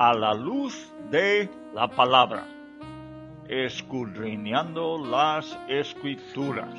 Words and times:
A 0.00 0.14
la 0.14 0.32
luz 0.32 0.90
de 1.10 1.46
la 1.74 1.86
palabra, 1.86 2.46
escudriñando 3.46 4.96
las 4.96 5.58
escrituras. 5.68 6.72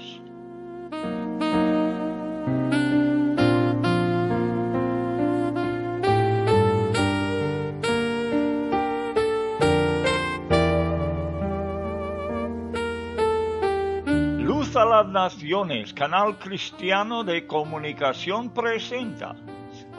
Luz 14.40 14.76
a 14.76 14.84
las 14.84 15.08
Naciones, 15.10 15.94
canal 15.94 16.40
cristiano 16.40 17.24
de 17.24 17.46
comunicación 17.46 18.50
presenta 18.50 19.36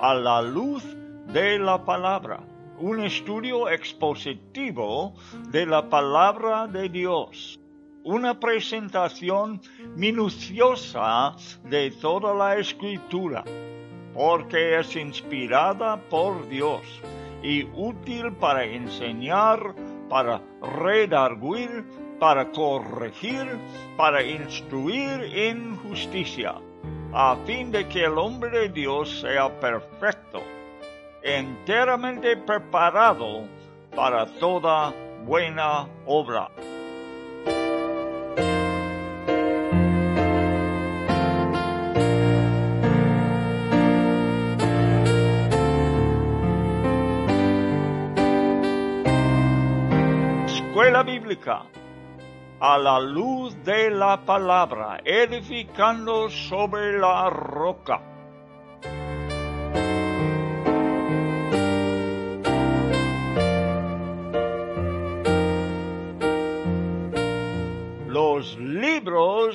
a 0.00 0.12
la 0.12 0.42
luz 0.42 0.82
de 1.28 1.60
la 1.60 1.84
palabra 1.84 2.40
un 2.78 3.00
estudio 3.00 3.68
expositivo 3.68 5.14
de 5.50 5.66
la 5.66 5.88
palabra 5.88 6.66
de 6.66 6.88
Dios, 6.88 7.60
una 8.04 8.38
presentación 8.38 9.60
minuciosa 9.94 11.36
de 11.64 11.90
toda 11.90 12.34
la 12.34 12.56
escritura, 12.56 13.44
porque 14.14 14.78
es 14.78 14.96
inspirada 14.96 15.96
por 16.08 16.48
Dios 16.48 16.82
y 17.42 17.64
útil 17.74 18.32
para 18.32 18.64
enseñar, 18.64 19.74
para 20.08 20.40
redarguir, 20.60 21.84
para 22.18 22.50
corregir, 22.50 23.58
para 23.96 24.22
instruir 24.22 25.30
en 25.34 25.76
justicia, 25.76 26.54
a 27.12 27.36
fin 27.46 27.70
de 27.70 27.86
que 27.88 28.04
el 28.04 28.16
hombre 28.18 28.50
de 28.50 28.68
Dios 28.68 29.20
sea 29.20 29.60
perfecto 29.60 30.42
enteramente 31.22 32.36
preparado 32.36 33.46
para 33.94 34.26
toda 34.26 34.92
buena 35.24 35.86
obra. 36.06 36.50
Escuela 50.46 51.02
Bíblica 51.02 51.62
a 52.60 52.78
la 52.78 53.00
luz 53.00 53.56
de 53.64 53.90
la 53.90 54.24
palabra, 54.24 55.00
edificando 55.04 56.30
sobre 56.30 56.98
la 56.98 57.28
roca. 57.28 58.11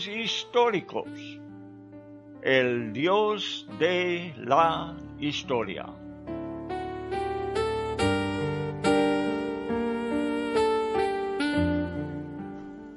Históricos. 0.08 1.10
El 2.44 2.94
Dios 2.94 3.68
de 3.80 4.32
la 4.38 4.96
historia. 5.20 5.88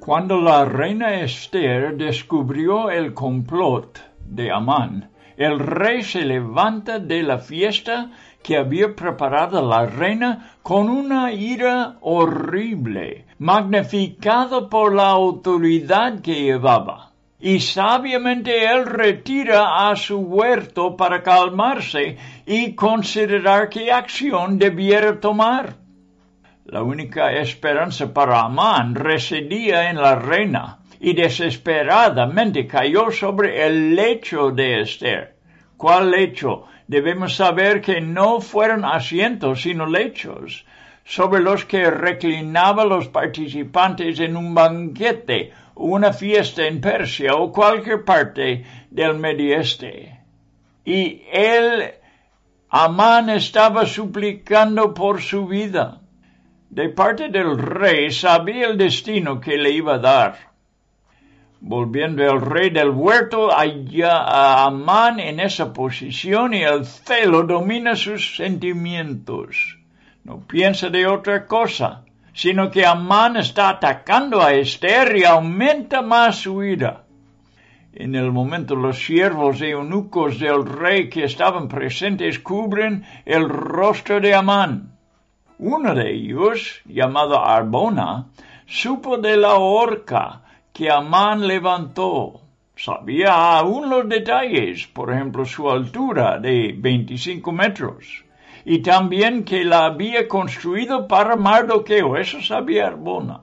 Cuando 0.00 0.38
la 0.38 0.66
reina 0.66 1.22
Esther 1.22 1.96
descubrió 1.96 2.90
el 2.90 3.14
complot 3.14 3.98
de 4.26 4.50
Amán, 4.50 5.10
el 5.38 5.58
rey 5.58 6.02
se 6.02 6.26
levanta 6.26 6.98
de 6.98 7.22
la 7.22 7.38
fiesta 7.38 8.10
que 8.42 8.56
había 8.56 8.94
preparado 8.94 9.66
la 9.66 9.86
reina 9.86 10.52
con 10.62 10.88
una 10.88 11.32
ira 11.32 11.96
horrible, 12.00 13.26
magnificado 13.38 14.68
por 14.68 14.94
la 14.94 15.08
autoridad 15.08 16.20
que 16.20 16.42
llevaba. 16.42 17.10
Y 17.38 17.60
sabiamente 17.60 18.66
él 18.66 18.86
retira 18.86 19.88
a 19.88 19.96
su 19.96 20.18
huerto 20.18 20.96
para 20.96 21.22
calmarse 21.22 22.18
y 22.46 22.74
considerar 22.74 23.68
qué 23.68 23.90
acción 23.90 24.58
debiera 24.58 25.18
tomar. 25.20 25.74
La 26.66 26.82
única 26.82 27.32
esperanza 27.32 28.12
para 28.12 28.42
Amán 28.42 28.94
residía 28.94 29.90
en 29.90 29.96
la 29.96 30.16
reina, 30.16 30.80
y 31.00 31.14
desesperadamente 31.14 32.66
cayó 32.66 33.10
sobre 33.10 33.66
el 33.66 33.96
lecho 33.96 34.50
de 34.50 34.82
Esther. 34.82 35.34
¿Cuál 35.78 36.10
lecho? 36.10 36.66
Debemos 36.94 37.36
saber 37.36 37.80
que 37.80 38.00
no 38.00 38.40
fueron 38.40 38.84
asientos, 38.84 39.62
sino 39.62 39.86
lechos, 39.86 40.66
sobre 41.04 41.40
los 41.40 41.64
que 41.64 41.88
reclinaban 41.88 42.88
los 42.88 43.06
participantes 43.06 44.18
en 44.18 44.36
un 44.36 44.52
banquete, 44.54 45.52
una 45.76 46.12
fiesta 46.12 46.66
en 46.66 46.80
Persia 46.80 47.36
o 47.36 47.52
cualquier 47.52 48.04
parte 48.04 48.64
del 48.90 49.14
Medio 49.18 49.60
Este. 49.60 50.18
Y 50.84 51.22
él, 51.30 51.92
Amán, 52.70 53.30
estaba 53.30 53.86
suplicando 53.86 54.92
por 54.92 55.22
su 55.22 55.46
vida 55.46 56.00
de 56.70 56.88
parte 56.88 57.28
del 57.28 57.56
rey 57.56 58.10
sabía 58.10 58.66
el 58.66 58.76
destino 58.76 59.40
que 59.40 59.56
le 59.56 59.70
iba 59.70 59.94
a 59.94 59.98
dar. 59.98 60.49
Volviendo 61.62 62.24
el 62.24 62.40
rey 62.40 62.70
del 62.70 62.88
huerto 62.88 63.54
allá 63.54 64.16
a 64.16 64.64
Amán 64.64 65.20
en 65.20 65.40
esa 65.40 65.74
posición 65.74 66.54
y 66.54 66.62
el 66.62 66.86
celo 66.86 67.42
domina 67.42 67.96
sus 67.96 68.34
sentimientos. 68.36 69.76
No 70.24 70.40
piensa 70.40 70.88
de 70.88 71.06
otra 71.06 71.46
cosa, 71.46 72.04
sino 72.32 72.70
que 72.70 72.86
Amán 72.86 73.36
está 73.36 73.68
atacando 73.68 74.40
a 74.40 74.54
Esther 74.54 75.14
y 75.16 75.24
aumenta 75.24 76.00
más 76.00 76.36
su 76.36 76.64
ira. 76.64 77.04
En 77.92 78.14
el 78.14 78.32
momento 78.32 78.74
los 78.74 79.04
siervos 79.04 79.60
e 79.60 79.70
eunucos 79.70 80.38
del 80.38 80.64
rey 80.64 81.10
que 81.10 81.24
estaban 81.24 81.68
presentes 81.68 82.38
cubren 82.38 83.04
el 83.26 83.46
rostro 83.50 84.18
de 84.18 84.34
Amán. 84.34 84.96
Uno 85.58 85.94
de 85.94 86.10
ellos, 86.10 86.80
llamado 86.86 87.44
Arbona, 87.44 88.28
supo 88.64 89.18
de 89.18 89.36
la 89.36 89.56
horca 89.56 90.42
que 90.72 90.90
Amán 90.90 91.46
levantó. 91.46 92.40
Sabía 92.76 93.58
aún 93.58 93.90
los 93.90 94.08
detalles, 94.08 94.86
por 94.86 95.12
ejemplo, 95.12 95.44
su 95.44 95.70
altura 95.70 96.38
de 96.38 96.74
25 96.76 97.52
metros, 97.52 98.24
y 98.64 98.78
también 98.80 99.44
que 99.44 99.64
la 99.64 99.86
había 99.86 100.26
construido 100.26 101.06
para 101.06 101.36
Mardoqueo, 101.36 102.16
eso 102.16 102.40
sabía 102.40 102.86
Arbona. 102.86 103.40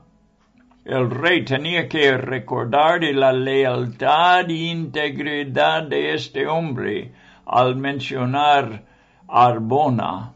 El 0.84 1.10
rey 1.10 1.44
tenía 1.44 1.88
que 1.88 2.16
recordar 2.16 3.00
de 3.00 3.12
la 3.12 3.32
lealtad 3.32 4.48
e 4.48 4.70
integridad 4.70 5.82
de 5.82 6.14
este 6.14 6.46
hombre 6.46 7.12
al 7.44 7.76
mencionar 7.76 8.84
Arbona, 9.28 10.32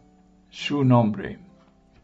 su 0.51 0.85
nombre. 0.85 1.42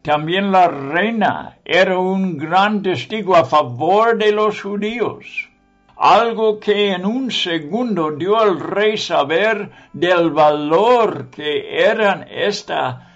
También 0.01 0.51
la 0.51 0.69
reina 0.69 1.57
era 1.65 1.99
un 1.99 2.37
gran 2.37 2.81
testigo 2.81 3.35
a 3.35 3.43
favor 3.43 4.17
de 4.17 4.31
los 4.31 4.61
judíos, 4.61 5.49
algo 5.97 6.59
que 6.59 6.93
en 6.93 7.05
un 7.05 7.29
segundo 7.31 8.11
dio 8.11 8.39
al 8.39 8.61
rey 8.61 8.97
saber 8.97 9.69
del 9.91 10.31
valor 10.31 11.29
que 11.29 11.83
eran 11.83 12.25
esta 12.29 13.09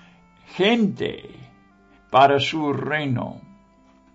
gente 0.56 1.30
para 2.12 2.40
su 2.40 2.74
reino. 2.74 3.40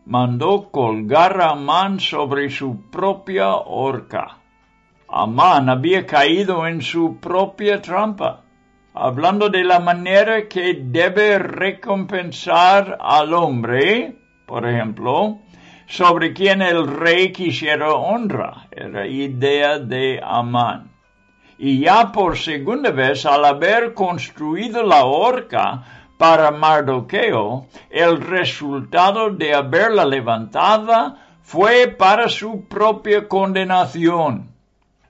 Mandó 0.05 0.70
colgar 0.70 1.41
a 1.41 1.55
Man 1.55 1.99
sobre 2.00 2.50
su 2.50 2.91
propia 2.91 3.55
horca. 3.56 4.38
Amán 5.09 5.70
había 5.70 6.05
caído 6.06 6.67
en 6.67 6.82
su 6.82 7.17
propia 7.17 7.81
trampa, 7.81 8.43
hablando 9.00 9.49
de 9.49 9.62
la 9.62 9.79
manera 9.79 10.49
que 10.49 10.75
debe 10.75 11.39
recompensar 11.39 12.99
al 13.00 13.33
hombre, 13.33 14.17
por 14.45 14.69
ejemplo, 14.69 15.39
sobre 15.87 16.33
quien 16.33 16.62
el 16.62 16.87
rey 16.87 17.31
quisiera 17.31 17.93
honra, 17.93 18.67
era 18.73 19.06
idea 19.06 19.79
de 19.79 20.21
Amán. 20.23 20.91
Y 21.59 21.81
ya 21.81 22.11
por 22.11 22.37
segunda 22.37 22.91
vez, 22.91 23.25
al 23.25 23.45
haber 23.45 23.95
construido 23.95 24.83
la 24.83 25.05
horca 25.05 25.85
para 26.19 26.51
Mardoqueo, 26.51 27.67
el 27.91 28.21
resultado 28.21 29.31
de 29.31 29.55
haberla 29.55 30.05
levantada 30.05 31.39
fue 31.43 31.87
para 31.87 32.29
su 32.29 32.67
propia 32.67 33.29
condenación. 33.29 34.51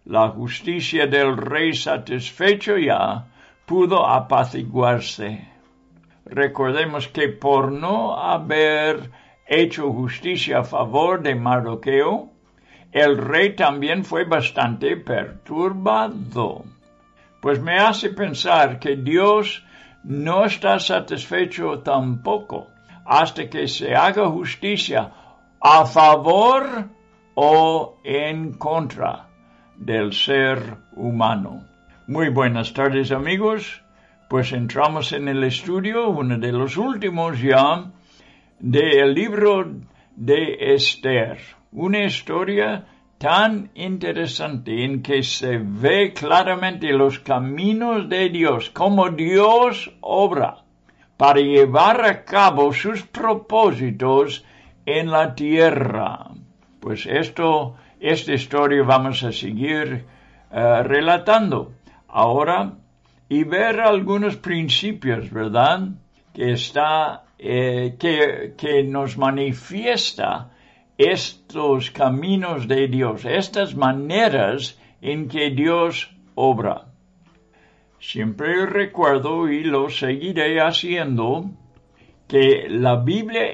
La 0.05 0.29
justicia 0.29 1.07
del 1.07 1.37
rey 1.37 1.75
satisfecho 1.75 2.77
ya 2.77 3.27
pudo 3.69 4.07
apaciguarse. 4.07 5.47
Recordemos 6.25 7.07
que 7.09 7.29
por 7.29 7.71
no 7.71 8.19
haber 8.19 9.11
hecho 9.47 9.93
justicia 9.93 10.61
a 10.61 10.65
favor 10.65 11.23
de 11.23 11.35
Mardoqueo, 11.35 12.33
el 12.91 13.19
rey 13.19 13.55
también 13.55 14.05
fue 14.05 14.25
bastante 14.25 14.97
perturbado. 14.97 16.65
Pues 17.43 17.61
me 17.61 17.79
hace 17.79 18.09
pensar 18.11 18.79
que 18.79 18.97
Dios 18.97 19.63
no 20.03 20.47
está 20.47 20.79
satisfecho 20.79 21.81
tampoco 21.81 22.69
hasta 23.05 23.49
que 23.51 23.69
se 23.69 23.95
haga 23.95 24.29
justicia 24.29 25.13
a 25.61 25.85
favor 25.85 26.89
o 27.35 27.99
en 28.03 28.55
contra 28.55 29.29
del 29.77 30.13
ser 30.13 30.77
humano. 30.97 31.78
Muy 32.11 32.31
buenas 32.31 32.73
tardes 32.73 33.13
amigos, 33.13 33.83
pues 34.31 34.53
entramos 34.53 35.13
en 35.13 35.29
el 35.29 35.45
estudio, 35.45 36.09
uno 36.09 36.39
de 36.39 36.53
los 36.53 36.79
últimos 36.79 37.39
ya, 37.39 37.93
del 38.59 39.13
libro 39.13 39.75
de 40.17 40.57
Esther, 40.73 41.39
una 41.71 42.05
historia 42.05 42.87
tan 43.19 43.71
interesante 43.75 44.87
en 44.87 45.03
que 45.03 45.23
se 45.23 45.59
ve 45.59 46.15
claramente 46.15 46.95
los 46.95 47.19
caminos 47.19 48.09
de 48.09 48.31
Dios, 48.31 48.71
cómo 48.71 49.11
Dios 49.11 49.93
obra 50.01 50.65
para 51.19 51.41
llevar 51.41 52.07
a 52.07 52.25
cabo 52.25 52.73
sus 52.73 53.03
propósitos 53.03 54.47
en 54.87 55.11
la 55.11 55.35
tierra. 55.35 56.31
Pues 56.81 57.05
esto, 57.05 57.77
esta 58.01 58.33
historia 58.33 58.83
vamos 58.83 59.23
a 59.25 59.31
seguir 59.31 60.07
eh, 60.51 60.83
relatando 60.85 61.73
ahora 62.09 62.75
y 63.29 63.45
ver 63.45 63.81
algunos 63.81 64.37
principios, 64.37 65.31
¿verdad? 65.31 65.89
Que 66.33 66.53
está 66.53 67.25
eh, 67.39 67.95
que, 67.99 68.83
nos 68.83 69.17
manifiesta 69.17 70.51
estos 70.97 71.93
caminos 71.93 72.67
de 72.67 72.89
Dios, 72.89 73.25
estas 73.25 73.77
maneras 73.77 74.77
en 75.01 75.29
que 75.29 75.51
Dios 75.51 76.11
obra. 76.35 76.87
Siempre 78.01 78.67
recuerdo 78.67 79.49
y 79.49 79.63
lo 79.63 79.89
seguiré 79.91 80.61
haciendo 80.61 81.51
que 82.27 82.67
la 82.69 82.97
Biblia 82.97 83.47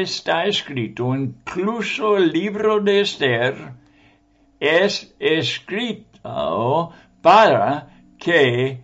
está 0.00 0.46
escrito, 0.46 1.14
incluso 1.14 2.16
el 2.16 2.32
libro 2.32 2.80
de 2.80 3.00
Esther 3.00 3.72
es 4.58 5.14
escrito 5.18 6.92
para 7.20 7.95
que 8.18 8.80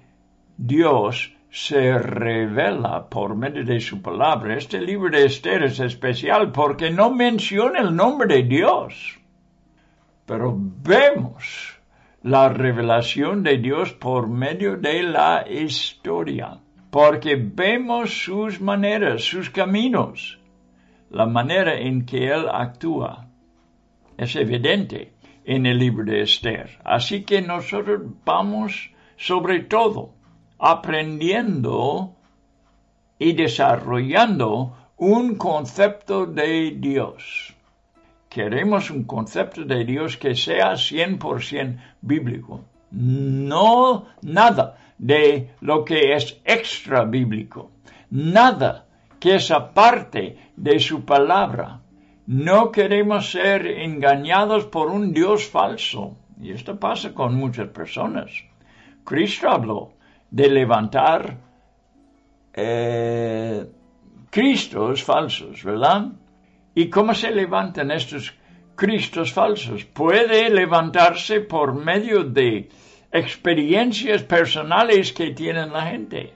Dios 0.57 1.33
se 1.51 1.99
revela 1.99 3.09
por 3.11 3.37
medio 3.37 3.65
de 3.65 3.79
su 3.79 4.01
palabra. 4.01 4.57
Este 4.57 4.81
libro 4.81 5.11
de 5.11 5.27
Esther 5.27 5.65
es 5.65 5.81
especial 5.81 6.51
porque 6.51 6.91
no 6.91 7.11
menciona 7.13 7.81
el 7.81 7.95
nombre 7.95 8.37
de 8.37 8.43
Dios, 8.45 9.19
pero 10.25 10.57
vemos 10.57 11.79
la 12.23 12.49
revelación 12.49 13.43
de 13.43 13.59
Dios 13.59 13.93
por 13.93 14.29
medio 14.29 14.77
de 14.77 15.03
la 15.03 15.45
historia, 15.49 16.59
porque 16.91 17.37
vemos 17.37 18.25
sus 18.25 18.61
maneras, 18.61 19.23
sus 19.23 19.51
caminos, 19.51 20.39
la 21.11 21.27
manera 21.27 21.79
en 21.79 22.07
que 22.07 22.29
Él 22.29 22.47
actúa. 22.51 23.27
Es 24.17 24.37
evidente 24.37 25.13
en 25.45 25.67
el 25.67 25.79
libro 25.79 26.05
de 26.05 26.23
Esther. 26.23 26.79
Así 26.85 27.25
que 27.25 27.43
nosotros 27.43 28.03
vamos 28.25 28.92
sobre 29.23 29.61
todo 29.61 30.15
aprendiendo 30.59 32.17
y 33.19 33.35
desarrollando 33.35 34.77
un 34.97 35.37
concepto 35.37 36.27
de 36.27 36.73
Dios. 36.77 37.55
Queremos 38.29 38.91
un 38.91 39.05
concepto 39.05 39.65
de 39.65 39.85
Dios 39.85 40.17
que 40.17 40.35
sea 40.35 40.73
100% 40.73 41.79
bíblico. 42.01 42.65
No 42.91 44.07
nada 44.23 44.77
de 44.99 45.51
lo 45.61 45.85
que 45.85 46.15
es 46.15 46.41
extra 46.45 47.05
bíblico. 47.05 47.71
Nada 48.11 48.87
que 49.21 49.37
es 49.37 49.53
aparte 49.53 50.37
de 50.57 50.81
su 50.81 51.05
palabra. 51.05 51.81
No 52.27 52.73
queremos 52.73 53.31
ser 53.31 53.67
engañados 53.67 54.65
por 54.67 54.89
un 54.89 55.13
Dios 55.13 55.47
falso. 55.47 56.17
Y 56.41 56.51
esto 56.51 56.81
pasa 56.81 57.15
con 57.15 57.37
muchas 57.37 57.69
personas. 57.69 58.33
Cristo 59.05 59.51
habló 59.51 59.93
de 60.31 60.49
levantar 60.49 61.39
eh, 62.55 63.67
Cristos 64.31 65.03
falsos, 65.03 65.63
¿verdad? 65.63 66.13
¿Y 66.75 66.89
cómo 66.89 67.15
se 67.15 67.31
levantan 67.31 67.91
estos 67.91 68.35
Cristos 68.75 69.33
falsos? 69.33 69.85
Puede 69.85 70.49
levantarse 70.49 71.41
por 71.41 71.75
medio 71.75 72.25
de 72.25 72.69
experiencias 73.13 74.23
personales 74.23 75.13
que 75.13 75.33
tienen 75.33 75.73
la 75.73 75.83
gente 75.83 76.35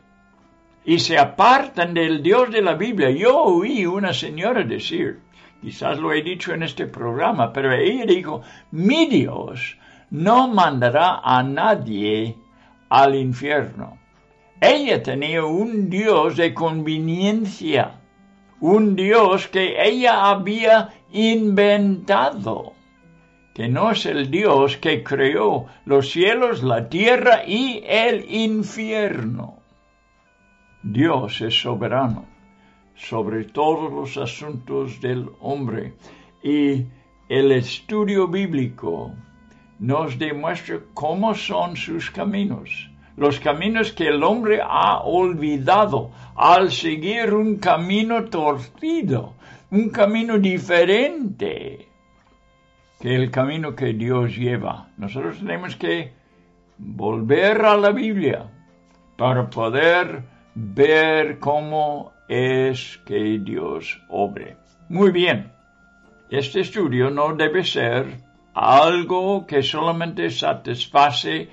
y 0.85 0.99
se 0.99 1.19
apartan 1.19 1.95
del 1.95 2.23
Dios 2.23 2.51
de 2.51 2.62
la 2.62 2.75
Biblia. 2.75 3.11
Yo 3.11 3.43
oí 3.43 3.87
una 3.87 4.12
señora 4.12 4.62
decir, 4.62 5.21
quizás 5.61 5.99
lo 5.99 6.12
he 6.12 6.23
dicho 6.23 6.53
en 6.53 6.62
este 6.62 6.87
programa, 6.87 7.53
pero 7.53 7.73
ella 7.73 8.05
dijo, 8.07 8.43
mi 8.71 9.07
Dios 9.07 9.79
no 10.11 10.49
mandará 10.49 11.21
a 11.25 11.43
nadie 11.43 12.37
al 12.88 13.15
infierno. 13.15 13.99
Ella 14.61 15.03
tenía 15.03 15.44
un 15.44 15.90
Dios 15.90 16.37
de 16.37 16.55
conveniencia, 16.55 18.00
un 18.61 18.97
Dios 18.97 19.49
que 19.49 19.83
ella 19.83 20.31
había 20.31 20.90
inventado, 21.12 22.73
que 23.55 23.69
no 23.69 23.90
es 23.90 24.07
el 24.07 24.31
Dios 24.31 24.76
que 24.78 25.02
creó 25.02 25.66
los 25.85 26.11
cielos, 26.11 26.62
la 26.62 26.88
tierra 26.88 27.45
y 27.47 27.83
el 27.87 28.31
infierno. 28.31 29.59
Dios 30.83 31.40
es 31.40 31.61
soberano 31.61 32.26
sobre 32.95 33.45
todos 33.45 33.93
los 33.93 34.16
asuntos 34.16 35.00
del 35.00 35.28
hombre 35.40 35.95
y 36.43 36.87
el 37.28 37.52
estudio 37.52 38.28
bíblico 38.28 39.12
nos 39.78 40.18
demuestra 40.18 40.80
cómo 40.95 41.35
son 41.35 41.76
sus 41.76 42.11
caminos, 42.11 42.90
los 43.16 43.40
caminos 43.40 43.92
que 43.92 44.09
el 44.09 44.23
hombre 44.23 44.61
ha 44.62 45.00
olvidado 45.00 46.11
al 46.35 46.71
seguir 46.71 47.35
un 47.35 47.56
camino 47.56 48.25
torcido, 48.25 49.35
un 49.71 49.90
camino 49.90 50.38
diferente 50.38 51.88
que 53.00 53.14
el 53.14 53.30
camino 53.30 53.75
que 53.75 53.92
Dios 53.92 54.37
lleva. 54.37 54.88
Nosotros 54.97 55.38
tenemos 55.38 55.76
que 55.76 56.12
volver 56.78 57.64
a 57.64 57.76
la 57.76 57.90
Biblia 57.90 58.50
para 59.16 59.49
poder 59.49 60.23
ver 60.54 61.38
cómo 61.38 62.12
es 62.28 62.99
que 63.06 63.38
Dios 63.38 64.00
obre. 64.09 64.56
Muy 64.88 65.11
bien, 65.11 65.52
este 66.30 66.61
estudio 66.61 67.11
no 67.11 67.35
debe 67.35 67.64
ser 67.64 68.25
algo 68.57 69.47
que 69.47 69.63
solamente 69.63 70.31
satisface 70.31 71.51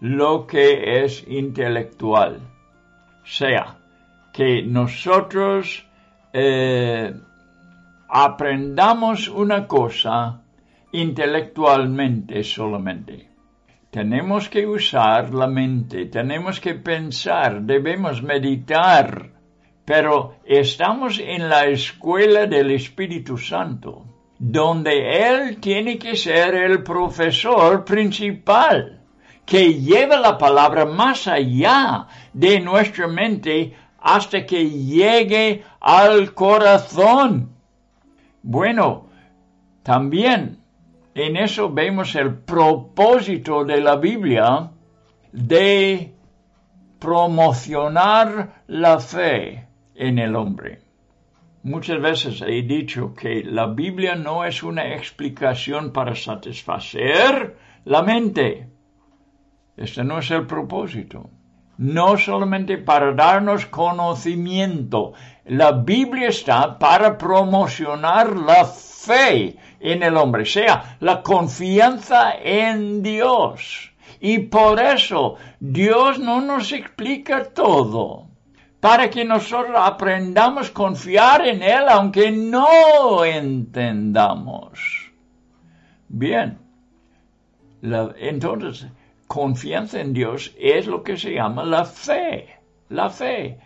lo 0.00 0.46
que 0.46 1.04
es 1.04 1.22
intelectual. 1.28 2.40
Sea 3.24 3.76
que 4.32 4.62
nosotros 4.62 5.86
eh, 6.32 7.12
aprendamos 8.08 9.28
una 9.28 9.66
cosa 9.66 10.40
intelectualmente 10.92 12.42
solamente. 12.42 13.28
Tenemos 13.90 14.48
que 14.48 14.66
usar 14.66 15.34
la 15.34 15.46
mente, 15.46 16.06
tenemos 16.06 16.58
que 16.58 16.74
pensar, 16.74 17.60
debemos 17.62 18.22
meditar, 18.22 19.30
pero 19.84 20.36
estamos 20.46 21.18
en 21.18 21.50
la 21.50 21.66
escuela 21.66 22.46
del 22.46 22.70
Espíritu 22.70 23.36
Santo 23.36 24.09
donde 24.42 25.28
él 25.28 25.60
tiene 25.60 25.98
que 25.98 26.16
ser 26.16 26.54
el 26.54 26.82
profesor 26.82 27.84
principal, 27.84 29.02
que 29.44 29.74
lleva 29.74 30.18
la 30.18 30.38
palabra 30.38 30.86
más 30.86 31.28
allá 31.28 32.06
de 32.32 32.58
nuestra 32.58 33.06
mente 33.06 33.76
hasta 33.98 34.46
que 34.46 34.64
llegue 34.64 35.62
al 35.78 36.32
corazón. 36.32 37.50
Bueno, 38.42 39.08
también 39.82 40.56
en 41.14 41.36
eso 41.36 41.70
vemos 41.70 42.14
el 42.14 42.34
propósito 42.34 43.66
de 43.66 43.82
la 43.82 43.96
Biblia 43.96 44.70
de 45.32 46.14
promocionar 46.98 48.62
la 48.68 48.98
fe 49.00 49.68
en 49.94 50.18
el 50.18 50.34
hombre. 50.34 50.89
Muchas 51.62 52.00
veces 52.00 52.40
he 52.40 52.62
dicho 52.62 53.12
que 53.14 53.44
la 53.44 53.66
Biblia 53.66 54.14
no 54.14 54.46
es 54.46 54.62
una 54.62 54.94
explicación 54.94 55.92
para 55.92 56.14
satisfacer 56.14 57.54
la 57.84 58.02
mente. 58.02 58.70
Este 59.76 60.02
no 60.02 60.20
es 60.20 60.30
el 60.30 60.46
propósito. 60.46 61.28
No 61.76 62.16
solamente 62.16 62.78
para 62.78 63.12
darnos 63.12 63.66
conocimiento. 63.66 65.12
La 65.44 65.72
Biblia 65.72 66.28
está 66.28 66.78
para 66.78 67.18
promocionar 67.18 68.34
la 68.38 68.64
fe 68.64 69.54
en 69.80 70.02
el 70.02 70.16
hombre, 70.16 70.46
sea 70.46 70.96
la 71.00 71.22
confianza 71.22 72.36
en 72.42 73.02
Dios. 73.02 73.92
Y 74.18 74.38
por 74.38 74.80
eso 74.80 75.36
Dios 75.58 76.18
no 76.18 76.40
nos 76.40 76.72
explica 76.72 77.44
todo 77.44 78.29
para 78.80 79.10
que 79.10 79.24
nosotros 79.24 79.76
aprendamos 79.76 80.70
a 80.70 80.72
confiar 80.72 81.46
en 81.46 81.62
Él 81.62 81.84
aunque 81.88 82.30
no 82.30 83.24
entendamos. 83.24 85.12
Bien, 86.08 86.58
entonces, 87.82 88.86
confianza 89.26 90.00
en 90.00 90.12
Dios 90.12 90.54
es 90.58 90.86
lo 90.86 91.02
que 91.02 91.16
se 91.16 91.34
llama 91.34 91.64
la 91.64 91.84
fe, 91.84 92.48
la 92.88 93.10
fe. 93.10 93.58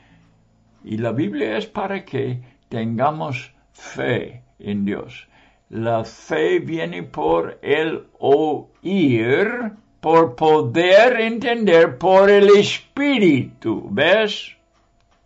Y 0.84 0.98
la 0.98 1.12
Biblia 1.12 1.56
es 1.56 1.66
para 1.66 2.04
que 2.04 2.42
tengamos 2.68 3.54
fe 3.72 4.42
en 4.58 4.84
Dios. 4.84 5.28
La 5.70 6.04
fe 6.04 6.58
viene 6.58 7.02
por 7.04 7.58
el 7.62 8.06
oír, 8.18 9.72
por 10.00 10.36
poder 10.36 11.20
entender 11.20 11.96
por 11.96 12.28
el 12.28 12.48
Espíritu, 12.50 13.88
¿ves? 13.90 14.53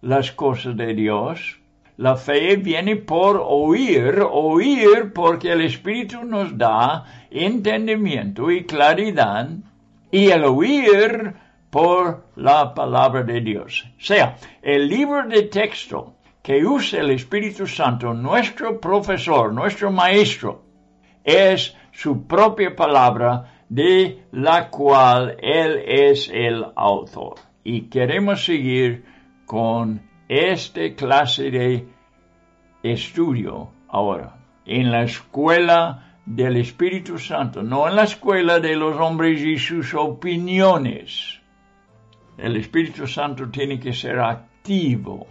Las 0.01 0.33
cosas 0.33 0.77
de 0.77 0.95
Dios. 0.95 1.59
La 1.97 2.17
fe 2.17 2.57
viene 2.57 2.97
por 2.97 3.43
oír, 3.45 4.21
oír 4.31 5.13
porque 5.13 5.51
el 5.51 5.63
Espíritu 5.63 6.25
nos 6.25 6.57
da 6.57 7.05
entendimiento 7.31 8.51
y 8.51 8.65
claridad 8.65 9.49
y 10.11 10.31
el 10.31 10.45
oír 10.45 11.35
por 11.71 12.25
la 12.37 12.73
palabra 12.73 13.25
de 13.25 13.41
Dios. 13.41 13.85
O 13.99 14.01
sea, 14.01 14.37
el 14.63 14.89
libro 14.89 15.27
de 15.27 15.43
texto 15.43 16.15
que 16.43 16.65
usa 16.65 17.01
el 17.01 17.11
Espíritu 17.11 17.67
Santo, 17.67 18.15
nuestro 18.15 18.81
profesor, 18.81 19.53
nuestro 19.53 19.91
maestro, 19.91 20.63
es 21.25 21.77
su 21.93 22.27
propia 22.27 22.75
palabra 22.75 23.65
de 23.69 24.23
la 24.33 24.71
cual 24.71 25.37
Él 25.43 25.83
es 25.85 26.31
el 26.33 26.65
autor. 26.75 27.35
Y 27.65 27.83
queremos 27.83 28.45
seguir 28.45 29.05
con 29.49 30.03
esta 30.29 30.95
clase 30.95 31.51
de 31.51 31.89
estudio 32.83 33.71
ahora, 33.89 34.37
en 34.67 34.91
la 34.91 35.05
escuela 35.05 36.19
del 36.27 36.59
Espíritu 36.59 37.17
Santo, 37.17 37.63
no 37.63 37.89
en 37.89 37.97
la 37.97 38.05
escuela 38.05 38.61
de 38.61 38.77
los 38.77 39.01
hombres 39.01 39.41
y 39.41 39.57
sus 39.57 39.95
opiniones. 39.95 41.41
El 42.37 42.59
Espíritu 42.59 43.07
Santo 43.07 43.49
tiene 43.49 43.81
que 43.81 43.95
ser 43.95 44.21
activo, 44.21 45.27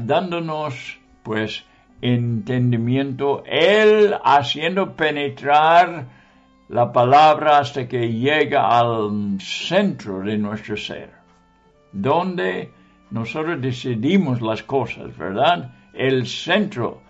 dándonos 0.00 0.98
pues 1.22 1.64
entendimiento, 2.02 3.44
Él 3.46 4.16
haciendo 4.24 4.96
penetrar 4.96 6.08
la 6.68 6.90
palabra 6.90 7.58
hasta 7.58 7.86
que 7.86 8.08
llega 8.12 8.66
al 8.66 9.38
centro 9.38 10.22
de 10.22 10.36
nuestro 10.36 10.76
ser, 10.76 11.12
donde 11.92 12.74
nosotros 13.10 13.60
decidimos 13.60 14.40
las 14.40 14.62
cosas, 14.62 15.16
¿verdad? 15.16 15.72
El 15.92 16.26
centro 16.26 17.02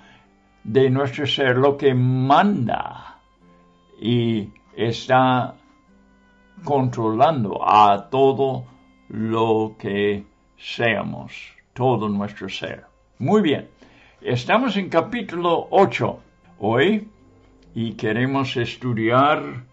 de 0.63 0.91
nuestro 0.91 1.27
ser, 1.27 1.57
lo 1.57 1.77
que 1.77 1.95
manda 1.95 3.19
y 4.01 4.49
está 4.77 5.55
controlando 6.65 7.61
a 7.67 8.09
todo 8.11 8.65
lo 9.09 9.77
que 9.79 10.25
seamos, 10.57 11.33
todo 11.73 12.09
nuestro 12.09 12.49
ser. 12.49 12.85
Muy 13.19 13.43
bien, 13.43 13.69
estamos 14.21 14.77
en 14.77 14.89
capítulo 14.89 15.69
8 15.71 16.21
hoy 16.59 17.09
y 17.75 17.93
queremos 17.93 18.57
estudiar 18.57 19.65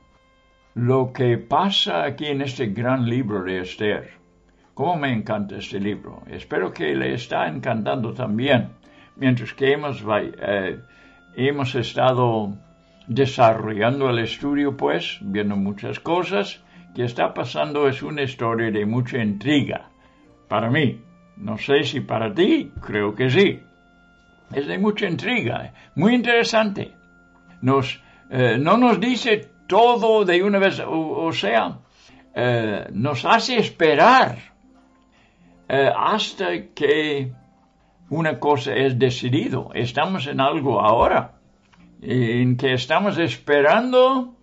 lo 0.76 1.12
que 1.14 1.38
pasa 1.38 2.04
aquí 2.04 2.28
en 2.28 2.42
este 2.42 2.68
gran 2.68 3.06
libro 3.06 3.44
de 3.44 3.62
Esther. 3.62 4.23
Cómo 4.74 4.96
me 4.96 5.14
encanta 5.14 5.58
este 5.58 5.80
libro. 5.80 6.24
Espero 6.28 6.74
que 6.74 6.96
le 6.96 7.14
está 7.14 7.48
encantando 7.48 8.12
también. 8.12 8.70
Mientras 9.16 9.54
que 9.54 9.72
hemos, 9.74 10.04
eh, 10.10 10.80
hemos 11.36 11.76
estado 11.76 12.58
desarrollando 13.08 14.10
el 14.10 14.20
estudio, 14.20 14.76
pues, 14.76 15.20
viendo 15.22 15.56
muchas 15.56 16.00
cosas, 16.00 16.64
que 16.96 17.04
está 17.04 17.34
pasando 17.36 17.88
es 17.88 18.02
una 18.02 18.24
historia 18.24 18.72
de 18.72 18.86
mucha 18.86 19.20
intriga. 19.20 19.90
Para 20.48 20.72
mí, 20.72 21.02
no 21.38 21.58
sé 21.58 21.84
si 21.84 22.02
para 22.02 22.34
ti, 22.34 22.72
creo 22.82 23.14
que 23.14 23.30
sí. 23.30 23.60
Es 24.56 24.68
de 24.68 24.80
mucha 24.80 25.08
intriga, 25.08 25.72
muy 25.96 26.16
interesante. 26.16 26.94
Nos, 27.62 28.02
eh, 28.32 28.58
no 28.60 28.78
nos 28.78 29.00
dice 29.00 29.52
todo 29.68 30.26
de 30.26 30.42
una 30.42 30.58
vez, 30.58 30.82
o, 30.86 31.32
sea, 31.32 31.78
eh, 32.36 32.88
nos 32.92 33.24
hace 33.26 33.58
esperar 33.58 34.53
eh, 35.76 35.92
hasta 35.92 36.68
que 36.76 37.32
una 38.12 38.40
cosa 38.40 38.76
es 38.76 39.00
decidido. 39.00 39.72
Estamos 39.74 40.28
en 40.28 40.40
algo 40.40 40.80
ahora, 40.80 41.32
en 42.00 42.58
que 42.58 42.74
estamos 42.74 43.18
esperando 43.18 44.36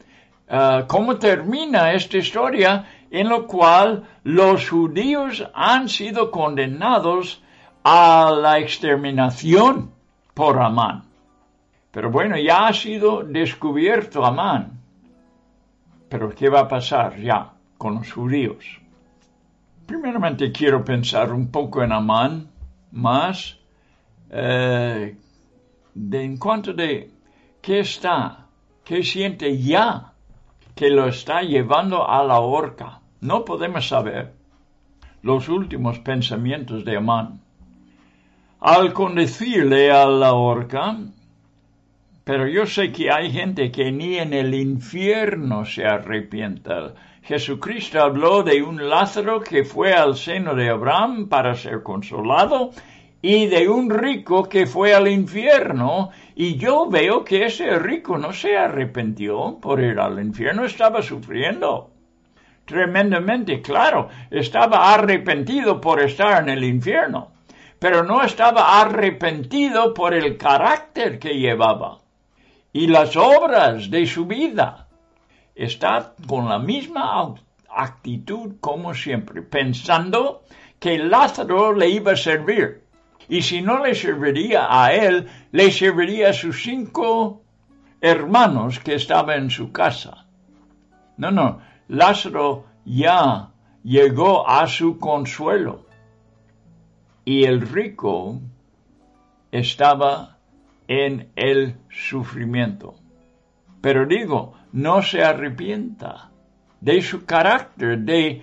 eh, 0.49 0.85
cómo 0.89 1.19
termina 1.19 1.93
esta 1.93 2.19
historia, 2.19 2.85
en 3.13 3.29
lo 3.29 3.47
cual 3.47 4.03
los 4.25 4.69
judíos 4.69 5.49
han 5.55 5.89
sido 5.89 6.33
condenados 6.33 7.45
a 7.85 8.33
la 8.37 8.59
exterminación 8.59 9.93
por 10.35 10.61
Amán. 10.61 11.05
Pero 11.93 12.11
bueno, 12.11 12.37
ya 12.39 12.67
ha 12.67 12.73
sido 12.73 13.23
descubierto 13.23 14.27
Amán. 14.27 14.81
Pero 16.09 16.31
¿qué 16.31 16.49
va 16.49 16.63
a 16.63 16.69
pasar 16.69 17.21
ya 17.21 17.53
con 17.79 17.95
los 17.95 18.11
judíos? 18.11 18.80
Primeramente 19.91 20.53
quiero 20.53 20.85
pensar 20.85 21.33
un 21.33 21.51
poco 21.51 21.83
en 21.83 21.91
Amán, 21.91 22.49
más 22.93 23.59
eh, 24.31 25.17
de, 25.93 26.25
en 26.25 26.37
cuanto 26.37 26.73
de 26.73 27.11
qué 27.61 27.81
está, 27.81 28.47
qué 28.85 29.03
siente 29.03 29.59
ya 29.59 30.13
que 30.77 30.91
lo 30.91 31.09
está 31.09 31.43
llevando 31.43 32.09
a 32.09 32.23
la 32.23 32.39
horca. 32.39 33.01
No 33.21 33.45
podemos 33.45 33.89
saber 33.89 34.33
los 35.23 35.49
últimos 35.49 35.99
pensamientos 35.99 36.85
de 36.85 36.97
Amán. 36.97 37.41
Al 38.61 38.93
conducirle 38.93 39.91
a 39.91 40.07
la 40.07 40.35
horca, 40.35 40.99
pero 42.23 42.47
yo 42.47 42.65
sé 42.65 42.93
que 42.93 43.11
hay 43.11 43.33
gente 43.33 43.73
que 43.73 43.91
ni 43.91 44.19
en 44.19 44.35
el 44.35 44.55
infierno 44.55 45.65
se 45.65 45.85
arrepienta 45.85 46.95
Jesucristo 47.23 48.01
habló 48.01 48.43
de 48.43 48.63
un 48.63 48.89
Lázaro 48.89 49.41
que 49.41 49.65
fue 49.65 49.93
al 49.93 50.17
seno 50.17 50.55
de 50.55 50.71
Abraham 50.71 51.29
para 51.29 51.55
ser 51.55 51.83
consolado 51.83 52.71
y 53.23 53.47
de 53.47 53.69
un 53.69 53.91
rico 53.91 54.49
que 54.49 54.67
fue 54.67 54.95
al 54.95 55.07
infierno. 55.07 56.11
Y 56.35 56.57
yo 56.57 56.89
veo 56.89 57.25
que 57.25 57.45
ese 57.45 57.79
rico 57.79 58.17
no 58.17 58.33
se 58.33 58.57
arrepintió 58.57 59.59
por 59.61 59.81
ir 59.81 60.01
al 60.01 60.19
infierno, 60.19 60.65
estaba 60.65 61.03
sufriendo 61.03 61.91
tremendamente, 62.65 63.61
claro, 63.61 64.09
estaba 64.31 64.95
arrepentido 64.95 65.81
por 65.81 66.01
estar 66.01 66.41
en 66.41 66.51
el 66.51 66.63
infierno, 66.63 67.33
pero 67.81 68.05
no 68.05 68.23
estaba 68.23 68.81
arrepentido 68.81 69.93
por 69.93 70.15
el 70.15 70.37
carácter 70.37 71.19
que 71.19 71.35
llevaba 71.35 71.99
y 72.73 72.87
las 72.87 73.17
obras 73.17 73.91
de 73.91 74.07
su 74.07 74.27
vida 74.27 74.87
está 75.65 76.15
con 76.27 76.49
la 76.49 76.59
misma 76.59 77.35
actitud 77.69 78.57
como 78.61 78.95
siempre, 78.95 79.43
pensando 79.43 80.43
que 80.79 80.99
Lázaro 80.99 81.75
le 81.75 81.91
iba 81.91 82.13
a 82.13 82.17
servir. 82.17 82.83
Y 83.29 83.43
si 83.43 83.61
no 83.61 83.85
le 83.85 83.95
serviría 83.95 84.67
a 84.69 84.93
él, 84.95 85.29
le 85.53 85.71
serviría 85.71 86.31
a 86.31 86.33
sus 86.33 86.63
cinco 86.63 87.43
hermanos 88.01 88.81
que 88.81 88.95
estaba 88.95 89.37
en 89.37 89.51
su 89.51 89.71
casa. 89.71 90.27
No, 91.19 91.31
no, 91.31 91.61
Lázaro 91.89 92.65
ya 92.85 93.51
llegó 93.85 94.49
a 94.49 94.67
su 94.67 94.99
consuelo 94.99 95.87
y 97.25 97.45
el 97.45 97.61
rico 97.61 98.41
estaba 99.53 100.39
en 100.89 101.31
el 101.37 101.77
sufrimiento. 101.91 102.95
Pero 103.81 104.07
digo, 104.07 104.55
no 104.73 105.03
se 105.03 105.23
arrepienta 105.23 106.31
de 106.81 107.03
su 107.03 107.25
carácter, 107.25 107.99
de 107.99 108.43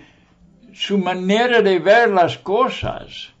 su 0.72 0.98
manera 0.98 1.60
de 1.62 1.78
ver 1.78 2.10
las 2.10 2.38
cosas. 2.38 3.32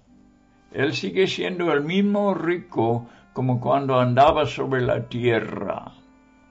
Él 0.72 0.94
sigue 0.94 1.26
siendo 1.26 1.72
el 1.72 1.82
mismo 1.82 2.34
rico 2.34 3.06
como 3.32 3.60
cuando 3.60 3.98
andaba 3.98 4.46
sobre 4.46 4.82
la 4.82 5.08
tierra. 5.08 5.92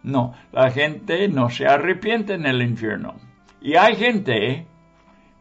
No, 0.03 0.33
la 0.51 0.71
gente 0.71 1.27
no 1.27 1.49
se 1.49 1.67
arrepiente 1.67 2.33
en 2.33 2.45
el 2.45 2.61
infierno. 2.61 3.15
Y 3.61 3.75
hay 3.75 3.95
gente 3.95 4.65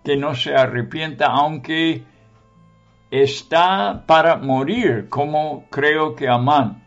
que 0.03 0.17
no 0.17 0.35
se 0.35 0.55
arrepienta 0.55 1.26
aunque 1.26 2.03
está 3.11 4.05
para 4.07 4.37
morir, 4.37 5.09
como 5.09 5.67
creo 5.71 6.15
que 6.17 6.29
Amán. 6.29 6.83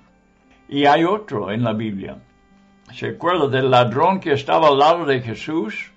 Y 0.68 0.86
hay 0.86 1.04
otro 1.06 1.51
en 1.51 1.63
la 1.63 1.74
Biblia. 1.74 2.18
¿Se 2.93 3.10
acuerda 3.10 3.48
del 3.48 3.69
ladrón 3.69 4.19
que 4.19 4.34
estaba 4.34 4.67
al 4.67 4.79
lado 4.79 5.05
de 5.05 5.22
Jesús? 5.22 5.91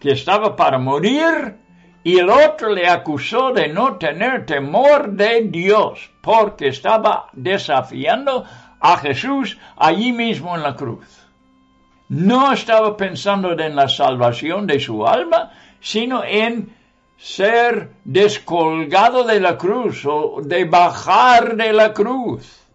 Que 0.00 0.12
estaba 0.12 0.54
para 0.54 0.78
morir 0.78 1.56
y 2.04 2.18
el 2.18 2.28
otro 2.28 2.72
le 2.72 2.86
acusó 2.86 3.52
de 3.52 3.68
no 3.68 3.96
tener 3.96 4.46
temor 4.46 5.10
de 5.12 5.42
Dios 5.42 6.10
porque 6.20 6.68
estaba 6.68 7.30
desafiando 7.32 8.44
a 8.80 8.98
Jesús 8.98 9.58
allí 9.76 10.12
mismo 10.12 10.54
en 10.54 10.62
la 10.62 10.76
cruz. 10.76 11.26
No 12.08 12.52
estaba 12.52 12.96
pensando 12.96 13.58
en 13.58 13.74
la 13.74 13.88
salvación 13.88 14.66
de 14.66 14.78
su 14.78 15.06
alma, 15.06 15.50
sino 15.80 16.22
en 16.22 16.72
ser 17.16 17.90
descolgado 18.04 19.24
de 19.24 19.40
la 19.40 19.56
cruz 19.56 20.04
o 20.04 20.40
de 20.44 20.64
bajar 20.66 21.56
de 21.56 21.72
la 21.72 21.92
cruz. 21.92 22.65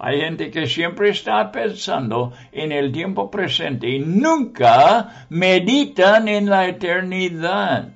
Hay 0.00 0.20
gente 0.20 0.50
que 0.50 0.66
siempre 0.66 1.10
está 1.10 1.50
pensando 1.50 2.32
en 2.52 2.70
el 2.70 2.92
tiempo 2.92 3.30
presente 3.30 3.88
y 3.88 3.98
nunca 3.98 5.26
meditan 5.28 6.28
en 6.28 6.48
la 6.48 6.68
eternidad. 6.68 7.88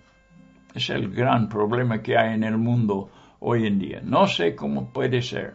Es 0.74 0.90
el 0.90 1.10
gran 1.10 1.48
problema 1.48 2.02
que 2.02 2.16
hay 2.16 2.34
en 2.34 2.42
el 2.42 2.58
mundo 2.58 3.10
hoy 3.38 3.66
en 3.66 3.78
día. 3.78 4.00
No 4.02 4.26
sé 4.26 4.56
cómo 4.56 4.92
puede 4.92 5.22
ser 5.22 5.54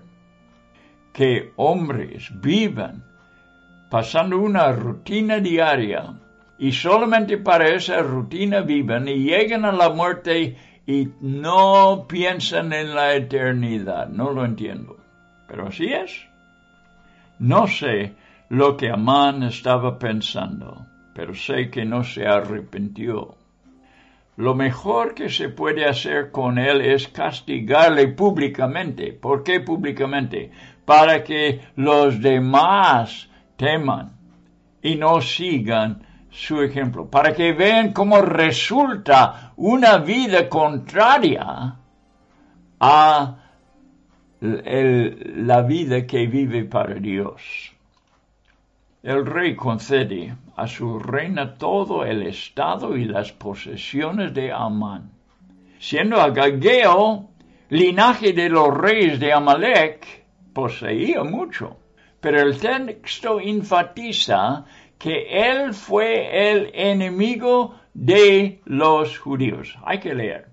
que 1.11 1.51
hombres 1.57 2.29
vivan 2.39 3.03
pasando 3.89 4.39
una 4.39 4.71
rutina 4.71 5.39
diaria 5.39 6.13
y 6.59 6.71
solamente 6.71 7.37
para 7.37 7.69
esa 7.75 7.99
rutina 8.01 8.61
viven 8.61 9.07
y 9.07 9.25
llegan 9.25 9.65
a 9.65 9.71
la 9.71 9.89
muerte 9.89 10.55
y 10.85 11.09
no 11.19 12.05
piensan 12.07 12.71
en 12.71 12.95
la 12.95 13.15
eternidad. 13.15 14.07
No 14.07 14.31
lo 14.31 14.45
entiendo. 14.45 14.97
Pero 15.47 15.67
así 15.67 15.87
es. 15.91 16.27
No 17.39 17.67
sé 17.67 18.15
lo 18.49 18.77
que 18.77 18.89
Amán 18.89 19.43
estaba 19.43 19.99
pensando, 19.99 20.85
pero 21.13 21.35
sé 21.35 21.69
que 21.69 21.85
no 21.85 22.03
se 22.03 22.25
arrepintió. 22.25 23.35
Lo 24.37 24.53
mejor 24.53 25.15
que 25.15 25.29
se 25.29 25.49
puede 25.49 25.85
hacer 25.85 26.31
con 26.31 26.57
él 26.57 26.81
es 26.81 27.07
castigarle 27.07 28.07
públicamente. 28.09 29.13
¿Por 29.13 29.43
qué 29.43 29.59
públicamente? 29.59 30.51
Para 30.85 31.23
que 31.23 31.61
los 31.75 32.21
demás 32.21 33.29
teman 33.55 34.13
y 34.81 34.95
no 34.95 35.21
sigan 35.21 36.03
su 36.29 36.61
ejemplo, 36.61 37.09
para 37.09 37.33
que 37.33 37.53
vean 37.53 37.93
cómo 37.93 38.21
resulta 38.21 39.53
una 39.55 39.97
vida 39.97 40.47
contraria 40.47 41.77
a 42.79 43.37
la 44.39 45.61
vida 45.61 46.05
que 46.05 46.27
vive 46.27 46.65
para 46.65 46.95
Dios. 46.95 47.71
El 49.03 49.25
rey 49.25 49.55
concede 49.55 50.35
a 50.55 50.67
su 50.67 50.99
reina 50.99 51.55
todo 51.55 52.03
el 52.03 52.23
estado 52.23 52.97
y 52.97 53.05
las 53.05 53.31
posesiones 53.31 54.33
de 54.33 54.51
Amán. 54.51 55.11
Siendo 55.79 56.19
Agageo 56.19 57.29
linaje 57.69 58.33
de 58.33 58.49
los 58.49 58.75
reyes 58.75 59.19
de 59.19 59.33
Amalek, 59.33 60.25
poseía 60.53 61.23
mucho. 61.23 61.77
Pero 62.19 62.41
el 62.41 62.57
texto 62.59 63.39
enfatiza 63.39 64.65
que 64.97 65.27
él 65.29 65.73
fue 65.73 66.51
el 66.51 66.71
enemigo 66.73 67.75
de 67.93 68.61
los 68.65 69.19
judíos. 69.19 69.77
Hay 69.83 69.99
que 69.99 70.13
leer. 70.13 70.46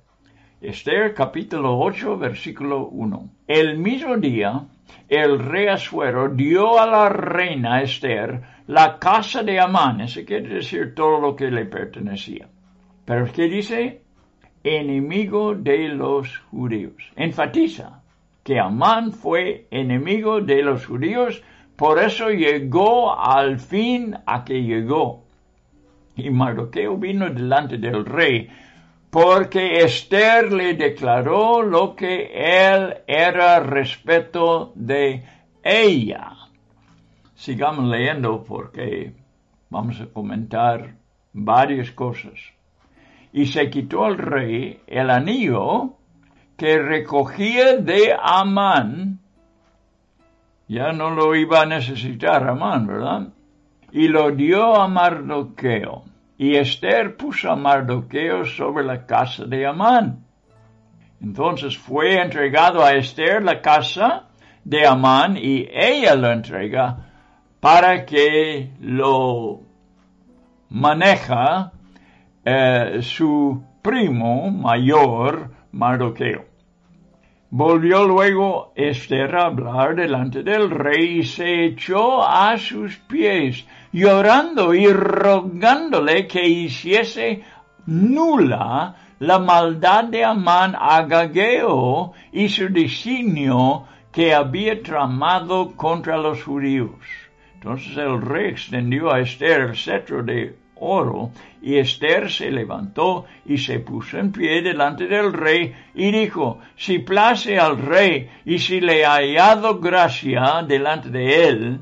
Esther 0.61 1.15
capítulo 1.15 1.79
8 1.79 2.17
versículo 2.19 2.87
1. 2.89 3.31
El 3.47 3.79
mismo 3.79 4.17
día, 4.17 4.65
el 5.09 5.39
rey 5.39 5.69
Asuero 5.69 6.29
dio 6.29 6.79
a 6.79 6.87
la 6.87 7.09
reina 7.09 7.83
Esther 7.83 8.43
la 8.67 8.99
casa 8.99 9.43
de 9.43 9.61
Amán, 9.61 10.01
eso 10.01 10.21
quiere 10.25 10.55
decir 10.55 10.95
todo 10.95 11.21
lo 11.21 11.37
que 11.37 11.51
le 11.51 11.67
pertenecía. 11.67 12.49
Pero 13.05 13.31
¿qué 13.33 13.49
dice? 13.49 14.03
Enemigo 14.63 15.55
de 15.55 15.89
los 15.89 16.39
judíos. 16.51 17.13
Enfatiza 17.17 18.03
que 18.43 18.59
Amán 18.59 19.13
fue 19.13 19.67
enemigo 19.71 20.41
de 20.41 20.63
los 20.63 20.87
judíos 20.87 21.43
por 21.77 21.99
eso 21.99 22.31
llegó 22.31 23.19
al 23.19 23.59
fin 23.59 24.17
a 24.27 24.45
que 24.45 24.63
llegó. 24.63 25.25
Y 26.17 26.31
Mardoqueo 26.31 26.97
vino 26.97 27.29
delante 27.29 27.79
del 27.79 28.05
rey, 28.05 28.49
porque 29.15 29.79
Esther 29.85 30.53
le 30.53 30.75
declaró 30.75 31.63
lo 31.63 31.95
que 31.95 32.33
él 32.35 32.97
era 33.07 33.61
respecto 33.61 34.73
de 34.75 35.23
ella. 35.63 36.33
Sigamos 37.37 37.85
leyendo 37.85 38.43
porque 38.43 39.15
vamos 39.71 40.01
a 40.01 40.07
comentar 40.07 40.97
varias 41.33 41.93
cosas. 41.93 42.33
Y 43.33 43.47
se 43.47 43.71
quitó 43.71 44.05
al 44.05 44.19
rey 44.19 44.81
el 44.89 45.09
anillo 45.11 45.95
que 46.57 46.77
recogía 46.81 47.77
de 47.77 48.17
Amán 48.21 49.21
ya 50.67 50.91
no 50.91 51.11
lo 51.11 51.37
iba 51.37 51.63
a 51.63 51.67
necesitar 51.67 52.49
Amán, 52.49 52.89
¿verdad? 52.89 53.29
Y 53.93 54.09
lo 54.09 54.33
dio 54.33 54.75
a 54.75 54.89
Mardoqueo. 54.89 56.14
Y 56.37 56.57
Esther 56.57 57.17
puso 57.17 57.51
a 57.51 57.57
Mardoqueo 57.57 58.45
sobre 58.45 58.85
la 58.85 59.07
casa 59.07 59.45
de 59.45 59.67
Amán. 59.67 60.25
Entonces 61.21 61.79
fue 61.79 62.21
entregado 62.21 62.85
a 62.85 62.93
Esther 62.93 63.43
la 63.43 63.61
casa 63.61 64.29
de 64.65 64.87
Amán 64.87 65.37
y 65.37 65.69
ella 65.71 66.15
lo 66.15 66.31
entrega 66.31 66.97
para 67.61 68.05
que 68.05 68.73
lo 68.81 69.61
maneja 70.69 71.73
eh, 72.45 72.99
su 73.01 73.65
primo 73.81 74.51
mayor 74.51 75.51
Mardoqueo. 75.73 76.45
Volvió 77.51 78.05
luego 78.05 78.73
Esther 78.75 79.37
a 79.37 79.47
hablar 79.47 79.95
delante 79.95 80.43
del 80.43 80.71
rey 80.71 81.21
y 81.21 81.23
se 81.23 81.67
echó 81.67 82.23
a 82.27 82.59
sus 82.59 82.97
pies, 82.97 83.65
llorando 83.95 84.75
y 84.75 84.89
rogándole 84.93 86.27
que 86.27 86.45
hiciese 86.45 87.45
nula 87.87 88.97
la 89.21 89.39
maldad 89.39 90.05
de 90.05 90.25
Amán 90.25 90.75
Agageo 90.77 92.13
y 92.33 92.49
su 92.49 92.71
designio 92.71 93.87
que 94.11 94.35
había 94.35 94.83
tramado 94.83 95.77
contra 95.77 96.17
los 96.19 96.43
judíos. 96.43 96.99
Entonces 97.55 97.97
el 97.97 98.21
rey 98.21 98.51
extendió 98.51 99.13
a 99.13 99.21
Esther 99.21 99.61
el 99.61 99.77
cetro 99.77 100.25
de 100.25 100.57
oro, 100.75 101.31
y 101.63 101.79
Esther 101.79 102.33
se 102.33 102.51
levantó 102.51 103.27
y 103.47 103.59
se 103.59 103.79
puso 103.79 104.19
en 104.19 104.33
pie 104.33 104.61
delante 104.61 105.07
del 105.07 105.33
rey 105.33 105.73
y 105.95 106.11
dijo, 106.11 106.59
si 106.75 106.99
place 106.99 107.61
al 107.61 107.79
rey 107.79 108.29
y 108.45 108.59
si 108.59 108.81
le 108.81 109.07
ha 109.07 109.15
hallado 109.15 109.79
gracia 109.79 110.65
delante 110.67 111.11
de 111.11 111.49
él, 111.49 111.81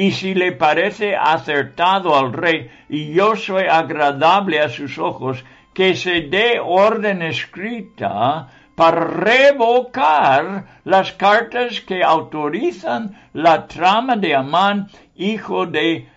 y 0.00 0.12
si 0.12 0.32
le 0.32 0.52
parece 0.52 1.14
acertado 1.14 2.16
al 2.16 2.32
rey 2.32 2.70
y 2.88 3.12
yo 3.12 3.36
soy 3.36 3.64
agradable 3.64 4.58
a 4.58 4.70
sus 4.70 4.98
ojos, 4.98 5.44
que 5.74 5.94
se 5.94 6.22
dé 6.22 6.58
orden 6.58 7.20
escrita 7.20 8.48
para 8.74 9.04
revocar 9.04 10.80
las 10.84 11.12
cartas 11.12 11.82
que 11.82 12.02
autorizan 12.02 13.14
la 13.34 13.66
trama 13.66 14.16
de 14.16 14.34
Amán, 14.34 14.88
hijo 15.16 15.66
de 15.66 16.08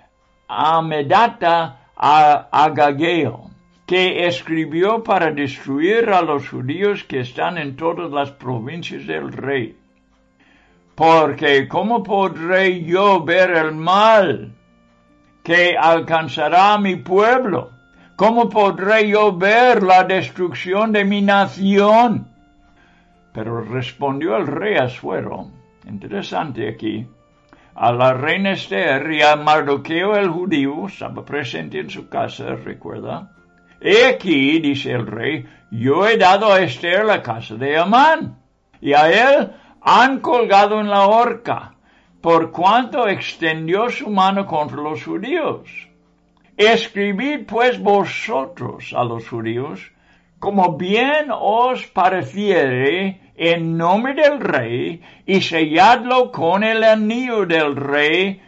Amedata, 0.48 1.90
Agageo, 1.98 3.52
que 3.86 4.28
escribió 4.28 5.04
para 5.04 5.30
destruir 5.32 6.10
a 6.10 6.22
los 6.22 6.48
judíos 6.48 7.04
que 7.04 7.20
están 7.20 7.58
en 7.58 7.76
todas 7.76 8.10
las 8.10 8.32
provincias 8.32 9.06
del 9.06 9.34
rey. 9.34 9.76
Porque 10.96 11.68
¿cómo 11.68 12.04
podré 12.04 12.84
yo 12.84 13.24
ver 13.24 13.52
el 13.52 13.74
mal 13.74 14.54
que 15.44 15.76
alcanzará 15.78 16.74
a 16.74 16.80
mi 16.80 16.98
pueblo? 16.98 17.72
¿Cómo 18.16 18.48
podré 18.48 19.10
yo 19.10 19.36
ver 19.36 19.82
la 19.82 20.04
destrucción 20.04 20.92
de 20.92 21.04
mi 21.04 21.22
nación? 21.22 22.28
Pero 23.34 23.62
respondió 23.62 24.38
el 24.38 24.46
rey 24.46 24.76
Asuero, 24.76 25.50
interesante 25.88 26.70
aquí, 26.70 27.08
a 27.74 27.92
la 27.92 28.14
reina 28.14 28.52
Esther 28.52 29.12
y 29.12 29.24
a 29.24 29.36
Mardoqueo 29.36 30.16
el 30.16 30.30
judío, 30.30 30.86
estaba 30.86 31.26
presente 31.26 31.80
en 31.80 31.90
su 31.90 32.08
casa, 32.08 32.56
recuerda. 32.56 33.32
He 33.82 34.06
aquí, 34.06 34.60
dice 34.60 34.92
el 34.92 35.08
rey, 35.08 35.46
yo 35.72 36.08
he 36.08 36.18
dado 36.18 36.54
a 36.54 36.62
Esther 36.62 37.04
la 37.04 37.24
casa 37.24 37.56
de 37.56 37.76
Amán, 37.78 38.38
y 38.80 38.94
a 38.94 39.10
él 39.10 39.52
han 39.84 40.22
colgado 40.22 40.80
en 40.80 40.90
la 40.90 41.08
horca, 41.08 41.76
por 42.22 42.52
cuanto 42.52 43.08
extendió 43.08 43.90
su 43.90 44.10
mano 44.10 44.46
contra 44.46 44.82
los 44.82 45.04
judíos. 45.04 45.70
Escribid 46.56 47.46
pues 47.46 47.82
vosotros 47.82 48.94
a 48.96 49.04
los 49.04 49.28
judíos, 49.28 49.92
como 50.40 50.78
bien 50.78 51.28
os 51.32 51.86
pareciere, 51.88 53.20
en 53.36 53.78
nombre 53.78 54.14
del 54.14 54.40
rey, 54.40 55.02
y 55.26 55.42
selladlo 55.42 56.32
con 56.32 56.64
el 56.64 56.84
anillo 56.84 57.46
del 57.46 57.76
rey, 57.76 58.42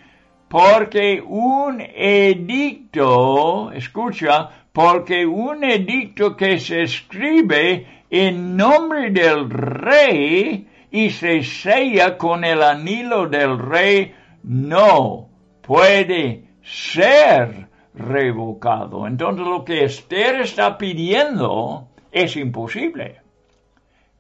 porque 0.48 1.22
un 1.26 1.82
edicto, 1.82 3.72
escucha, 3.74 4.50
porque 4.72 5.26
un 5.26 5.64
edicto 5.64 6.38
que 6.38 6.60
se 6.60 6.84
escribe 6.84 8.04
en 8.10 8.56
nombre 8.56 9.10
del 9.10 9.50
rey 9.50 10.68
y 10.96 11.10
se 11.10 11.44
sella 11.44 12.18
con 12.18 12.46
el 12.46 12.64
anillo 12.64 13.28
del 13.28 13.60
rey, 13.60 14.16
no 14.44 15.28
puede 15.62 16.46
ser 16.64 17.68
revocado. 17.94 19.06
Entonces 19.06 19.46
lo 19.46 19.66
que 19.66 19.84
Esther 19.84 20.40
está 20.40 20.78
pidiendo 20.78 21.90
es 22.14 22.38
imposible. 22.38 23.20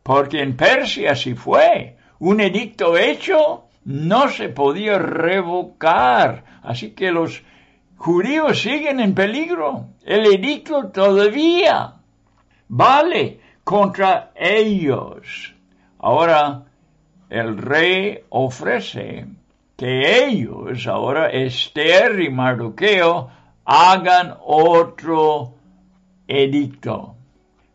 Porque 0.03 0.41
en 0.41 0.57
Persia 0.57 1.15
si 1.15 1.33
fue 1.33 1.95
un 2.19 2.41
edicto 2.41 2.97
hecho, 2.97 3.69
no 3.85 4.27
se 4.27 4.49
podía 4.49 4.99
revocar. 4.99 6.43
Así 6.61 6.91
que 6.91 7.09
los 7.09 7.41
judíos 7.95 8.59
siguen 8.59 8.99
en 8.99 9.15
peligro. 9.15 9.91
El 10.03 10.25
edicto 10.25 10.89
todavía 10.89 11.93
vale 12.67 13.39
contra 13.63 14.33
ellos. 14.35 15.55
Ahora 15.99 16.64
el 17.29 17.57
rey 17.57 18.19
ofrece 18.29 19.25
que 19.77 20.25
ellos, 20.25 20.87
ahora 20.87 21.29
Esther 21.29 22.19
y 22.19 22.29
Mardoqueo, 22.29 23.29
hagan 23.65 24.35
otro 24.41 25.53
edicto, 26.27 27.15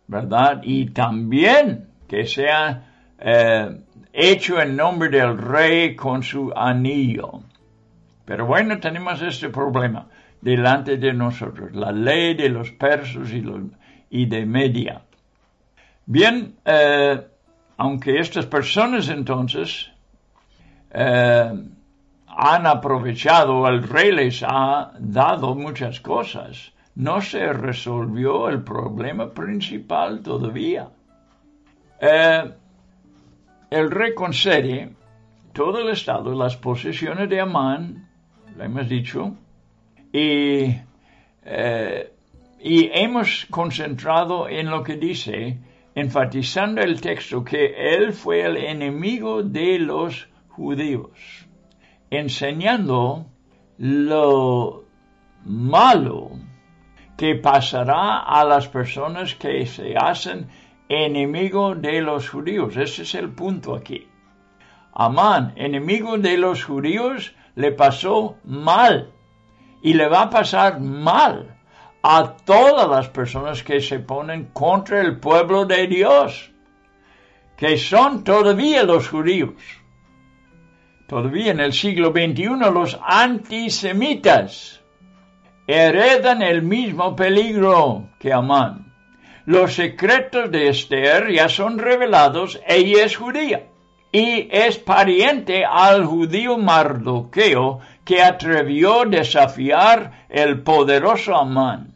¿verdad? 0.06 0.60
Y 0.62 0.90
también 0.90 1.88
que 2.08 2.24
sea 2.26 3.14
eh, 3.18 3.80
hecho 4.12 4.60
en 4.60 4.76
nombre 4.76 5.08
del 5.08 5.36
rey 5.36 5.94
con 5.94 6.22
su 6.22 6.52
anillo. 6.54 7.42
Pero 8.24 8.46
bueno, 8.46 8.78
tenemos 8.78 9.20
este 9.22 9.48
problema 9.48 10.06
delante 10.40 10.96
de 10.96 11.12
nosotros, 11.12 11.74
la 11.74 11.92
ley 11.92 12.34
de 12.34 12.48
los 12.48 12.70
persos 12.72 13.30
y, 13.32 13.40
los, 13.40 13.60
y 14.08 14.26
de 14.26 14.46
Media. 14.46 15.02
Bien, 16.06 16.54
eh, 16.64 17.20
aunque 17.80 18.20
estas 18.20 18.44
personas 18.44 19.08
entonces 19.08 19.90
eh, 20.90 21.50
han 22.26 22.66
aprovechado, 22.66 23.66
el 23.66 23.82
rey 23.82 24.12
les 24.12 24.42
ha 24.46 24.92
dado 24.98 25.54
muchas 25.54 25.98
cosas, 25.98 26.72
no 26.96 27.22
se 27.22 27.50
resolvió 27.54 28.50
el 28.50 28.62
problema 28.62 29.30
principal 29.30 30.20
todavía. 30.20 30.90
Eh, 31.98 32.52
el 33.70 33.90
rey 33.90 34.14
concede 34.14 34.94
todo 35.54 35.78
el 35.78 35.88
estado, 35.88 36.34
las 36.34 36.56
posesiones 36.58 37.30
de 37.30 37.40
Amán, 37.40 38.10
lo 38.58 38.62
hemos 38.62 38.90
dicho, 38.90 39.36
y, 40.12 40.76
eh, 41.46 42.12
y 42.62 42.90
hemos 42.92 43.46
concentrado 43.48 44.50
en 44.50 44.68
lo 44.68 44.82
que 44.82 44.96
dice, 44.96 45.69
enfatizando 45.94 46.80
el 46.80 47.00
texto 47.00 47.44
que 47.44 47.94
él 47.94 48.12
fue 48.12 48.42
el 48.42 48.56
enemigo 48.56 49.42
de 49.42 49.78
los 49.78 50.28
judíos, 50.48 51.46
enseñando 52.10 53.26
lo 53.78 54.84
malo 55.44 56.30
que 57.16 57.34
pasará 57.34 58.20
a 58.20 58.44
las 58.44 58.68
personas 58.68 59.34
que 59.34 59.66
se 59.66 59.94
hacen 59.96 60.48
enemigo 60.88 61.74
de 61.74 62.00
los 62.00 62.28
judíos. 62.28 62.76
Ese 62.76 63.02
es 63.02 63.14
el 63.14 63.30
punto 63.30 63.74
aquí. 63.74 64.08
Amán, 64.92 65.52
enemigo 65.56 66.18
de 66.18 66.36
los 66.36 66.64
judíos, 66.64 67.34
le 67.54 67.72
pasó 67.72 68.36
mal 68.44 69.12
y 69.82 69.94
le 69.94 70.08
va 70.08 70.22
a 70.22 70.30
pasar 70.30 70.80
mal 70.80 71.59
a 72.02 72.36
todas 72.44 72.88
las 72.88 73.08
personas 73.08 73.62
que 73.62 73.80
se 73.80 73.98
ponen 73.98 74.46
contra 74.52 75.00
el 75.00 75.18
pueblo 75.18 75.66
de 75.66 75.86
Dios, 75.86 76.50
que 77.56 77.76
son 77.76 78.24
todavía 78.24 78.82
los 78.84 79.08
judíos. 79.08 79.54
Todavía 81.06 81.50
en 81.50 81.60
el 81.60 81.72
siglo 81.72 82.10
XXI 82.12 82.72
los 82.72 82.98
antisemitas 83.02 84.80
heredan 85.66 86.42
el 86.42 86.62
mismo 86.62 87.14
peligro 87.14 88.08
que 88.18 88.32
Amán. 88.32 88.94
Los 89.44 89.74
secretos 89.74 90.50
de 90.50 90.68
Esther 90.68 91.30
ya 91.32 91.48
son 91.48 91.78
revelados, 91.78 92.60
ella 92.66 93.04
es 93.04 93.16
judía 93.16 93.66
y 94.12 94.48
es 94.50 94.78
pariente 94.78 95.64
al 95.64 96.04
judío 96.04 96.58
Mardoqueo 96.58 97.80
que 98.10 98.20
atrevió 98.20 99.02
a 99.02 99.06
desafiar 99.06 100.26
el 100.28 100.62
poderoso 100.62 101.36
Amán. 101.36 101.92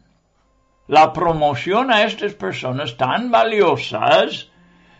La 0.86 1.12
promoción 1.12 1.90
a 1.90 2.04
estas 2.04 2.34
personas 2.34 2.96
tan 2.96 3.32
valiosas 3.32 4.48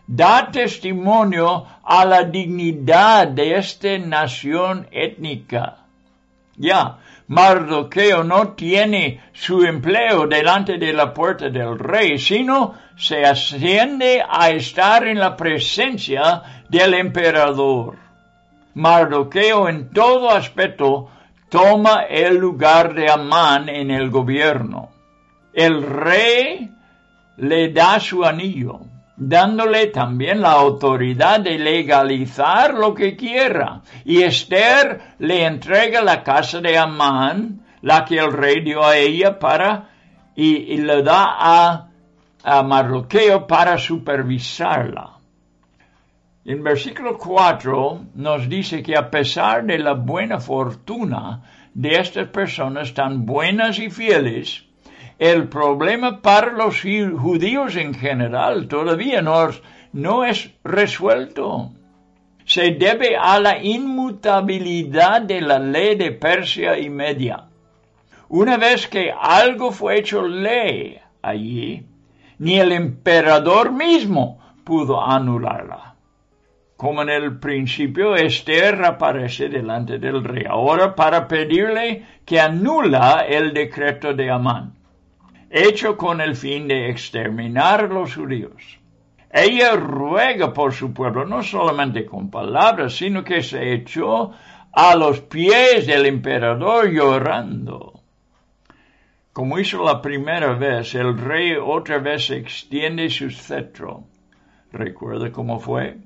da 0.09 0.50
testimonio 0.50 1.66
a 1.85 2.05
la 2.05 2.24
dignidad 2.24 3.29
de 3.29 3.55
esta 3.55 3.96
nación 3.96 4.88
étnica. 4.90 5.77
Ya, 6.57 6.98
Mardoqueo 7.29 8.24
no 8.24 8.48
tiene 8.55 9.20
su 9.33 9.62
empleo 9.62 10.27
delante 10.27 10.79
de 10.79 10.92
la 10.92 11.14
puerta 11.14 11.48
del 11.48 11.79
rey, 11.79 12.18
sino 12.18 12.74
se 12.96 13.24
asciende 13.24 14.20
a 14.29 14.50
estar 14.50 15.07
en 15.07 15.20
la 15.20 15.37
presencia 15.37 16.42
del 16.68 16.94
emperador. 16.94 18.03
Mardoqueo 18.74 19.68
en 19.68 19.90
todo 19.90 20.30
aspecto 20.30 21.08
toma 21.48 22.02
el 22.08 22.37
lugar 22.37 22.94
de 22.94 23.10
Amán 23.10 23.68
en 23.68 23.90
el 23.90 24.10
gobierno. 24.10 24.90
El 25.52 25.82
rey 25.82 26.70
le 27.37 27.72
da 27.72 28.00
su 28.00 28.24
anillo 28.24 28.80
dándole 29.16 29.87
también 29.87 30.40
la 30.40 30.52
autoridad 30.52 31.40
de 31.40 31.58
legalizar 31.58 32.74
lo 32.74 32.94
que 32.94 33.16
quiera. 33.16 33.82
Y 34.04 34.22
Esther 34.22 35.14
le 35.18 35.44
entrega 35.44 36.02
la 36.02 36.22
casa 36.22 36.60
de 36.60 36.76
Amán, 36.76 37.60
la 37.82 38.04
que 38.04 38.16
el 38.18 38.32
rey 38.32 38.62
dio 38.62 38.84
a 38.84 38.96
ella 38.96 39.38
para, 39.38 39.90
y, 40.34 40.76
le 40.78 41.02
da 41.02 41.37
a, 41.38 41.88
a 42.42 42.62
Mardoqueo 42.62 43.46
para 43.46 43.78
supervisarla. 43.78 45.13
En 46.46 46.62
versículo 46.62 47.16
4 47.16 48.04
nos 48.16 48.50
dice 48.50 48.83
que 48.83 48.94
a 48.94 49.11
pesar 49.11 49.64
de 49.64 49.78
la 49.78 49.94
buena 49.94 50.38
fortuna 50.38 51.42
de 51.72 51.96
estas 51.96 52.28
personas 52.28 52.92
tan 52.92 53.24
buenas 53.24 53.78
y 53.78 53.88
fieles, 53.88 54.66
el 55.18 55.48
problema 55.48 56.20
para 56.20 56.52
los 56.52 56.83
judíos 56.83 57.76
en 57.76 57.94
general 57.94 58.68
todavía 58.68 59.22
no, 59.22 60.24
es 60.24 60.50
resuelto. 60.62 61.72
Se 62.44 62.72
debe 62.72 63.16
a 63.16 63.40
la 63.40 63.62
inmutabilidad 63.62 65.22
de 65.22 65.40
la 65.40 65.59
ley 65.59 65.96
de 65.96 66.12
Persia 66.12 66.78
y 66.78 66.90
Media. 66.90 67.44
Una 68.28 68.59
vez 68.59 68.87
que 68.87 69.11
algo 69.18 69.72
fue 69.72 70.00
hecho 70.00 70.20
ley 70.20 70.98
allí, 71.22 71.87
ni 72.38 72.59
el 72.59 72.72
emperador 72.72 73.72
mismo 73.72 74.40
pudo 74.62 75.02
anularla. 75.02 75.93
Como 76.84 77.00
en 77.00 77.08
el 77.08 77.38
principio, 77.38 78.14
Esther 78.14 78.84
aparece 78.84 79.48
delante 79.48 79.98
del 79.98 80.22
rey 80.22 80.44
ahora 80.46 80.94
para 80.94 81.26
pedirle 81.26 82.04
que 82.26 82.38
anula 82.38 83.24
el 83.26 83.54
decreto 83.54 84.12
de 84.12 84.30
Amán 84.30 84.74
hecho 85.48 85.96
con 85.96 86.20
el 86.20 86.36
fin 86.36 86.68
de 86.68 86.90
exterminar 86.90 87.84
a 87.84 87.88
los 87.88 88.14
judíos. 88.14 88.78
ella 89.32 89.76
ruega 89.76 90.52
por 90.52 90.74
su 90.74 90.92
pueblo, 90.92 91.24
no 91.24 91.42
solamente 91.42 92.04
con 92.04 92.30
palabras, 92.30 92.92
sino 92.94 93.24
que 93.24 93.42
se 93.42 93.72
echó 93.72 94.32
a 94.70 94.94
los 94.94 95.20
pies 95.20 95.86
del 95.86 96.04
emperador 96.04 96.90
llorando. 96.90 98.02
Como 99.32 99.58
hizo 99.58 99.82
la 99.82 100.02
primera 100.02 100.52
vez, 100.52 100.94
el 100.94 101.16
rey 101.16 101.54
otra 101.54 101.96
vez 101.96 102.28
extiende 102.28 103.08
su 103.08 103.30
cetro. 103.30 104.04
¿Recuerda 104.70 105.32
cómo 105.32 105.58
fue? 105.58 105.96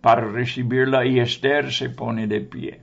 Para 0.00 0.26
recibirla 0.26 1.04
y 1.04 1.20
Esther 1.20 1.72
se 1.72 1.90
pone 1.90 2.26
de 2.26 2.40
pie. 2.40 2.80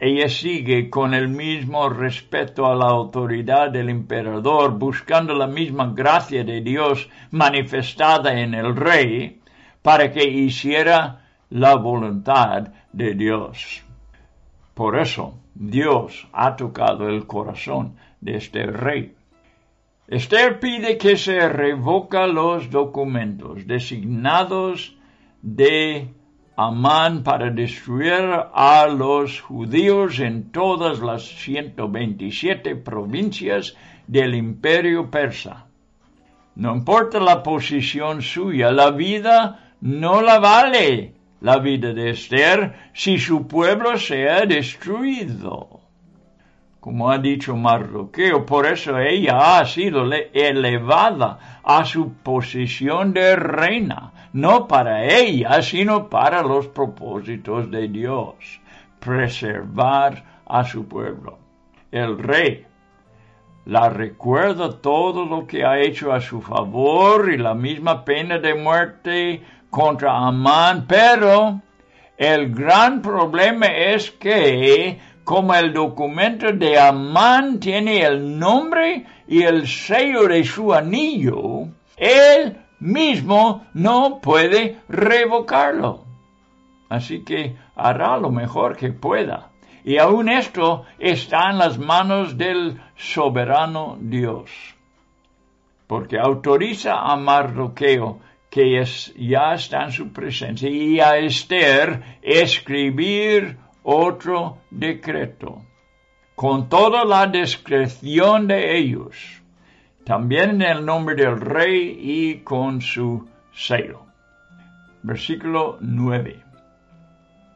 Ella 0.00 0.28
sigue 0.28 0.88
con 0.88 1.12
el 1.12 1.28
mismo 1.28 1.88
respeto 1.90 2.66
a 2.66 2.74
la 2.74 2.86
autoridad 2.86 3.70
del 3.70 3.90
emperador, 3.90 4.78
buscando 4.78 5.34
la 5.34 5.46
misma 5.46 5.92
gracia 5.94 6.42
de 6.42 6.62
Dios 6.62 7.08
manifestada 7.30 8.40
en 8.40 8.54
el 8.54 8.74
rey, 8.74 9.40
para 9.82 10.10
que 10.10 10.24
hiciera 10.24 11.28
la 11.50 11.74
voluntad 11.76 12.68
de 12.92 13.14
Dios. 13.14 13.82
Por 14.72 14.98
eso 14.98 15.34
Dios 15.54 16.26
ha 16.32 16.56
tocado 16.56 17.08
el 17.08 17.26
corazón 17.26 17.96
de 18.20 18.36
este 18.36 18.64
rey. 18.64 19.14
Esther 20.08 20.58
pide 20.58 20.96
que 20.96 21.16
se 21.16 21.46
revoca 21.48 22.26
los 22.26 22.70
documentos 22.70 23.66
designados 23.66 24.96
de 25.42 26.08
Amán 26.56 27.22
para 27.22 27.50
destruir 27.50 28.28
a 28.52 28.86
los 28.86 29.40
judíos 29.40 30.18
en 30.20 30.50
todas 30.50 31.00
las 31.00 31.22
127 31.22 32.76
provincias 32.76 33.76
del 34.06 34.34
imperio 34.34 35.10
persa. 35.10 35.66
No 36.56 36.74
importa 36.74 37.20
la 37.20 37.42
posición 37.42 38.20
suya, 38.22 38.70
la 38.72 38.90
vida 38.90 39.74
no 39.80 40.20
la 40.20 40.38
vale 40.38 41.14
la 41.40 41.58
vida 41.58 41.94
de 41.94 42.10
Esther 42.10 42.74
si 42.92 43.18
su 43.18 43.46
pueblo 43.46 43.96
se 43.96 44.28
ha 44.28 44.44
destruido 44.44 45.80
como 46.80 47.10
ha 47.10 47.18
dicho 47.18 47.54
Mardoqueo, 47.56 48.46
por 48.46 48.66
eso 48.66 48.98
ella 48.98 49.58
ha 49.58 49.66
sido 49.66 50.10
elevada 50.32 51.60
a 51.62 51.84
su 51.84 52.14
posición 52.14 53.12
de 53.12 53.36
reina, 53.36 54.12
no 54.32 54.68
para 54.68 55.04
ella, 55.04 55.62
sino 55.62 56.08
para 56.08 56.42
los 56.42 56.68
propósitos 56.68 57.70
de 57.70 57.88
Dios, 57.88 58.34
preservar 58.98 60.42
a 60.46 60.64
su 60.64 60.86
pueblo. 60.86 61.38
El 61.90 62.18
rey 62.18 62.66
la 63.66 63.88
recuerda 63.88 64.80
todo 64.80 65.24
lo 65.24 65.46
que 65.46 65.64
ha 65.64 65.78
hecho 65.78 66.12
a 66.12 66.20
su 66.20 66.40
favor 66.40 67.32
y 67.32 67.38
la 67.38 67.54
misma 67.54 68.04
pena 68.04 68.38
de 68.38 68.54
muerte 68.54 69.42
contra 69.68 70.16
Amán, 70.16 70.86
pero 70.88 71.60
el 72.16 72.54
gran 72.54 73.02
problema 73.02 73.66
es 73.66 74.10
que 74.10 74.98
como 75.24 75.54
el 75.54 75.72
documento 75.72 76.52
de 76.52 76.78
Amán 76.78 77.60
tiene 77.60 78.02
el 78.02 78.38
nombre 78.38 79.04
y 79.28 79.42
el 79.42 79.66
sello 79.66 80.26
de 80.26 80.42
su 80.42 80.74
anillo, 80.74 81.68
él 81.96 82.59
mismo 82.80 83.66
no 83.74 84.20
puede 84.20 84.80
revocarlo. 84.88 86.04
Así 86.88 87.22
que 87.24 87.56
hará 87.76 88.18
lo 88.18 88.30
mejor 88.30 88.76
que 88.76 88.90
pueda. 88.90 89.50
Y 89.84 89.98
aún 89.98 90.28
esto 90.28 90.84
está 90.98 91.50
en 91.50 91.58
las 91.58 91.78
manos 91.78 92.36
del 92.36 92.80
soberano 92.96 93.96
Dios. 94.00 94.50
Porque 95.86 96.18
autoriza 96.18 97.00
a 97.00 97.16
Mardoqueo, 97.16 98.20
que 98.50 98.84
ya 99.16 99.54
está 99.54 99.84
en 99.84 99.92
su 99.92 100.12
presencia, 100.12 100.68
y 100.68 101.00
a 101.00 101.16
Esther 101.16 102.18
escribir 102.22 103.56
otro 103.82 104.58
decreto, 104.70 105.62
con 106.34 106.68
toda 106.68 107.04
la 107.04 107.26
discreción 107.26 108.48
de 108.48 108.76
ellos, 108.76 109.39
también 110.10 110.60
en 110.60 110.62
el 110.62 110.84
nombre 110.84 111.14
del 111.14 111.40
rey 111.40 111.96
y 112.02 112.40
con 112.40 112.80
su 112.80 113.28
sello. 113.52 114.06
Versículo 115.04 115.78
9. 115.80 116.42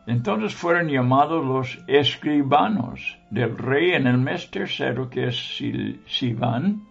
Entonces 0.07 0.55
fueron 0.55 0.87
llamados 0.87 1.45
los 1.45 1.77
escribanos 1.89 3.19
del 3.29 3.59
rey 3.59 3.95
en 3.95 4.07
el 4.07 4.19
mes 4.19 4.53
tercero, 4.53 5.11
que 5.11 5.31
es 5.31 5.61
Sivan, 6.07 6.85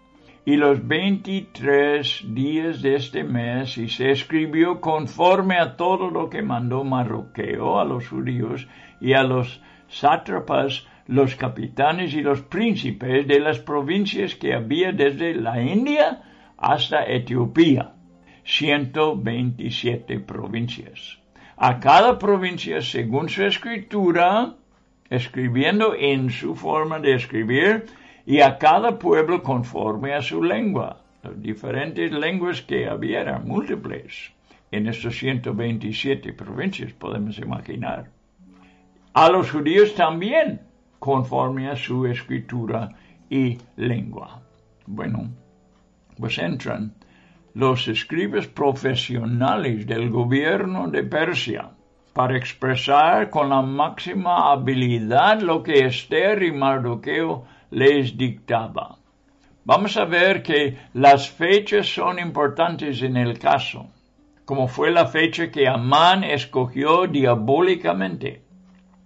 y 0.45 0.57
los 0.57 0.85
veintitrés 0.85 2.25
días 2.27 2.81
de 2.81 2.95
este 2.95 3.23
mes, 3.23 3.77
y 3.77 3.87
se 3.87 4.11
escribió 4.11 4.81
conforme 4.81 5.59
a 5.59 5.77
todo 5.77 6.09
lo 6.09 6.29
que 6.29 6.41
mandó 6.41 6.83
Marroqueo 6.83 7.79
a 7.79 7.85
los 7.85 8.09
judíos 8.09 8.67
y 8.99 9.13
a 9.13 9.23
los 9.23 9.61
sátrapas, 9.87 10.85
los 11.07 11.35
capitanes 11.35 12.13
y 12.13 12.21
los 12.21 12.41
príncipes 12.41 13.27
de 13.27 13.39
las 13.39 13.59
provincias 13.59 14.35
que 14.35 14.53
había 14.53 14.91
desde 14.91 15.35
la 15.35 15.61
India 15.61 16.21
hasta 16.57 17.03
Etiopía, 17.05 17.93
127 18.45 20.19
provincias. 20.19 21.19
A 21.57 21.79
cada 21.79 22.17
provincia, 22.17 22.81
según 22.81 23.29
su 23.29 23.43
escritura, 23.43 24.55
escribiendo 25.09 25.93
en 25.95 26.29
su 26.29 26.55
forma 26.55 26.99
de 26.99 27.15
escribir, 27.15 27.85
y 28.25 28.39
a 28.39 28.57
cada 28.57 28.97
pueblo 28.97 29.43
conforme 29.43 30.13
a 30.13 30.21
su 30.21 30.43
lengua. 30.43 31.01
Las 31.21 31.41
diferentes 31.41 32.11
lenguas 32.11 32.61
que 32.61 32.87
había 32.87 33.21
eran 33.21 33.47
múltiples 33.47 34.31
en 34.71 34.87
estos 34.87 35.17
127 35.17 36.33
provincias, 36.33 36.93
podemos 36.93 37.37
imaginar. 37.37 38.09
A 39.13 39.29
los 39.29 39.51
judíos 39.51 39.93
también, 39.93 40.61
conforme 41.03 41.69
a 41.69 41.75
su 41.75 42.05
escritura 42.05 42.89
y 43.29 43.57
lengua. 43.75 44.41
Bueno, 44.85 45.31
pues 46.17 46.37
entran 46.37 46.93
los 47.55 47.89
escribas 47.89 48.47
profesionales 48.47 49.85
del 49.85 50.09
gobierno 50.09 50.87
de 50.87 51.03
Persia 51.03 51.71
para 52.13 52.37
expresar 52.37 53.29
con 53.29 53.49
la 53.49 53.61
máxima 53.61 54.53
habilidad 54.53 55.41
lo 55.41 55.61
que 55.61 55.87
Esther 55.87 56.41
y 56.41 56.53
Mardoqueo 56.53 57.43
les 57.71 58.17
dictaba. 58.17 58.95
Vamos 59.65 59.97
a 59.97 60.05
ver 60.05 60.41
que 60.41 60.77
las 60.93 61.29
fechas 61.29 61.85
son 61.85 62.17
importantes 62.17 63.01
en 63.01 63.17
el 63.17 63.37
caso, 63.37 63.89
como 64.45 64.69
fue 64.69 64.89
la 64.89 65.07
fecha 65.07 65.51
que 65.51 65.67
Amán 65.67 66.23
escogió 66.23 67.07
diabólicamente 67.07 68.42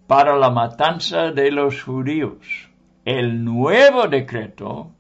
para 0.08 0.38
la 0.38 0.50
matanza 0.50 1.32
de 1.32 1.52
los 1.52 1.84
judíos. 1.84 2.70
El 3.06 3.44
nuevo 3.44 4.08
decreto, 4.08 4.92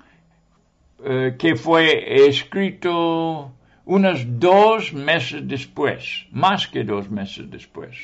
eh, 1.03 1.35
que 1.39 1.55
fue 1.55 2.27
escrito 2.27 3.53
unos 3.85 4.39
dos 4.39 4.93
meses 4.93 5.47
después, 5.47 6.27
más 6.31 6.67
que 6.67 6.83
dos 6.83 7.09
meses 7.09 7.49
después, 7.49 7.97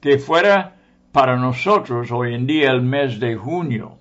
que 0.00 0.18
fuera 0.18 0.76
para 1.12 1.36
nosotros 1.36 2.10
hoy 2.12 2.34
en 2.34 2.46
día 2.46 2.70
el 2.70 2.82
mes 2.82 3.18
de 3.18 3.36
junio. 3.36 3.98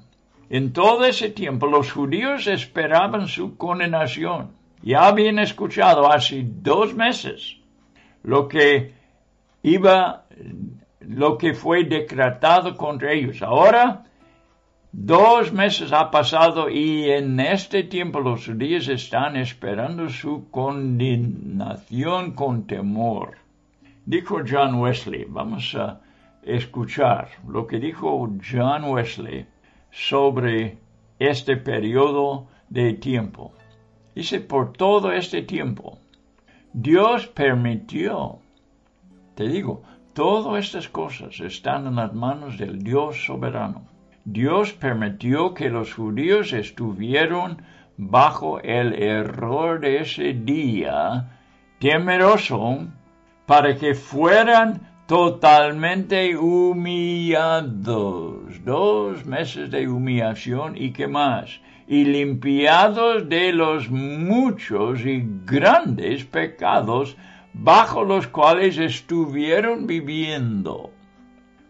En 0.49 0.73
todo 0.73 1.05
ese 1.05 1.29
tiempo 1.29 1.67
los 1.67 1.91
judíos 1.91 2.47
esperaban 2.47 3.27
su 3.27 3.55
condenación. 3.57 4.51
Ya 4.81 5.07
habían 5.07 5.39
escuchado 5.39 6.11
hace 6.11 6.43
dos 6.45 6.93
meses 6.93 7.57
lo 8.23 8.47
que 8.47 8.93
iba, 9.61 10.25
lo 11.07 11.37
que 11.37 11.53
fue 11.53 11.83
decretado 11.83 12.75
contra 12.75 13.11
ellos. 13.11 13.41
Ahora, 13.41 14.03
dos 14.91 15.51
meses 15.51 15.91
ha 15.91 16.11
pasado 16.11 16.69
y 16.69 17.09
en 17.09 17.39
este 17.39 17.83
tiempo 17.83 18.19
los 18.19 18.45
judíos 18.45 18.87
están 18.87 19.35
esperando 19.35 20.09
su 20.09 20.49
condenación 20.49 22.33
con 22.33 22.67
temor. 22.67 23.37
Dijo 24.05 24.41
John 24.47 24.75
Wesley, 24.75 25.25
vamos 25.27 25.73
a 25.75 26.01
escuchar 26.43 27.29
lo 27.47 27.65
que 27.65 27.79
dijo 27.79 28.29
John 28.51 28.83
Wesley 28.85 29.45
sobre 29.91 30.77
este 31.19 31.57
periodo 31.57 32.47
de 32.69 32.93
tiempo. 32.93 33.53
Dice, 34.15 34.41
por 34.41 34.73
todo 34.73 35.11
este 35.11 35.41
tiempo, 35.41 35.99
Dios 36.73 37.27
permitió, 37.27 38.39
te 39.35 39.47
digo, 39.47 39.83
todas 40.13 40.65
estas 40.65 40.87
cosas 40.87 41.39
están 41.39 41.87
en 41.87 41.95
las 41.95 42.13
manos 42.13 42.57
del 42.57 42.83
Dios 42.83 43.25
soberano. 43.25 43.87
Dios 44.25 44.71
permitió 44.73 45.53
que 45.53 45.69
los 45.69 45.93
judíos 45.93 46.53
estuvieron 46.53 47.61
bajo 47.97 48.59
el 48.61 48.93
error 48.93 49.79
de 49.81 49.99
ese 49.99 50.33
día 50.33 51.39
temeroso 51.79 52.87
para 53.45 53.75
que 53.75 53.93
fueran 53.93 54.81
totalmente 55.07 56.37
humillados, 56.37 57.83
dos 58.63 59.25
meses 59.25 59.69
de 59.69 59.89
humillación 59.89 60.77
y 60.77 60.93
qué 60.93 61.07
más, 61.07 61.59
y 61.87 62.05
limpiados 62.05 63.27
de 63.27 63.51
los 63.51 63.89
muchos 63.89 65.01
y 65.05 65.21
grandes 65.45 66.23
pecados 66.23 67.17
bajo 67.53 68.03
los 68.03 68.27
cuales 68.27 68.77
estuvieron 68.77 69.87
viviendo. 69.87 70.91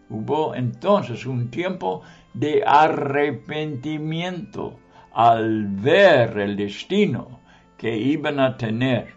Hubo 0.08 0.54
entonces 0.54 1.26
un 1.26 1.50
tiempo 1.50 2.02
de 2.32 2.62
arrepentimiento 2.66 4.78
al 5.12 5.66
ver 5.66 6.38
el 6.38 6.56
destino 6.56 7.40
que 7.76 7.96
iban 7.96 8.40
a 8.40 8.56
tener. 8.56 9.14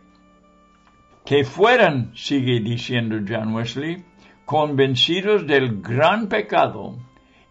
Que 1.25 1.43
fueran, 1.43 2.11
sigue 2.15 2.59
diciendo 2.59 3.17
John 3.27 3.53
Wesley, 3.53 4.03
convencidos 4.45 5.45
del 5.45 5.81
gran 5.81 6.29
pecado 6.29 6.97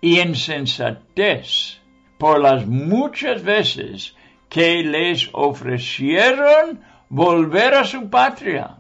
y 0.01 0.21
insensatez 0.21 1.81
por 2.19 2.41
las 2.41 2.67
muchas 2.67 3.43
veces 3.43 4.17
que 4.49 4.83
les 4.83 5.29
ofrecieron 5.33 6.81
volver 7.09 7.75
a 7.75 7.85
su 7.85 8.09
patria. 8.09 8.76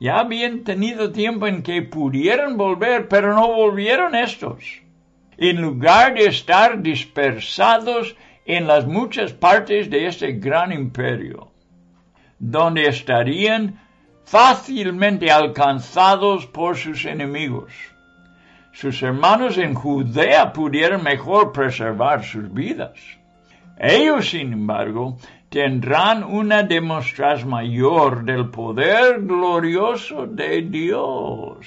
Ya 0.00 0.18
habían 0.20 0.64
tenido 0.64 1.12
tiempo 1.12 1.46
en 1.46 1.62
que 1.62 1.82
pudieran 1.82 2.56
volver, 2.56 3.06
pero 3.06 3.34
no 3.34 3.52
volvieron 3.52 4.14
estos. 4.14 4.64
En 5.36 5.60
lugar 5.60 6.14
de 6.14 6.24
estar 6.24 6.80
dispersados 6.80 8.16
en 8.46 8.66
las 8.66 8.86
muchas 8.86 9.34
partes 9.34 9.90
de 9.90 10.06
este 10.06 10.32
gran 10.32 10.72
imperio, 10.72 11.52
donde 12.38 12.86
estarían 12.86 13.78
fácilmente 14.24 15.30
alcanzados 15.30 16.46
por 16.46 16.78
sus 16.78 17.04
enemigos. 17.04 17.70
Sus 18.72 19.02
hermanos 19.02 19.58
en 19.58 19.74
Judea 19.74 20.50
pudieron 20.54 21.02
mejor 21.02 21.52
preservar 21.52 22.24
sus 22.24 22.50
vidas. 22.54 22.98
Ellos, 23.78 24.30
sin 24.30 24.54
embargo, 24.54 25.18
tendrán 25.50 26.22
una 26.22 26.62
demostración 26.62 27.50
mayor 27.50 28.24
del 28.24 28.50
poder 28.50 29.20
glorioso 29.22 30.26
de 30.26 30.62
Dios 30.62 31.66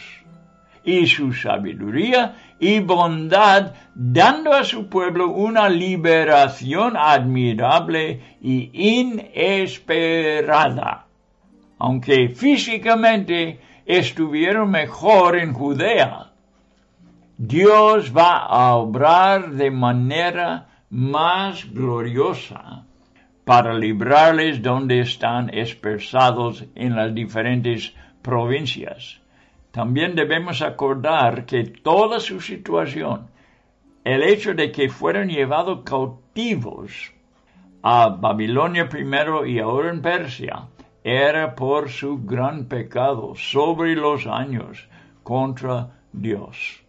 y 0.85 1.05
su 1.05 1.33
sabiduría 1.33 2.35
y 2.59 2.79
bondad, 2.79 3.73
dando 3.93 4.53
a 4.53 4.63
su 4.63 4.87
pueblo 4.87 5.31
una 5.31 5.67
liberación 5.67 6.95
admirable 6.97 8.37
y 8.41 8.69
inesperada. 9.01 11.07
Aunque 11.77 12.29
físicamente 12.29 13.59
estuvieron 13.85 14.71
mejor 14.71 15.37
en 15.37 15.51
Judea, 15.51 16.31
Dios 17.37 18.15
va 18.15 18.37
a 18.37 18.75
obrar 18.75 19.51
de 19.51 19.71
manera 19.71 20.69
más 20.89 21.69
gloriosa 21.69 22.82
para 23.45 23.73
librarles 23.73 24.61
donde 24.61 24.99
están 25.01 25.47
dispersados 25.47 26.65
en 26.75 26.95
las 26.95 27.13
diferentes 27.13 27.93
provincias. 28.21 29.19
También 29.71 30.15
debemos 30.15 30.61
acordar 30.61 31.45
que 31.45 31.63
toda 31.63 32.19
su 32.19 32.39
situación, 32.39 33.27
el 34.03 34.23
hecho 34.23 34.53
de 34.53 34.71
que 34.71 34.89
fueron 34.89 35.29
llevados 35.29 35.81
cautivos 35.83 37.11
a 37.81 38.09
Babilonia 38.09 38.87
primero 38.87 39.45
y 39.45 39.59
ahora 39.59 39.89
en 39.89 40.01
Persia, 40.01 40.67
era 41.03 41.53
por 41.53 41.89
su 41.89 42.23
gran 42.23 42.65
pecado 42.65 43.33
sobre 43.35 43.95
los 43.95 44.25
años 44.25 44.87
contra 45.21 45.89
Dios. 46.13 46.81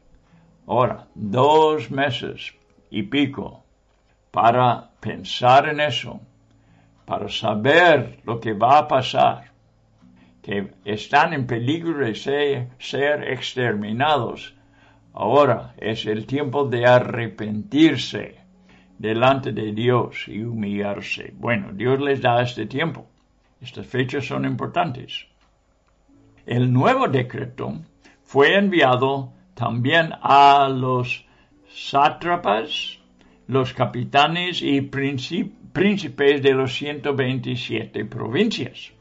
Ahora, 0.66 1.08
dos 1.14 1.90
meses 1.90 2.54
y 2.90 3.02
pico 3.02 3.64
para 4.30 4.90
pensar 5.00 5.68
en 5.68 5.80
eso, 5.80 6.20
para 7.04 7.28
saber 7.28 8.20
lo 8.24 8.40
que 8.40 8.52
va 8.52 8.78
a 8.78 8.88
pasar, 8.88 9.52
que 10.42 10.72
están 10.84 11.32
en 11.32 11.46
peligro 11.46 12.04
de 12.04 12.14
ser, 12.14 13.24
exterminados. 13.28 14.54
Ahora 15.12 15.74
es 15.78 16.06
el 16.06 16.26
tiempo 16.26 16.64
de 16.64 16.86
arrepentirse 16.86 18.36
delante 18.98 19.52
de 19.52 19.72
Dios 19.72 20.28
y 20.28 20.42
humillarse. 20.42 21.32
Bueno, 21.36 21.72
Dios 21.72 22.00
les 22.00 22.20
da 22.20 22.42
este 22.42 22.66
tiempo. 22.66 23.06
Estas 23.60 23.86
fechas 23.86 24.26
son 24.26 24.44
importantes. 24.44 25.26
El 26.46 26.72
nuevo 26.72 27.08
decreto 27.08 27.80
fue 28.22 28.56
enviado 28.56 29.32
también 29.54 30.12
a 30.20 30.68
los 30.68 31.24
sátrapas, 31.68 32.98
los 33.46 33.72
capitanes 33.72 34.60
y 34.62 34.80
príncipes 35.74 36.40
de 36.40 36.54
los 36.54 36.72
127 36.72 38.04
provincias, 38.04 38.92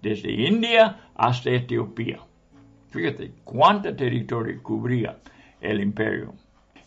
desde 0.00 0.30
India 0.30 1.10
hasta 1.16 1.50
Etiopía. 1.50 2.20
Fíjate 2.90 3.32
cuánto 3.42 3.94
territorio 3.96 4.62
cubría 4.62 5.18
el 5.60 5.80
imperio. 5.80 6.34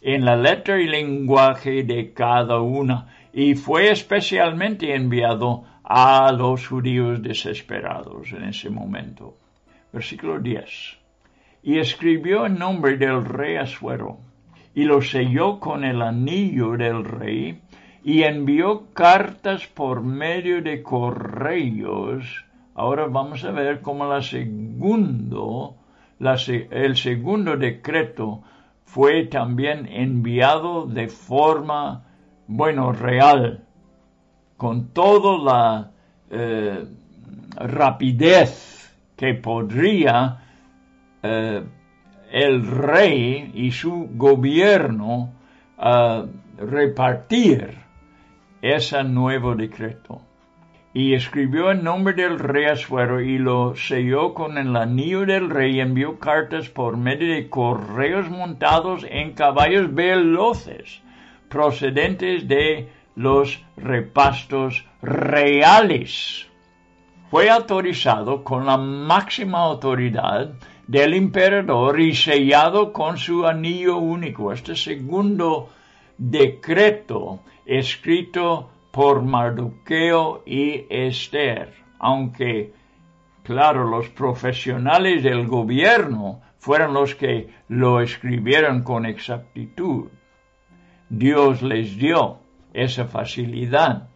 En 0.01 0.23
la 0.23 0.37
letra 0.37 0.79
y 0.79 0.87
lenguaje 0.87 1.83
de 1.83 2.13
cada 2.13 2.61
una, 2.61 3.13
y 3.33 3.55
fue 3.55 3.91
especialmente 3.91 4.95
enviado 4.95 5.65
a 5.83 6.31
los 6.31 6.65
judíos 6.65 7.21
desesperados 7.21 8.31
en 8.31 8.45
ese 8.45 8.69
momento. 8.69 9.37
Versículo 9.91 10.39
10. 10.39 10.97
Y 11.63 11.79
escribió 11.79 12.45
en 12.45 12.57
nombre 12.57 12.95
del 12.95 13.25
rey 13.25 13.57
Asuero, 13.57 14.19
y 14.73 14.85
lo 14.85 15.01
selló 15.01 15.59
con 15.59 15.83
el 15.83 16.01
anillo 16.01 16.77
del 16.77 17.03
rey, 17.03 17.59
y 18.03 18.23
envió 18.23 18.87
cartas 18.93 19.65
por 19.67 20.01
medio 20.01 20.61
de 20.61 20.83
correos. 20.83 22.45
Ahora 22.75 23.07
vamos 23.07 23.43
a 23.45 23.51
ver 23.51 23.81
cómo 23.81 24.05
la 24.05 24.21
segundo, 24.21 25.75
el 26.19 26.97
segundo 26.97 27.55
decreto 27.55 28.43
fue 28.83 29.25
también 29.25 29.87
enviado 29.87 30.85
de 30.85 31.07
forma, 31.07 32.03
bueno, 32.47 32.91
real, 32.91 33.63
con 34.57 34.89
toda 34.89 35.37
la 35.37 35.91
eh, 36.29 36.85
rapidez 37.55 38.93
que 39.15 39.33
podría 39.35 40.39
eh, 41.21 41.63
el 42.31 42.67
rey 42.67 43.51
y 43.53 43.71
su 43.71 44.09
gobierno 44.13 45.31
eh, 45.77 46.25
repartir 46.57 47.82
ese 48.63 49.03
nuevo 49.03 49.55
decreto. 49.55 50.21
Y 50.93 51.15
escribió 51.15 51.71
en 51.71 51.83
nombre 51.83 52.13
del 52.13 52.39
rey 52.39 52.65
Asuero 52.65 53.19
y 53.19 53.37
lo 53.37 53.75
selló 53.75 54.33
con 54.33 54.57
el 54.57 54.73
anillo 54.77 55.25
del 55.25 55.49
rey 55.49 55.75
y 55.75 55.81
envió 55.81 56.17
cartas 56.17 56.69
por 56.69 56.95
medio 56.95 57.33
de 57.33 57.49
correos 57.49 58.29
montados 58.29 59.05
en 59.09 59.33
caballos 59.33 59.93
veloces 59.93 61.01
procedentes 61.49 62.47
de 62.47 62.87
los 63.15 63.61
repastos 63.75 64.85
reales. 65.01 66.47
Fue 67.29 67.49
autorizado 67.49 68.43
con 68.45 68.65
la 68.65 68.77
máxima 68.77 69.59
autoridad 69.59 70.53
del 70.87 71.15
emperador 71.15 71.99
y 71.99 72.15
sellado 72.15 72.93
con 72.93 73.17
su 73.17 73.45
anillo 73.45 73.97
único. 73.97 74.53
Este 74.53 74.75
segundo 74.75 75.69
decreto 76.17 77.41
escrito 77.65 78.69
por 78.91 79.21
Mardoqueo 79.23 80.43
y 80.45 80.85
Esther, 80.89 81.73
aunque, 81.99 82.73
claro, 83.43 83.89
los 83.89 84.09
profesionales 84.09 85.23
del 85.23 85.47
gobierno 85.47 86.41
fueron 86.59 86.93
los 86.93 87.15
que 87.15 87.49
lo 87.67 88.01
escribieron 88.01 88.83
con 88.83 89.05
exactitud. 89.05 90.09
Dios 91.09 91.61
les 91.61 91.97
dio 91.97 92.39
esa 92.73 93.05
facilidad. 93.05 94.09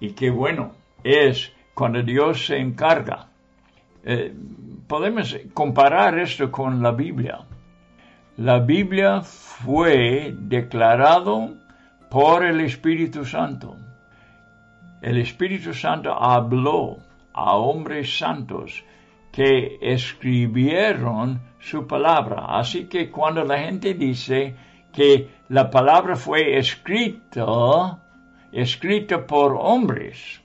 Y 0.00 0.10
qué 0.12 0.30
bueno 0.30 0.72
es 1.04 1.52
cuando 1.74 2.02
Dios 2.02 2.46
se 2.46 2.58
encarga. 2.58 3.28
Eh, 4.04 4.32
podemos 4.86 5.36
comparar 5.52 6.18
esto 6.18 6.50
con 6.50 6.82
la 6.82 6.92
Biblia. 6.92 7.40
La 8.36 8.60
Biblia 8.60 9.22
fue 9.22 10.34
declarado 10.38 11.54
por 12.10 12.44
el 12.44 12.60
Espíritu 12.60 13.24
Santo. 13.24 13.76
El 15.02 15.18
Espíritu 15.18 15.74
Santo 15.74 16.12
habló 16.12 16.98
a 17.32 17.56
hombres 17.56 18.18
santos 18.18 18.84
que 19.30 19.78
escribieron 19.80 21.40
su 21.58 21.86
palabra. 21.86 22.46
Así 22.58 22.86
que 22.86 23.10
cuando 23.10 23.44
la 23.44 23.58
gente 23.58 23.94
dice 23.94 24.54
que 24.92 25.28
la 25.48 25.70
palabra 25.70 26.16
fue 26.16 26.56
escrita, 26.56 28.02
escrita 28.52 29.26
por 29.26 29.56
hombres, 29.60 30.40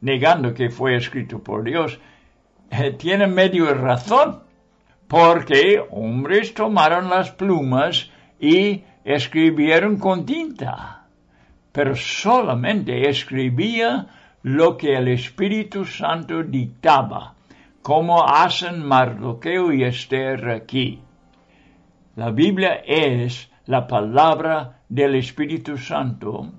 negando 0.00 0.52
que 0.52 0.70
fue 0.70 0.96
escrito 0.96 1.42
por 1.42 1.62
Dios, 1.62 2.00
eh, 2.70 2.90
tiene 2.98 3.28
medio 3.28 3.72
razón, 3.72 4.42
porque 5.06 5.80
hombres 5.90 6.52
tomaron 6.52 7.08
las 7.08 7.30
plumas 7.30 8.10
y 8.40 8.82
escribieron 9.04 9.98
con 9.98 10.26
tinta, 10.26 10.95
pero 11.76 11.94
solamente 11.94 13.06
escribía 13.06 14.06
lo 14.44 14.78
que 14.78 14.96
el 14.96 15.08
Espíritu 15.08 15.84
Santo 15.84 16.42
dictaba 16.42 17.34
como 17.82 18.24
hacen 18.24 18.82
Mardoqueo 18.82 19.70
y 19.74 19.84
Esther 19.84 20.48
aquí. 20.48 21.02
La 22.14 22.30
Biblia 22.30 22.80
es 22.82 23.52
la 23.66 23.86
palabra 23.86 24.80
del 24.88 25.16
Espíritu 25.16 25.76
Santo 25.76 26.50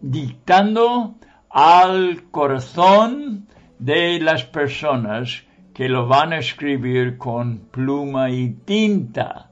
dictando 0.00 1.14
al 1.48 2.24
corazón 2.32 3.46
de 3.78 4.18
las 4.18 4.42
personas 4.42 5.44
que 5.72 5.88
lo 5.88 6.08
van 6.08 6.32
a 6.32 6.38
escribir 6.38 7.18
con 7.18 7.68
pluma 7.70 8.30
y 8.30 8.50
tinta. 8.64 9.50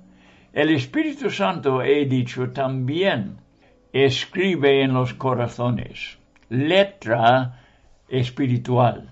El 0.52 0.70
Espíritu 0.70 1.30
Santo, 1.30 1.82
he 1.82 2.04
dicho 2.06 2.50
también, 2.50 3.41
escribe 3.92 4.82
en 4.82 4.94
los 4.94 5.14
corazones, 5.14 6.18
letra 6.48 7.60
espiritual 8.08 9.10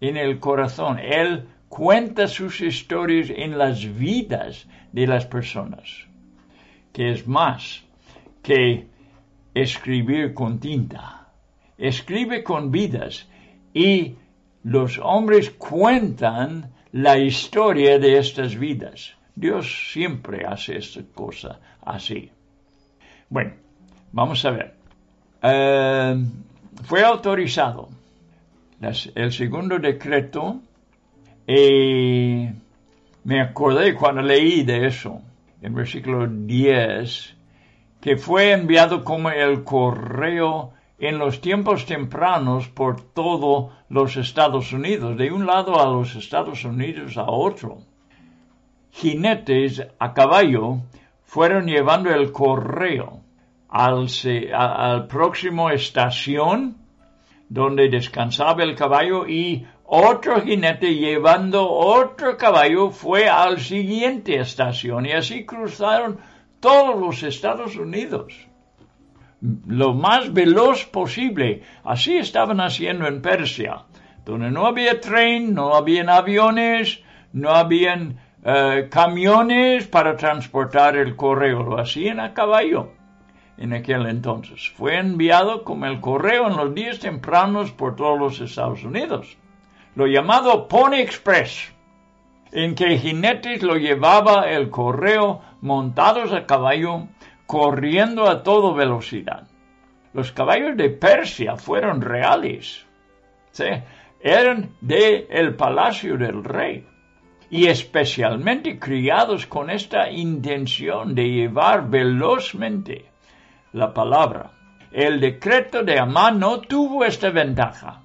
en 0.00 0.16
el 0.16 0.38
corazón. 0.38 0.98
Él 0.98 1.48
cuenta 1.68 2.28
sus 2.28 2.60
historias 2.60 3.30
en 3.30 3.58
las 3.58 3.82
vidas 3.98 4.66
de 4.92 5.06
las 5.06 5.26
personas, 5.26 6.06
que 6.92 7.10
es 7.10 7.26
más 7.26 7.84
que 8.42 8.86
escribir 9.54 10.34
con 10.34 10.60
tinta. 10.60 11.28
Escribe 11.78 12.44
con 12.44 12.70
vidas 12.70 13.28
y 13.72 14.16
los 14.64 14.98
hombres 14.98 15.50
cuentan 15.50 16.72
la 16.92 17.18
historia 17.18 17.98
de 17.98 18.18
estas 18.18 18.56
vidas. 18.56 19.14
Dios 19.34 19.90
siempre 19.92 20.44
hace 20.44 20.76
esta 20.76 21.00
cosa 21.14 21.58
así. 21.80 22.30
Bueno, 23.30 23.54
vamos 24.12 24.44
a 24.44 24.50
ver. 24.50 24.74
Eh, 25.42 26.24
fue 26.84 27.02
autorizado 27.04 27.88
el 29.14 29.32
segundo 29.32 29.78
decreto 29.78 30.60
y 31.46 32.48
me 33.24 33.40
acordé 33.40 33.94
cuando 33.94 34.22
leí 34.22 34.62
de 34.62 34.86
eso, 34.86 35.20
en 35.60 35.74
versículo 35.74 36.26
10, 36.26 37.36
que 38.00 38.16
fue 38.16 38.52
enviado 38.52 39.04
como 39.04 39.30
el 39.30 39.62
correo 39.62 40.72
en 40.98 41.18
los 41.18 41.40
tiempos 41.40 41.86
tempranos 41.86 42.68
por 42.68 43.00
todos 43.00 43.72
los 43.88 44.16
Estados 44.16 44.72
Unidos, 44.72 45.16
de 45.16 45.30
un 45.30 45.46
lado 45.46 45.80
a 45.80 45.86
los 45.86 46.14
Estados 46.16 46.64
Unidos 46.64 47.16
a 47.16 47.24
otro. 47.24 47.78
Jinetes 48.92 49.84
a 49.98 50.12
caballo 50.12 50.78
fueron 51.24 51.66
llevando 51.66 52.10
el 52.10 52.30
correo 52.30 53.21
al, 53.72 54.06
al 54.52 55.06
próximo 55.06 55.70
estación 55.70 56.76
donde 57.48 57.88
descansaba 57.88 58.62
el 58.62 58.76
caballo 58.76 59.26
y 59.26 59.66
otro 59.84 60.42
jinete 60.42 60.94
llevando 60.94 61.68
otro 61.70 62.36
caballo 62.36 62.90
fue 62.90 63.28
al 63.28 63.60
siguiente 63.60 64.38
estación 64.38 65.06
y 65.06 65.12
así 65.12 65.46
cruzaron 65.46 66.18
todos 66.60 67.00
los 67.00 67.22
Estados 67.22 67.76
Unidos. 67.76 68.34
Lo 69.66 69.94
más 69.94 70.32
veloz 70.32 70.84
posible. 70.84 71.62
Así 71.82 72.16
estaban 72.16 72.60
haciendo 72.60 73.06
en 73.06 73.20
Persia, 73.20 73.84
donde 74.24 74.50
no 74.50 74.66
había 74.66 75.00
tren, 75.00 75.52
no 75.54 75.74
habían 75.74 76.08
aviones, 76.08 77.02
no 77.32 77.50
habían 77.50 78.18
eh, 78.44 78.88
camiones 78.90 79.88
para 79.88 80.16
transportar 80.16 80.96
el 80.96 81.16
correo. 81.16 81.62
Lo 81.62 81.80
hacían 81.80 82.20
a 82.20 82.32
caballo 82.32 83.01
en 83.56 83.72
aquel 83.72 84.06
entonces. 84.06 84.70
Fue 84.76 84.98
enviado 84.98 85.64
como 85.64 85.86
el 85.86 86.00
correo 86.00 86.48
en 86.48 86.56
los 86.56 86.74
días 86.74 86.98
tempranos 86.98 87.72
por 87.72 87.96
todos 87.96 88.18
los 88.18 88.40
Estados 88.40 88.84
Unidos. 88.84 89.36
Lo 89.94 90.06
llamado 90.06 90.68
Pony 90.68 90.94
Express, 90.94 91.72
en 92.50 92.74
que 92.74 92.98
jinetes 92.98 93.62
lo 93.62 93.76
llevaba 93.76 94.50
el 94.50 94.70
correo 94.70 95.42
montados 95.60 96.32
a 96.32 96.46
caballo, 96.46 97.08
corriendo 97.46 98.28
a 98.28 98.42
toda 98.42 98.74
velocidad. 98.74 99.48
Los 100.14 100.32
caballos 100.32 100.76
de 100.76 100.90
Persia 100.90 101.56
fueron 101.56 102.00
reales. 102.00 102.86
Eran 104.20 104.70
de 104.80 105.26
el 105.30 105.56
palacio 105.56 106.16
del 106.16 106.44
rey 106.44 106.86
y 107.50 107.66
especialmente 107.66 108.78
criados 108.78 109.46
con 109.46 109.68
esta 109.68 110.10
intención 110.10 111.14
de 111.14 111.28
llevar 111.28 111.90
velozmente 111.90 113.11
la 113.72 113.92
palabra. 113.92 114.50
El 114.90 115.20
decreto 115.20 115.82
de 115.82 115.98
Amán 115.98 116.38
no 116.38 116.60
tuvo 116.60 117.04
esta 117.04 117.30
ventaja. 117.30 118.02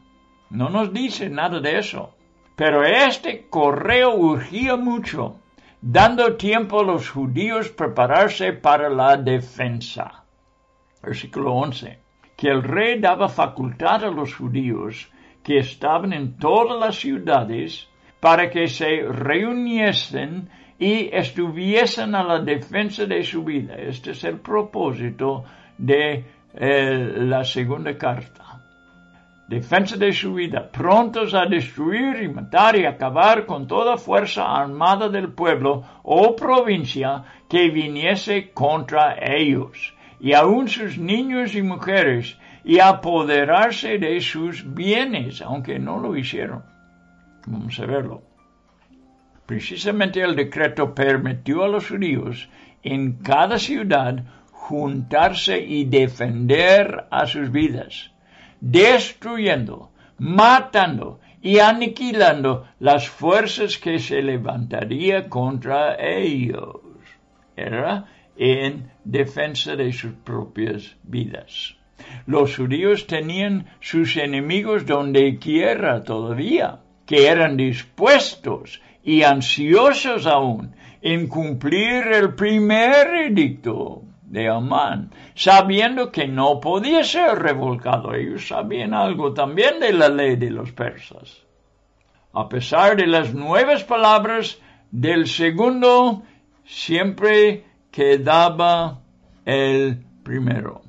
No 0.49 0.69
nos 0.69 0.93
dice 0.93 1.29
nada 1.29 1.59
de 1.59 1.77
eso. 1.77 2.15
Pero 2.55 2.83
este 2.83 3.47
correo 3.49 4.15
urgía 4.15 4.77
mucho, 4.77 5.39
dando 5.81 6.37
tiempo 6.37 6.79
a 6.79 6.83
los 6.83 7.09
judíos 7.09 7.69
prepararse 7.69 8.53
para 8.53 8.89
la 8.89 9.17
defensa. 9.17 10.23
Versículo 11.03 11.53
11. 11.53 11.99
Que 12.35 12.47
el 12.49 12.63
rey 12.63 12.99
daba 12.99 13.27
facultad 13.27 14.05
a 14.05 14.09
los 14.09 14.33
judíos 14.33 15.11
que 15.43 15.59
estaban 15.59 16.13
en 16.13 16.37
todas 16.37 16.79
las 16.79 16.95
ciudades 16.95 17.87
para 18.19 18.49
que 18.49 18.67
se 18.67 19.03
reuniesen 19.03 20.49
y 20.79 21.09
estuviesen 21.11 22.15
a 22.15 22.23
la 22.23 22.39
defensa 22.39 23.05
de 23.05 23.23
su 23.23 23.43
vida. 23.43 23.75
Este 23.75 24.11
es 24.11 24.23
el 24.23 24.39
propósito 24.39 25.43
de 25.77 26.25
eh, 26.53 27.13
la 27.17 27.43
segunda 27.43 27.97
carta. 27.97 28.43
Defensa 29.47 29.95
de 29.95 30.11
su 30.11 30.33
vida, 30.33 30.69
prontos 30.69 31.33
a 31.33 31.45
destruir 31.45 32.21
y 32.21 32.27
matar 32.27 32.75
y 32.75 32.85
acabar 32.85 33.45
con 33.45 33.65
toda 33.65 33.95
fuerza 33.95 34.43
armada 34.43 35.07
del 35.07 35.29
pueblo 35.31 35.83
o 36.03 36.35
provincia 36.35 37.23
que 37.49 37.69
viniese 37.69 38.51
contra 38.51 39.15
ellos, 39.21 39.95
y 40.19 40.33
aun 40.33 40.67
sus 40.67 40.97
niños 40.97 41.55
y 41.55 41.61
mujeres, 41.61 42.37
y 42.65 42.79
apoderarse 42.79 43.97
de 43.97 44.19
sus 44.19 44.73
bienes, 44.73 45.41
aunque 45.41 45.79
no 45.79 45.97
lo 45.97 46.17
hicieron. 46.17 46.63
Vamos 47.45 47.79
a 47.79 47.85
verlo. 47.85 48.23
Precisamente 49.47 50.21
el 50.21 50.35
decreto 50.35 50.93
permitió 50.93 51.63
a 51.63 51.69
los 51.69 51.87
judíos 51.87 52.49
en 52.83 53.13
cada 53.13 53.57
ciudad 53.57 54.25
juntarse 54.51 55.57
y 55.57 55.85
defender 55.85 57.05
a 57.09 57.25
sus 57.25 57.49
vidas, 57.49 58.11
destruyendo, 58.59 59.89
matando 60.17 61.21
y 61.41 61.59
aniquilando 61.59 62.67
las 62.79 63.07
fuerzas 63.07 63.77
que 63.77 63.99
se 63.99 64.21
levantaría 64.21 65.29
contra 65.29 65.95
ellos. 65.97 66.81
Era 67.55 68.05
en 68.35 68.91
defensa 69.05 69.77
de 69.77 69.93
sus 69.93 70.11
propias 70.25 70.97
vidas. 71.03 71.77
Los 72.25 72.57
judíos 72.57 73.07
tenían 73.07 73.67
sus 73.79 74.17
enemigos 74.17 74.85
donde 74.85 75.39
quiera 75.39 76.03
todavía, 76.03 76.81
que 77.05 77.27
eran 77.27 77.55
dispuestos 77.55 78.81
y 79.07 79.23
ansiosos 79.23 80.27
aún 80.27 80.75
en 81.01 81.29
cumplir 81.29 82.07
el 82.07 82.35
primer 82.35 83.07
edicto 83.31 84.01
de 84.23 84.49
Amán, 84.49 85.11
sabiendo 85.33 86.11
que 86.11 86.27
no 86.27 86.59
podía 86.59 87.05
ser 87.05 87.39
revolcado. 87.39 88.13
Ellos 88.13 88.49
sabían 88.49 88.93
algo 88.93 89.33
también 89.33 89.79
de 89.79 89.93
la 89.93 90.09
ley 90.09 90.35
de 90.35 90.49
los 90.49 90.73
persas. 90.73 91.45
A 92.33 92.49
pesar 92.49 92.97
de 92.97 93.07
las 93.07 93.33
nuevas 93.33 93.85
palabras 93.85 94.59
del 94.91 95.27
segundo, 95.27 96.23
siempre 96.65 97.63
quedaba 97.89 98.99
el 99.45 100.03
primero. 100.21 100.81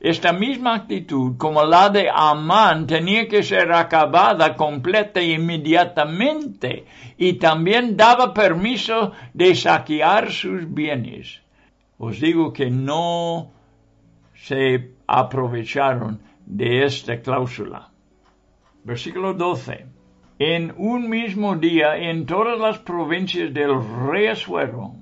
Esta 0.00 0.32
misma 0.32 0.74
actitud, 0.74 1.36
como 1.36 1.62
la 1.64 1.90
de 1.90 2.08
Amán, 2.12 2.86
tenía 2.86 3.28
que 3.28 3.42
ser 3.42 3.70
acabada 3.72 4.56
completa 4.56 5.20
e 5.20 5.32
inmediatamente, 5.32 6.86
y 7.18 7.34
también 7.34 7.96
daba 7.96 8.32
permiso 8.32 9.12
de 9.34 9.54
saquear 9.54 10.32
sus 10.32 10.72
bienes 10.72 11.40
os 12.02 12.18
digo 12.18 12.50
que 12.50 12.70
no 12.70 13.52
se 14.34 14.92
aprovecharon 15.06 16.22
de 16.46 16.84
esta 16.84 17.20
cláusula. 17.20 17.90
Versículo 18.84 19.34
12. 19.34 19.84
En 20.38 20.72
un 20.78 21.10
mismo 21.10 21.56
día, 21.56 21.98
en 21.98 22.24
todas 22.24 22.58
las 22.58 22.78
provincias 22.78 23.52
del 23.52 23.74
rey 24.08 24.28
Asuero, 24.28 24.94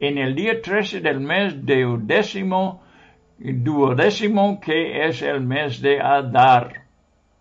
en 0.00 0.16
el 0.16 0.34
día 0.34 0.62
13 0.62 1.02
del 1.02 1.20
mes 1.20 1.54
duodécimo, 1.62 2.82
duodécimo, 3.40 4.60
que 4.60 5.06
es 5.06 5.22
el 5.22 5.40
mes 5.40 5.80
de 5.80 6.00
Adar. 6.00 6.84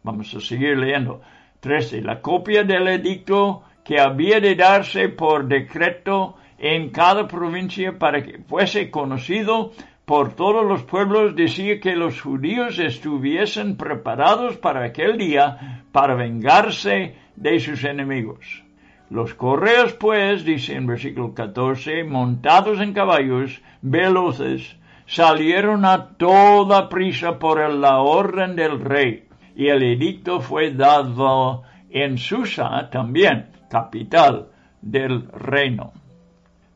Vamos 0.03 0.33
a 0.33 0.39
seguir 0.39 0.77
leyendo. 0.77 1.21
13. 1.59 2.01
La 2.01 2.21
copia 2.21 2.63
del 2.63 2.87
edicto 2.87 3.63
que 3.83 3.99
había 3.99 4.39
de 4.39 4.55
darse 4.55 5.09
por 5.09 5.47
decreto 5.47 6.35
en 6.57 6.89
cada 6.89 7.27
provincia 7.27 7.97
para 7.97 8.23
que 8.23 8.39
fuese 8.39 8.89
conocido 8.89 9.71
por 10.05 10.33
todos 10.33 10.65
los 10.65 10.83
pueblos 10.83 11.35
decía 11.35 11.79
que 11.79 11.95
los 11.95 12.21
judíos 12.21 12.79
estuviesen 12.79 13.77
preparados 13.77 14.57
para 14.57 14.85
aquel 14.85 15.17
día 15.17 15.83
para 15.91 16.15
vengarse 16.15 17.15
de 17.35 17.59
sus 17.59 17.83
enemigos. 17.83 18.63
Los 19.09 19.33
correos, 19.33 19.93
pues, 19.93 20.45
dice 20.45 20.75
en 20.75 20.87
versículo 20.87 21.33
14, 21.33 22.03
montados 22.03 22.79
en 22.79 22.93
caballos 22.93 23.61
veloces, 23.81 24.77
salieron 25.09 25.85
a 25.85 26.09
toda 26.17 26.87
prisa 26.87 27.39
por 27.39 27.67
la 27.73 27.99
orden 27.99 28.55
del 28.55 28.79
rey, 28.79 29.27
y 29.55 29.67
el 29.67 29.81
edicto 29.81 30.39
fue 30.39 30.71
dado 30.71 31.63
en 31.89 32.19
Susa 32.19 32.89
también, 32.91 33.49
capital 33.71 34.49
del 34.79 35.27
reino. 35.31 35.93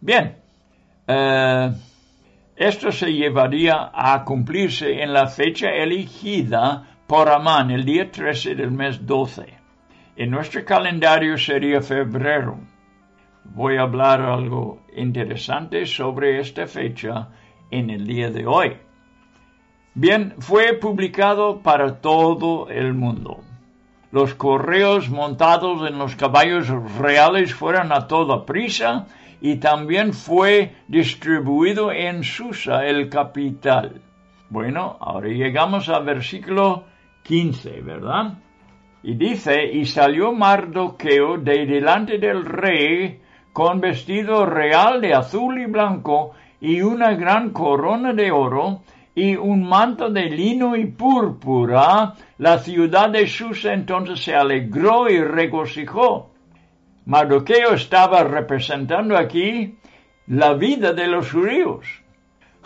Bien, 0.02 0.36
eh, 1.08 1.72
esto 2.56 2.92
se 2.92 3.14
llevaría 3.14 3.92
a 3.94 4.26
cumplirse 4.26 5.04
en 5.04 5.14
la 5.14 5.28
fecha 5.28 5.70
elegida 5.70 6.88
por 7.06 7.30
Amán, 7.30 7.70
el 7.70 7.86
día 7.86 8.10
13 8.10 8.56
del 8.56 8.72
mes 8.72 9.06
12. 9.06 9.46
En 10.16 10.32
nuestro 10.32 10.66
calendario 10.66 11.38
sería 11.38 11.82
febrero. 11.82 12.58
Voy 13.44 13.78
a 13.78 13.84
hablar 13.84 14.22
algo 14.22 14.82
interesante 14.96 15.86
sobre 15.86 16.40
esta 16.40 16.66
fecha 16.66 17.28
en 17.74 17.90
el 17.90 18.06
día 18.06 18.30
de 18.30 18.46
hoy. 18.46 18.78
Bien, 19.96 20.36
fue 20.40 20.74
publicado 20.74 21.62
para 21.62 22.02
todo 22.02 22.70
el 22.70 22.94
mundo. 22.94 23.42
Los 24.12 24.36
correos 24.36 25.10
montados 25.10 25.90
en 25.90 25.98
los 25.98 26.16
caballos 26.16 26.68
reales 27.00 27.54
fueron 27.54 27.92
a 27.92 28.08
toda 28.08 28.46
prisa 28.46 29.08
y 29.42 29.56
también 29.56 30.14
fue 30.14 30.76
distribuido 30.88 31.92
en 31.92 32.24
Susa, 32.24 32.86
el 32.86 33.10
capital. 33.10 34.02
Bueno, 34.50 34.98
ahora 35.00 35.30
llegamos 35.30 35.90
al 35.90 36.06
versículo 36.06 36.84
15, 37.24 37.82
¿verdad? 37.82 38.36
Y 39.02 39.16
dice, 39.16 39.66
y 39.66 39.86
salió 39.86 40.32
Mardoqueo 40.32 41.38
de 41.38 41.66
delante 41.66 42.20
del 42.20 42.46
rey 42.46 43.20
con 43.52 43.82
vestido 43.82 44.46
real 44.46 45.02
de 45.02 45.14
azul 45.14 45.60
y 45.60 45.66
blanco 45.66 46.34
y 46.64 46.82
una 46.82 47.14
gran 47.16 47.50
corona 47.50 48.14
de 48.14 48.32
oro 48.32 48.84
y 49.14 49.36
un 49.36 49.68
manto 49.68 50.10
de 50.10 50.30
lino 50.30 50.78
y 50.78 50.86
púrpura. 50.86 52.14
La 52.38 52.58
ciudad 52.60 53.10
de 53.10 53.28
Susa 53.28 53.74
entonces 53.74 54.24
se 54.24 54.34
alegró 54.34 55.10
y 55.10 55.22
regocijó. 55.22 56.32
Mardoqueo 57.06 57.74
estaba 57.74 58.24
representando 58.24 59.18
aquí 59.18 59.78
la 60.28 60.54
vida 60.54 60.94
de 60.94 61.08
los 61.08 61.30
judíos, 61.30 61.86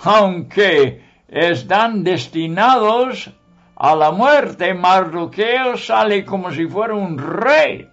aunque 0.03 1.01
están 1.27 2.03
destinados 2.03 3.31
a 3.75 3.95
la 3.95 4.11
muerte, 4.11 4.75
Mardoqueo 4.75 5.75
sale 5.75 6.23
como 6.23 6.51
si 6.51 6.67
fuera 6.67 6.93
un 6.93 7.17
rey, 7.17 7.89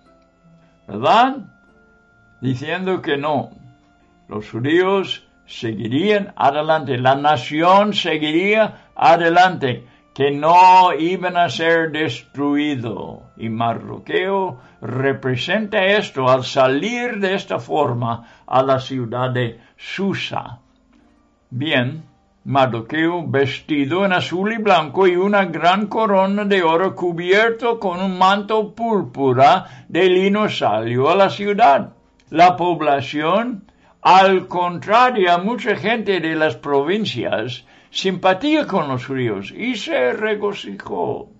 ¿verdad? 0.87 1.39
Diciendo 2.43 3.01
que 3.01 3.17
no, 3.17 3.53
los 4.29 4.51
judíos 4.51 5.24
seguirían 5.47 6.33
adelante, 6.37 6.97
la 6.99 7.15
nación 7.15 7.93
seguiría 7.93 8.91
adelante, 8.95 9.87
que 10.15 10.31
no 10.31 10.93
iban 10.93 11.37
a 11.37 11.49
ser 11.49 11.91
destruidos. 11.91 13.19
Y 13.37 13.49
Mardoqueo 13.49 14.59
representa 14.81 15.85
esto 15.85 16.29
al 16.29 16.45
salir 16.45 17.19
de 17.19 17.35
esta 17.35 17.59
forma 17.59 18.45
a 18.47 18.63
la 18.63 18.79
ciudad 18.79 19.31
de 19.31 19.59
Susa. 19.77 20.61
Bien, 21.51 22.05
Mardoqueo, 22.45 23.27
vestido 23.27 24.05
en 24.05 24.13
azul 24.13 24.53
y 24.53 24.59
blanco 24.59 25.07
y 25.07 25.17
una 25.17 25.47
gran 25.47 25.87
corona 25.87 26.45
de 26.45 26.63
oro 26.63 26.95
cubierto 26.95 27.81
con 27.81 28.01
un 28.01 28.19
manto 28.19 28.75
púrpura 28.75 29.87
de 29.89 30.11
lino 30.11 30.49
salió 30.49 31.11
a 31.11 31.17
la 31.17 31.31
ciudad. 31.31 31.95
La 32.29 32.55
población, 32.57 33.65
al 34.05 34.47
contrario 34.47 35.37
mucha 35.41 35.75
gente 35.75 36.21
de 36.21 36.37
las 36.37 36.57
provincias, 36.57 37.67
simpatía 37.91 38.67
con 38.67 38.87
los 38.87 39.07
judíos 39.07 39.51
y 39.51 39.75
se 39.75 40.13
regocijó. 40.13 41.31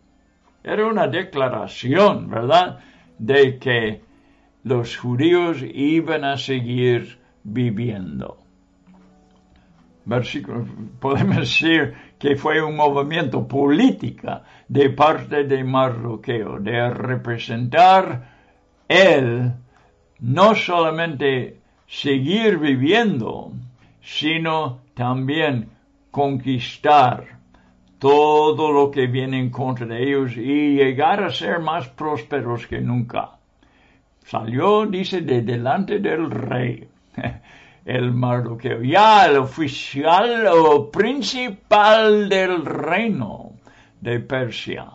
Era 0.65 0.87
una 0.87 1.07
declaración, 1.07 2.29
¿verdad?, 2.29 2.81
de 3.19 3.59
que 3.59 4.01
los 4.65 4.97
judíos 4.97 5.59
iban 5.63 6.25
a 6.25 6.37
seguir 6.37 7.19
viviendo 7.45 8.45
podemos 11.01 11.37
decir 11.37 11.95
que 12.19 12.37
fue 12.37 12.63
un 12.63 12.77
movimiento 12.77 13.47
político 13.49 14.43
de 14.69 14.91
parte 14.91 15.45
de 15.45 15.65
Marroqueo, 15.65 16.59
de 16.61 16.91
representar 16.91 18.31
él 18.89 19.53
no 20.21 20.55
solamente 20.55 21.61
seguir 21.87 22.59
viviendo, 22.59 23.53
sino 24.03 24.81
también 24.95 25.69
conquistar 26.11 27.39
todo 27.99 28.73
lo 28.73 28.91
que 28.91 29.07
viene 29.07 29.39
en 29.39 29.51
contra 29.51 29.87
de 29.87 30.03
ellos 30.03 30.37
y 30.37 30.75
llegar 30.75 31.23
a 31.23 31.31
ser 31.31 31.61
más 31.61 31.89
prósperos 31.89 32.67
que 32.67 32.81
nunca. 32.81 33.31
Salió, 34.25 34.87
dice, 34.87 35.23
de 35.23 35.43
delante 35.43 35.99
del 35.99 36.31
rey. 36.31 36.89
el 37.85 38.13
Mardoqueo, 38.13 38.83
ya 38.83 39.27
el 39.27 39.37
oficial 39.37 40.47
o 40.47 40.91
principal 40.91 42.29
del 42.29 42.65
reino 42.65 43.53
de 44.01 44.21
Persia, 44.21 44.87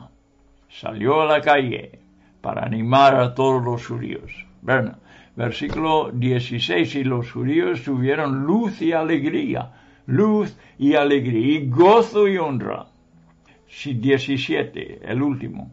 salió 0.69 1.21
a 1.21 1.25
la 1.25 1.41
calle 1.41 1.99
para 2.41 2.65
animar 2.65 3.15
a 3.15 3.33
todos 3.33 3.63
los 3.63 3.85
judíos. 3.85 4.31
Bueno, 4.61 4.95
versículo 5.39 6.11
16, 6.11 6.95
y 6.95 7.03
los 7.05 7.31
judíos 7.31 7.81
tuvieron 7.83 8.43
luz 8.45 8.81
y 8.81 8.91
alegría, 8.91 9.71
luz 10.05 10.57
y 10.77 10.95
alegría, 10.95 11.59
y 11.59 11.69
gozo 11.69 12.27
y 12.27 12.37
honra. 12.37 12.87
17, 13.85 14.99
el 15.01 15.21
último. 15.21 15.71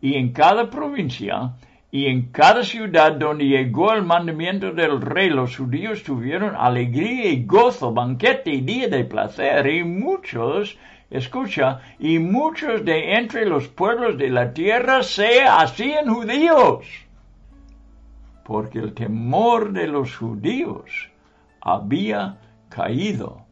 Y 0.00 0.14
en 0.14 0.32
cada 0.32 0.70
provincia 0.70 1.54
y 1.90 2.06
en 2.06 2.30
cada 2.30 2.62
ciudad 2.62 3.10
donde 3.10 3.46
llegó 3.46 3.92
el 3.92 4.04
mandamiento 4.04 4.70
del 4.70 5.00
rey, 5.00 5.30
los 5.30 5.56
judíos 5.56 6.04
tuvieron 6.04 6.54
alegría 6.54 7.28
y 7.28 7.44
gozo, 7.44 7.92
banquete 7.92 8.52
y 8.52 8.60
día 8.60 8.86
de 8.86 9.04
placer, 9.04 9.66
y 9.66 9.82
muchos, 9.82 10.78
escucha, 11.10 11.80
y 11.98 12.20
muchos 12.20 12.84
de 12.84 13.14
entre 13.14 13.46
los 13.46 13.66
pueblos 13.66 14.16
de 14.16 14.30
la 14.30 14.52
tierra 14.52 15.02
se 15.02 15.42
hacían 15.42 16.06
judíos, 16.06 17.07
porque 18.48 18.78
el 18.78 18.94
temor 18.94 19.74
de 19.74 19.86
los 19.86 20.16
judíos 20.16 21.10
había 21.60 22.38
caído 22.70 23.44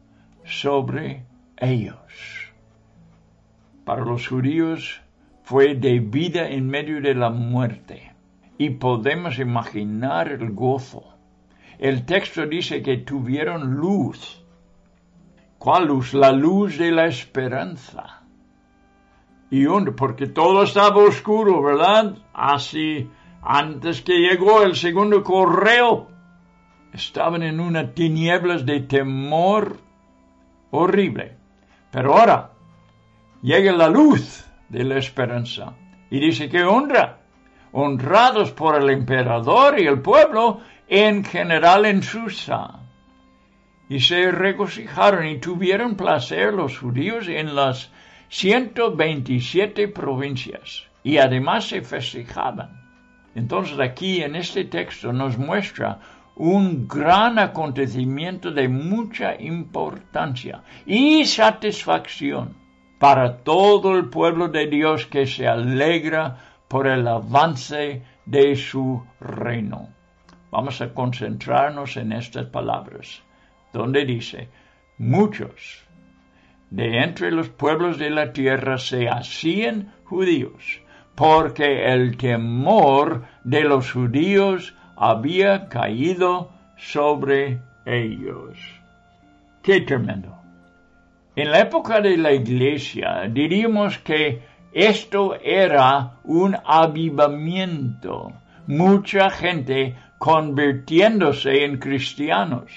sobre 0.43 1.23
ellos. 1.55 2.51
Para 3.85 4.03
los 4.03 4.27
judíos 4.27 4.99
fue 5.43 5.75
de 5.75 5.99
vida 5.99 6.49
en 6.49 6.67
medio 6.67 6.99
de 6.99 7.13
la 7.13 7.29
muerte 7.29 8.11
y 8.57 8.71
podemos 8.71 9.37
imaginar 9.37 10.29
el 10.29 10.51
gozo. 10.53 11.03
El 11.77 12.03
texto 12.03 12.47
dice 12.47 12.81
que 12.81 12.97
tuvieron 12.97 13.75
luz. 13.75 14.43
¿Cuál 15.59 15.89
luz? 15.89 16.15
La 16.15 16.31
luz 16.31 16.79
de 16.79 16.91
la 16.91 17.05
esperanza. 17.05 18.23
Y 19.51 19.67
porque 19.95 20.25
todo 20.25 20.63
estaba 20.63 20.97
oscuro, 20.97 21.61
¿verdad? 21.61 22.17
Así, 22.33 23.07
antes 23.49 24.01
que 24.01 24.19
llegó 24.19 24.61
el 24.61 24.75
segundo 24.75 25.23
correo, 25.23 26.09
estaban 26.91 27.43
en 27.43 27.61
una 27.61 27.93
tinieblas 27.93 28.65
de 28.65 28.81
temor 28.81 29.77
horrible. 30.71 31.37
Pero 31.89 32.17
ahora 32.17 32.51
llega 33.41 33.71
la 33.71 33.87
luz 33.87 34.45
de 34.67 34.83
la 34.83 34.97
esperanza 34.97 35.75
y 36.09 36.19
dice 36.19 36.49
que 36.49 36.65
honra 36.65 37.19
honrados 37.71 38.51
por 38.51 38.75
el 38.75 38.89
emperador 38.89 39.79
y 39.79 39.87
el 39.87 40.01
pueblo 40.01 40.59
en 40.89 41.23
general 41.23 41.85
en 41.85 42.03
Susa. 42.03 42.81
Y 43.87 44.01
se 44.01 44.29
regocijaron 44.29 45.25
y 45.25 45.39
tuvieron 45.39 45.95
placer 45.95 46.53
los 46.53 46.77
judíos 46.77 47.29
en 47.29 47.55
las 47.55 47.93
127 48.27 49.87
provincias 49.87 50.83
y 51.01 51.17
además 51.17 51.69
se 51.69 51.81
festejaban. 51.81 52.86
Entonces 53.37 53.79
aquí 53.79 54.23
en 54.23 54.35
este 54.35 54.65
texto 54.65 55.13
nos 55.13 55.37
muestra 55.37 55.99
un 56.37 56.87
gran 56.87 57.37
acontecimiento 57.37 58.49
de 58.49 58.67
mucha 58.67 59.39
importancia 59.39 60.63
y 60.87 61.23
satisfacción 61.23 62.55
para 62.97 63.37
todo 63.37 63.95
el 63.95 64.09
pueblo 64.09 64.47
de 64.47 64.65
Dios 64.65 65.05
que 65.05 65.27
se 65.27 65.47
alegra 65.47 66.39
por 66.67 66.87
el 66.87 67.07
avance 67.07 68.01
de 68.25 68.55
su 68.55 69.05
reino. 69.19 69.89
Vamos 70.49 70.81
a 70.81 70.91
concentrarnos 70.91 71.95
en 71.95 72.13
estas 72.13 72.47
palabras, 72.47 73.21
donde 73.71 74.03
dice, 74.03 74.49
muchos 74.97 75.83
de 76.71 77.03
entre 77.03 77.29
los 77.29 77.49
pueblos 77.49 77.99
de 77.99 78.09
la 78.09 78.33
tierra 78.33 78.79
se 78.79 79.07
hacían 79.07 79.93
judíos, 80.05 80.81
porque 81.17 81.91
el 81.91 82.15
temor 82.15 83.23
de 83.43 83.63
los 83.63 83.91
judíos 83.91 84.75
había 84.95 85.67
caído 85.67 86.51
sobre 86.77 87.59
ellos. 87.87 88.55
Qué 89.63 89.81
tremendo. 89.81 90.37
En 91.35 91.49
la 91.49 91.61
época 91.61 92.01
de 92.01 92.17
la 92.17 92.33
iglesia 92.33 93.27
diríamos 93.31 93.97
que 93.97 94.43
esto 94.71 95.33
era 95.41 96.19
un 96.23 96.55
avivamiento. 96.63 98.31
Mucha 98.67 99.31
gente 99.31 99.95
convirtiéndose 100.19 101.65
en 101.65 101.79
cristianos. 101.79 102.71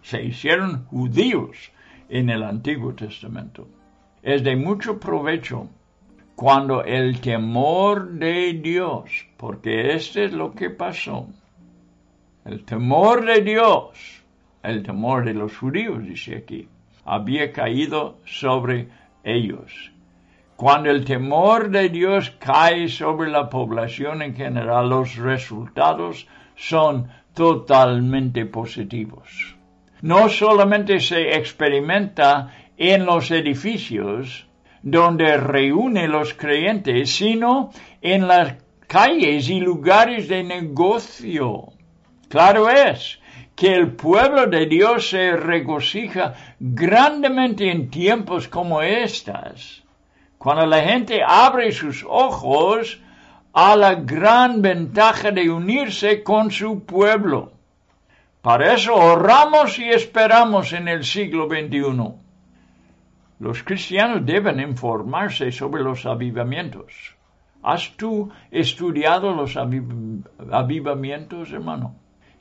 Se 0.00 0.22
hicieron 0.22 0.84
judíos 0.84 1.72
en 2.08 2.30
el 2.30 2.44
Antiguo 2.44 2.94
Testamento. 2.94 3.66
Es 4.22 4.44
de 4.44 4.54
mucho 4.54 5.00
provecho 5.00 5.68
cuando 6.34 6.84
el 6.84 7.20
temor 7.20 8.10
de 8.10 8.54
Dios, 8.54 9.26
porque 9.36 9.94
este 9.94 10.24
es 10.24 10.32
lo 10.32 10.52
que 10.52 10.70
pasó, 10.70 11.26
el 12.44 12.64
temor 12.64 13.24
de 13.24 13.40
Dios, 13.42 14.22
el 14.62 14.82
temor 14.82 15.24
de 15.24 15.34
los 15.34 15.56
judíos, 15.56 16.02
dice 16.02 16.36
aquí, 16.36 16.68
había 17.04 17.52
caído 17.52 18.18
sobre 18.24 18.88
ellos. 19.24 19.92
Cuando 20.56 20.90
el 20.90 21.04
temor 21.04 21.70
de 21.70 21.88
Dios 21.88 22.30
cae 22.38 22.88
sobre 22.88 23.30
la 23.30 23.48
población 23.48 24.22
en 24.22 24.34
general, 24.34 24.88
los 24.88 25.16
resultados 25.16 26.28
son 26.54 27.08
totalmente 27.34 28.46
positivos. 28.46 29.56
No 30.02 30.28
solamente 30.28 31.00
se 31.00 31.36
experimenta 31.36 32.52
en 32.76 33.06
los 33.06 33.30
edificios 33.30 34.46
donde 34.82 35.36
reúne 35.36 36.08
los 36.08 36.34
creyentes, 36.34 37.14
sino 37.14 37.70
en 38.00 38.26
las 38.26 38.54
calles 38.86 39.48
y 39.48 39.60
lugares 39.60 40.28
de 40.28 40.42
negocio. 40.42 41.72
Claro 42.28 42.68
es 42.68 43.20
que 43.54 43.72
el 43.72 43.92
pueblo 43.92 44.46
de 44.46 44.66
Dios 44.66 45.08
se 45.10 45.36
regocija 45.36 46.34
grandemente 46.58 47.70
en 47.70 47.90
tiempos 47.90 48.48
como 48.48 48.82
estas, 48.82 49.82
cuando 50.38 50.66
la 50.66 50.82
gente 50.82 51.20
abre 51.24 51.70
sus 51.70 52.04
ojos 52.08 53.00
a 53.52 53.76
la 53.76 53.94
gran 53.94 54.62
ventaja 54.62 55.30
de 55.30 55.50
unirse 55.50 56.22
con 56.22 56.50
su 56.50 56.84
pueblo. 56.84 57.52
Para 58.40 58.74
eso 58.74 58.94
oramos 58.94 59.78
y 59.78 59.88
esperamos 59.88 60.72
en 60.72 60.88
el 60.88 61.04
siglo 61.04 61.46
XXI. 61.46 62.21
Los 63.42 63.62
cristianos 63.64 64.24
deben 64.24 64.60
informarse 64.60 65.50
sobre 65.50 65.82
los 65.82 66.06
avivamientos. 66.06 67.16
¿Has 67.60 67.96
tú 67.96 68.30
estudiado 68.52 69.34
los 69.34 69.56
avivamientos, 69.56 71.50
hermano? 71.50 71.96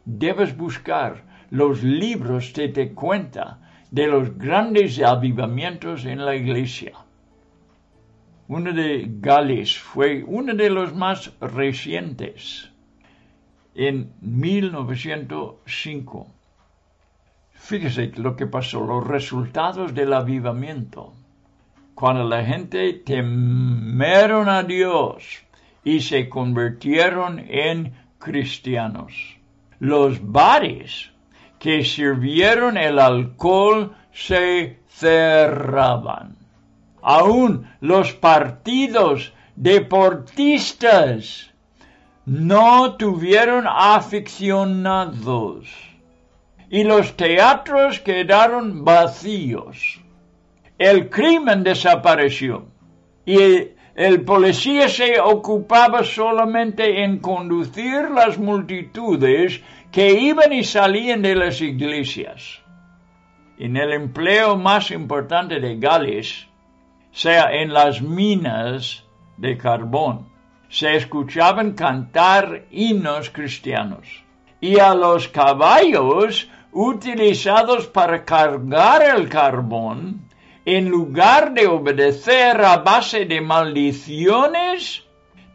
Debes 0.06 0.56
buscar 0.56 1.24
los 1.50 1.82
libros 1.82 2.54
que 2.54 2.70
te 2.70 2.94
cuenta 2.94 3.58
de 3.90 4.06
los 4.06 4.38
grandes 4.38 5.02
avivamientos 5.02 6.06
en 6.06 6.24
la 6.24 6.36
iglesia. 6.36 6.94
Uno 8.48 8.72
de 8.72 9.08
Gales 9.10 9.80
fue 9.80 10.24
uno 10.24 10.54
de 10.54 10.70
los 10.70 10.94
más 10.94 11.34
recientes 11.42 12.72
en 13.74 14.14
1905. 14.22 16.41
Fíjese 17.72 18.12
lo 18.18 18.36
que 18.36 18.48
pasó, 18.48 18.82
los 18.82 19.08
resultados 19.08 19.94
del 19.94 20.12
avivamiento. 20.12 21.14
Cuando 21.96 22.26
la 22.26 22.44
gente 22.44 22.92
temeron 22.92 24.50
a 24.50 24.64
Dios 24.64 25.24
y 25.82 26.02
se 26.02 26.28
convirtieron 26.28 27.40
en 27.40 27.94
cristianos. 28.20 29.14
Los 29.80 30.20
bares 30.22 31.12
que 31.60 31.86
sirvieron 31.86 32.76
el 32.76 33.00
alcohol 33.00 33.96
se 34.12 34.82
cerraban 34.90 36.36
aún 37.02 37.70
los 37.80 38.12
partidos 38.14 39.32
deportistas 39.56 41.52
no 42.26 42.98
tuvieron 42.98 43.64
aficionados 43.66 45.91
y 46.72 46.86
los 46.86 47.18
teatros 47.18 48.00
quedaron 48.00 48.86
vacíos. 48.86 50.02
El 50.80 51.10
crimen 51.10 51.64
desapareció 51.64 52.66
y 53.26 53.38
el 53.94 54.22
policía 54.24 54.88
se 54.88 55.20
ocupaba 55.20 56.04
solamente 56.06 57.04
en 57.04 57.20
conducir 57.20 58.10
las 58.10 58.40
multitudes 58.40 59.62
que 59.92 60.14
iban 60.14 60.54
y 60.54 60.64
salían 60.64 61.22
de 61.22 61.36
las 61.36 61.60
iglesias. 61.60 62.62
En 63.60 63.76
el 63.76 63.92
empleo 63.92 64.56
más 64.56 64.92
importante 64.92 65.60
de 65.60 65.78
Gales, 65.78 66.48
sea 67.12 67.52
en 67.52 67.74
las 67.74 68.02
minas 68.02 69.04
de 69.36 69.58
carbón. 69.58 70.30
Se 70.70 70.96
escuchaban 70.96 71.74
cantar 71.74 72.64
himnos 72.72 73.30
cristianos. 73.30 74.08
Y 74.62 74.80
a 74.80 74.94
los 74.94 75.28
caballos 75.28 76.48
utilizados 76.72 77.88
para 77.88 78.24
cargar 78.24 79.02
el 79.04 79.30
carbón, 79.30 80.22
en 80.66 80.90
lugar 80.90 81.54
de 81.54 81.68
obedecer 81.68 82.62
a 82.62 82.78
base 82.78 83.26
de 83.26 83.42
maldiciones, 83.42 85.04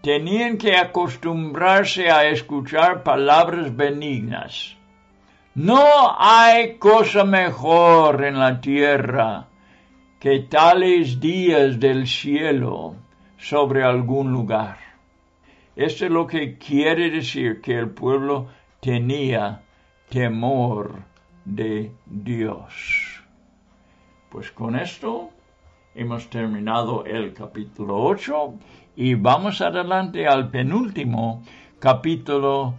tenían 0.02 0.58
que 0.58 0.76
acostumbrarse 0.76 2.10
a 2.10 2.28
escuchar 2.28 3.02
palabras 3.02 3.74
benignas. 3.74 4.76
No 5.54 6.14
hay 6.18 6.76
cosa 6.76 7.24
mejor 7.24 8.24
en 8.24 8.38
la 8.38 8.60
tierra 8.60 9.46
que 10.20 10.40
tales 10.40 11.18
días 11.18 11.80
del 11.80 12.06
cielo 12.06 12.96
sobre 13.38 13.82
algún 13.84 14.32
lugar. 14.32 14.76
Esto 15.76 16.06
es 16.06 16.10
lo 16.10 16.26
que 16.26 16.58
quiere 16.58 17.10
decir 17.10 17.60
que 17.60 17.78
el 17.78 17.90
pueblo 17.90 18.48
tenía 18.80 19.62
temor 20.09 21.02
de 21.44 21.92
Dios. 22.07 23.22
Pues 24.30 24.50
con 24.50 24.76
esto 24.76 25.30
hemos 25.94 26.28
terminado 26.28 27.04
el 27.04 27.32
capítulo 27.32 27.96
8 28.02 28.54
y 28.96 29.14
vamos 29.14 29.61
adelante 29.61 30.26
al 30.26 30.50
penúltimo 30.50 31.42
capítulo 31.78 32.74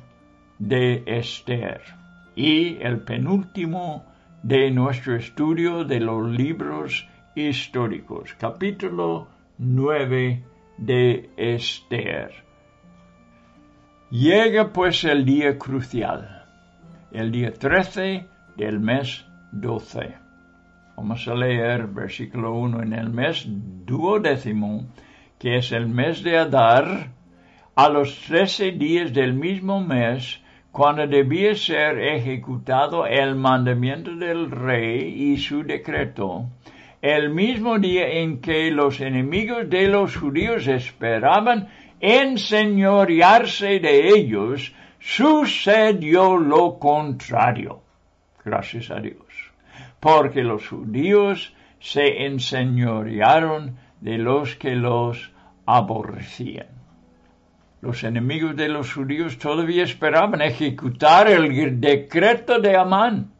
de 0.60 1.04
Esther 1.06 1.82
y 2.36 2.78
el 2.82 3.02
penúltimo 3.02 4.06
de 4.44 4.72
nuestro 4.72 5.16
estudio 5.16 5.84
de 5.84 6.00
los 6.00 6.30
libros 6.30 7.08
históricos. 7.36 8.36
Capítulo 8.40 9.28
9 9.58 10.44
de 10.78 11.30
Esther. 11.38 12.32
Llega 14.10 14.72
pues 14.72 15.04
el 15.04 15.26
día 15.26 15.58
crucial, 15.58 16.37
el 17.12 17.32
día 17.32 17.54
13 17.54 18.28
del 18.58 18.80
mes 18.80 19.26
12. 19.52 20.16
Vamos 20.98 21.28
a 21.28 21.36
leer 21.36 21.88
versículo 21.88 22.54
1 22.56 22.84
en 22.84 22.94
el 22.94 23.10
mes 23.10 23.46
duodécimo, 23.48 24.88
que 25.40 25.58
es 25.58 25.72
el 25.72 25.88
mes 25.88 26.24
de 26.24 26.38
Adar, 26.38 27.12
a 27.76 27.90
los 27.90 28.20
trece 28.22 28.72
días 28.72 29.14
del 29.14 29.34
mismo 29.34 29.80
mes, 29.80 30.42
cuando 30.72 31.08
debía 31.08 31.56
ser 31.56 32.00
ejecutado 32.00 33.06
el 33.06 33.36
mandamiento 33.36 34.16
del 34.16 34.52
rey 34.52 35.32
y 35.32 35.38
su 35.38 35.64
decreto, 35.64 36.50
el 37.02 37.30
mismo 37.30 37.80
día 37.80 38.08
en 38.08 38.42
que 38.42 38.70
los 38.72 39.00
enemigos 39.00 39.70
de 39.70 39.88
los 39.88 40.16
judíos 40.18 40.68
esperaban 40.68 41.68
enseñorearse 42.00 43.80
de 43.80 44.10
ellos, 44.10 44.74
sucedió 45.08 46.38
lo 46.38 46.80
contrario. 46.80 47.82
Gracias 48.44 48.92
a 48.92 49.00
Dios. 49.00 49.26
Porque 50.00 50.44
los 50.44 50.68
judíos 50.68 51.54
se 51.80 52.26
enseñorearon 52.26 53.78
de 54.02 54.18
los 54.18 54.56
que 54.56 54.76
los 54.76 55.32
aborrecían. 55.66 56.68
Los 57.82 58.04
enemigos 58.04 58.56
de 58.56 58.70
los 58.70 58.94
judíos 58.94 59.38
todavía 59.38 59.84
esperaban 59.84 60.42
ejecutar 60.42 61.30
el 61.30 61.80
decreto 61.80 62.60
de 62.60 62.76
Amán 62.76 63.32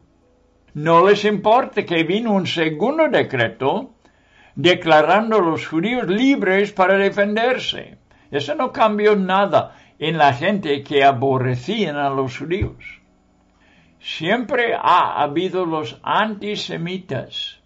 no 0.74 1.08
les 1.08 1.24
importa 1.24 1.84
que 1.84 2.04
vino 2.04 2.32
un 2.32 2.46
segundo 2.46 3.08
decreto 3.08 3.94
declarando 4.54 5.38
a 5.38 5.40
los 5.40 5.66
judíos 5.66 6.06
libres 6.06 6.72
para 6.72 6.96
defenderse. 6.96 7.98
Eso 8.30 8.54
no 8.54 8.70
cambió 8.70 9.16
nada 9.16 9.74
en 9.98 10.18
la 10.18 10.32
gente 10.32 10.82
que 10.82 11.04
aborrecían 11.04 11.96
a 11.96 12.10
los 12.10 12.38
judíos. 12.38 13.00
Siempre 14.00 14.74
ha 14.74 15.20
habido 15.22 15.66
los 15.66 15.98
antisemitas 16.02 17.58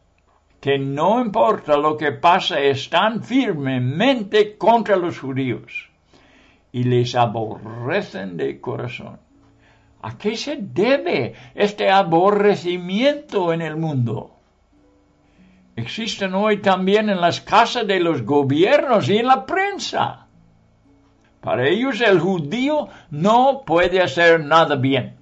que 0.60 0.78
no 0.78 1.20
importa 1.20 1.76
lo 1.76 1.96
que 1.96 2.12
pasa 2.12 2.60
están 2.60 3.22
firmemente 3.22 4.56
contra 4.56 4.96
los 4.96 5.18
judíos 5.18 5.90
y 6.70 6.84
les 6.84 7.14
aborrecen 7.14 8.36
de 8.36 8.60
corazón. 8.60 9.18
¿A 10.00 10.16
qué 10.16 10.36
se 10.36 10.56
debe 10.60 11.34
este 11.54 11.90
aborrecimiento 11.90 13.52
en 13.52 13.60
el 13.60 13.76
mundo? 13.76 14.36
Existen 15.76 16.34
hoy 16.34 16.60
también 16.60 17.10
en 17.10 17.20
las 17.20 17.40
casas 17.40 17.86
de 17.86 18.00
los 18.00 18.22
gobiernos 18.22 19.08
y 19.08 19.18
en 19.18 19.26
la 19.26 19.44
prensa. 19.44 20.21
Para 21.42 21.68
ellos 21.68 22.00
el 22.00 22.20
judío 22.20 22.88
no 23.10 23.62
puede 23.66 24.00
hacer 24.00 24.44
nada 24.44 24.76
bien. 24.76 25.16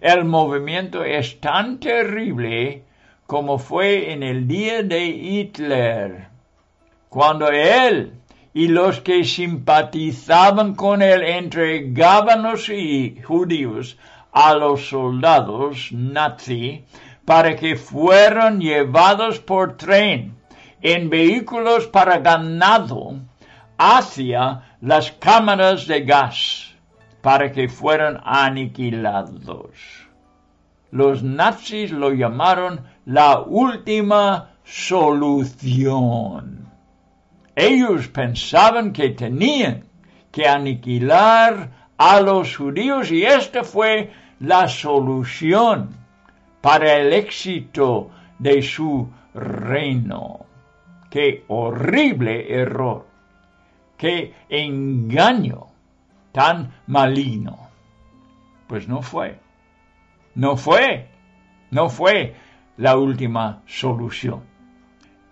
El 0.00 0.24
movimiento 0.24 1.04
es 1.04 1.40
tan 1.40 1.78
terrible 1.78 2.82
como 3.26 3.56
fue 3.58 4.12
en 4.12 4.24
el 4.24 4.48
día 4.48 4.82
de 4.82 5.06
Hitler, 5.06 6.26
cuando 7.08 7.48
él 7.48 8.12
y 8.54 8.66
los 8.66 9.00
que 9.00 9.22
simpatizaban 9.24 10.74
con 10.74 11.00
él 11.00 11.22
entregaban 11.22 12.42
los 12.42 12.68
judíos 13.24 13.96
a 14.32 14.52
los 14.54 14.88
soldados 14.88 15.92
nazi 15.92 16.84
para 17.24 17.54
que 17.54 17.76
fueran 17.76 18.60
llevados 18.60 19.38
por 19.38 19.76
tren 19.76 20.34
en 20.82 21.08
vehículos 21.08 21.86
para 21.86 22.18
ganado 22.18 23.14
hacia 23.78 24.62
las 24.80 25.12
cámaras 25.12 25.86
de 25.86 26.02
gas 26.02 26.74
para 27.20 27.52
que 27.52 27.68
fueran 27.68 28.20
aniquilados. 28.24 30.06
Los 30.90 31.22
nazis 31.22 31.90
lo 31.90 32.12
llamaron 32.12 32.84
la 33.04 33.40
última 33.40 34.52
solución. 34.64 36.70
Ellos 37.54 38.08
pensaban 38.08 38.92
que 38.92 39.10
tenían 39.10 39.84
que 40.30 40.46
aniquilar 40.46 41.70
a 41.96 42.20
los 42.20 42.56
judíos 42.56 43.10
y 43.10 43.24
esta 43.24 43.64
fue 43.64 44.12
la 44.40 44.68
solución 44.68 45.90
para 46.60 46.96
el 46.96 47.12
éxito 47.12 48.10
de 48.38 48.62
su 48.62 49.08
reino. 49.34 50.46
Qué 51.10 51.44
horrible 51.48 52.52
error, 52.52 53.06
qué 53.96 54.34
engaño 54.48 55.66
tan 56.32 56.72
maligno. 56.86 57.68
Pues 58.66 58.88
no 58.88 59.02
fue, 59.02 59.38
no 60.34 60.56
fue, 60.56 61.08
no 61.70 61.88
fue 61.88 62.34
la 62.76 62.96
última 62.96 63.62
solución 63.66 64.56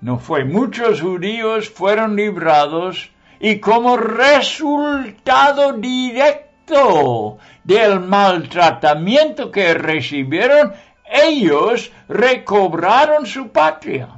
no 0.04 0.18
fue. 0.18 0.44
Muchos 0.44 1.00
judíos 1.00 1.70
fueron 1.70 2.14
librados 2.14 3.10
y 3.40 3.58
como 3.58 3.96
resultado 3.96 5.72
directo 5.72 7.38
del 7.64 8.00
maltratamiento 8.00 9.50
que 9.50 9.72
recibieron, 9.72 10.74
ellos 11.10 11.90
recobraron 12.06 13.24
su 13.24 13.48
patria. 13.48 14.08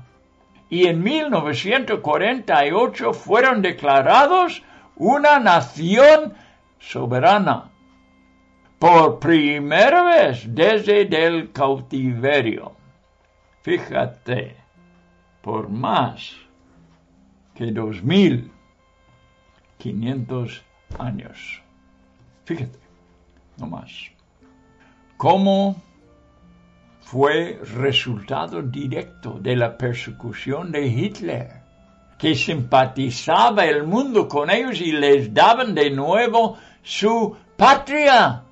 Y 0.68 0.86
en 0.86 1.02
1948 1.02 3.12
fueron 3.12 3.62
declarados 3.62 4.62
una 4.96 5.38
nación 5.38 6.34
soberana. 6.78 7.70
Por 8.78 9.18
primera 9.18 10.02
vez 10.02 10.44
desde 10.54 11.02
el 11.24 11.52
cautiverio. 11.52 12.72
Fíjate 13.62 14.56
por 15.40 15.68
más 15.68 16.36
que 17.54 17.72
dos 17.72 18.02
mil 18.02 18.52
quinientos 19.78 20.62
años. 20.98 21.62
Fíjate, 22.44 22.78
no 23.56 23.66
más. 23.66 24.10
¿Cómo 25.16 25.76
fue 27.06 27.60
resultado 27.76 28.62
directo 28.62 29.38
de 29.40 29.54
la 29.54 29.78
persecución 29.78 30.72
de 30.72 30.86
Hitler? 30.86 31.66
que 32.18 32.34
simpatizaba 32.34 33.66
el 33.66 33.84
mundo 33.84 34.26
con 34.26 34.50
ellos 34.50 34.80
y 34.80 34.92
les 34.92 35.32
daban 35.34 35.74
de 35.74 35.90
nuevo 35.90 36.56
su 36.82 37.36
patria. 37.56 38.42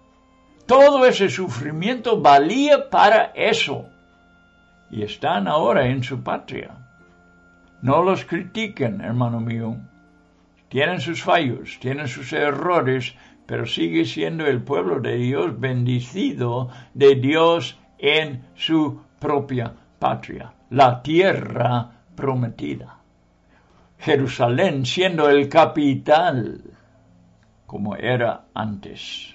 Todo 0.67 1.05
ese 1.07 1.29
sufrimiento 1.29 2.21
valía 2.21 2.91
para 2.91 3.33
eso. 3.35 3.89
Y 4.91 5.03
están 5.03 5.49
ahora 5.49 5.89
en 5.89 6.03
su 6.03 6.23
patria. 6.23 6.77
No 7.83 8.03
los 8.03 8.25
critiquen, 8.25 9.01
hermano 9.01 9.41
mío. 9.41 9.77
Tienen 10.69 11.01
sus 11.01 11.23
fallos, 11.23 11.79
tienen 11.81 12.09
sus 12.09 12.33
errores, 12.33 13.15
pero 13.47 13.67
sigue 13.67 14.05
siendo 14.05 14.47
el 14.47 14.63
pueblo 14.63 15.01
de 15.01 15.17
Dios 15.17 15.59
bendecido 15.59 16.69
de 16.95 17.15
Dios 17.15 17.79
en 17.99 18.49
su 18.55 19.01
propia 19.19 19.73
patria, 19.99 20.53
la 20.71 21.03
tierra 21.03 21.91
prometida. 22.15 22.99
Jerusalén 23.99 24.85
siendo 24.85 25.29
el 25.31 25.49
capital, 25.49 26.61
como 27.67 27.97
era 27.97 28.47
antes. 28.55 29.35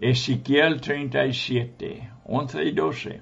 Ezequiel 0.00 0.80
37, 0.80 2.10
11 2.24 2.64
y 2.64 2.72
12 2.72 3.20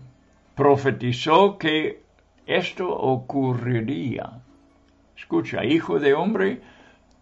profetizó 0.55 1.59
que 1.59 2.03
esto 2.47 2.89
ocurriría. 2.91 4.43
Escucha, 5.17 5.65
hijo 5.65 5.99
de 5.99 6.15
hombre, 6.15 6.61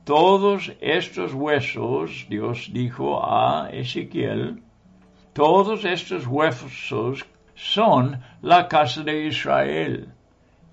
todos 0.04 0.72
estos 0.80 1.34
huesos, 1.34 2.26
Dios 2.28 2.70
dijo 2.72 3.24
a 3.24 3.70
Ezequiel, 3.72 4.62
todos 5.38 5.84
estos 5.84 6.26
huesos 6.26 7.24
son 7.54 8.20
la 8.42 8.66
casa 8.66 9.04
de 9.04 9.26
Israel. 9.26 10.08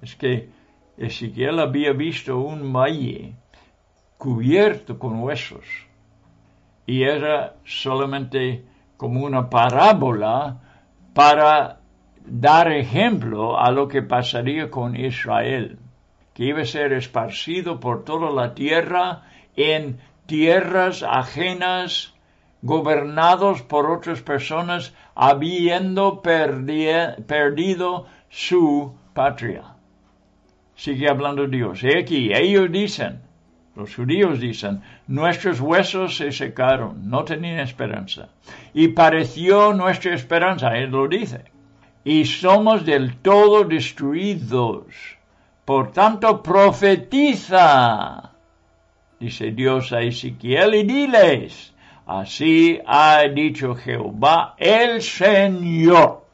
Es 0.02 0.16
que 0.16 0.50
Ezequiel 0.98 1.60
había 1.60 1.94
visto 1.94 2.40
un 2.40 2.74
valle 2.74 3.36
cubierto 4.18 4.98
con 4.98 5.22
huesos 5.22 5.66
y 6.88 7.04
era 7.04 7.58
solamente 7.64 8.66
como 8.98 9.24
una 9.24 9.52
parábola 9.52 10.58
para 11.14 11.78
dar 12.26 12.72
ejemplo 12.72 13.60
a 13.60 13.70
lo 13.70 13.88
que 13.88 14.02
pasaría 14.02 14.72
con 14.72 14.96
Israel, 14.96 15.78
que 16.34 16.46
iba 16.46 16.62
a 16.62 16.66
ser 16.66 16.92
esparcido 16.94 17.80
por 17.80 18.04
toda 18.04 18.32
la 18.32 18.56
tierra 18.56 19.26
en 19.56 20.00
tierras 20.26 21.04
ajenas, 21.04 22.15
gobernados 22.66 23.62
por 23.62 23.90
otras 23.90 24.22
personas, 24.22 24.94
habiendo 25.16 26.22
perdido 26.22 28.08
su 28.30 28.94
patria. 29.14 29.64
Sigue 30.76 31.10
hablando 31.10 31.48
Dios. 31.48 31.84
He 31.84 32.00
aquí, 32.00 32.34
ellos 32.34 32.72
dicen, 32.72 33.22
los 33.76 33.96
judíos 33.96 34.40
dicen, 34.40 34.82
nuestros 35.08 35.62
huesos 35.62 36.18
se 36.18 36.32
secaron, 36.32 37.10
no 37.10 37.24
tenían 37.24 37.60
esperanza. 37.60 38.30
Y 38.74 38.90
pareció 38.90 39.74
nuestra 39.74 40.14
esperanza, 40.14 40.76
él 40.78 40.92
lo 40.92 41.08
dice 41.08 41.56
y 42.06 42.24
somos 42.24 42.86
del 42.86 43.18
todo 43.18 43.66
destruidos. 43.66 44.86
Por 45.66 45.92
tanto, 45.92 46.42
profetiza, 46.44 48.32
dice 49.20 49.52
Dios 49.52 49.92
a 49.92 50.02
Ezequiel, 50.02 50.76
y 50.76 50.84
diles, 50.84 51.74
así 52.06 52.82
ha 52.86 53.24
dicho 53.34 53.76
Jehová 53.76 54.56
el 54.58 55.02
Señor, 55.02 56.26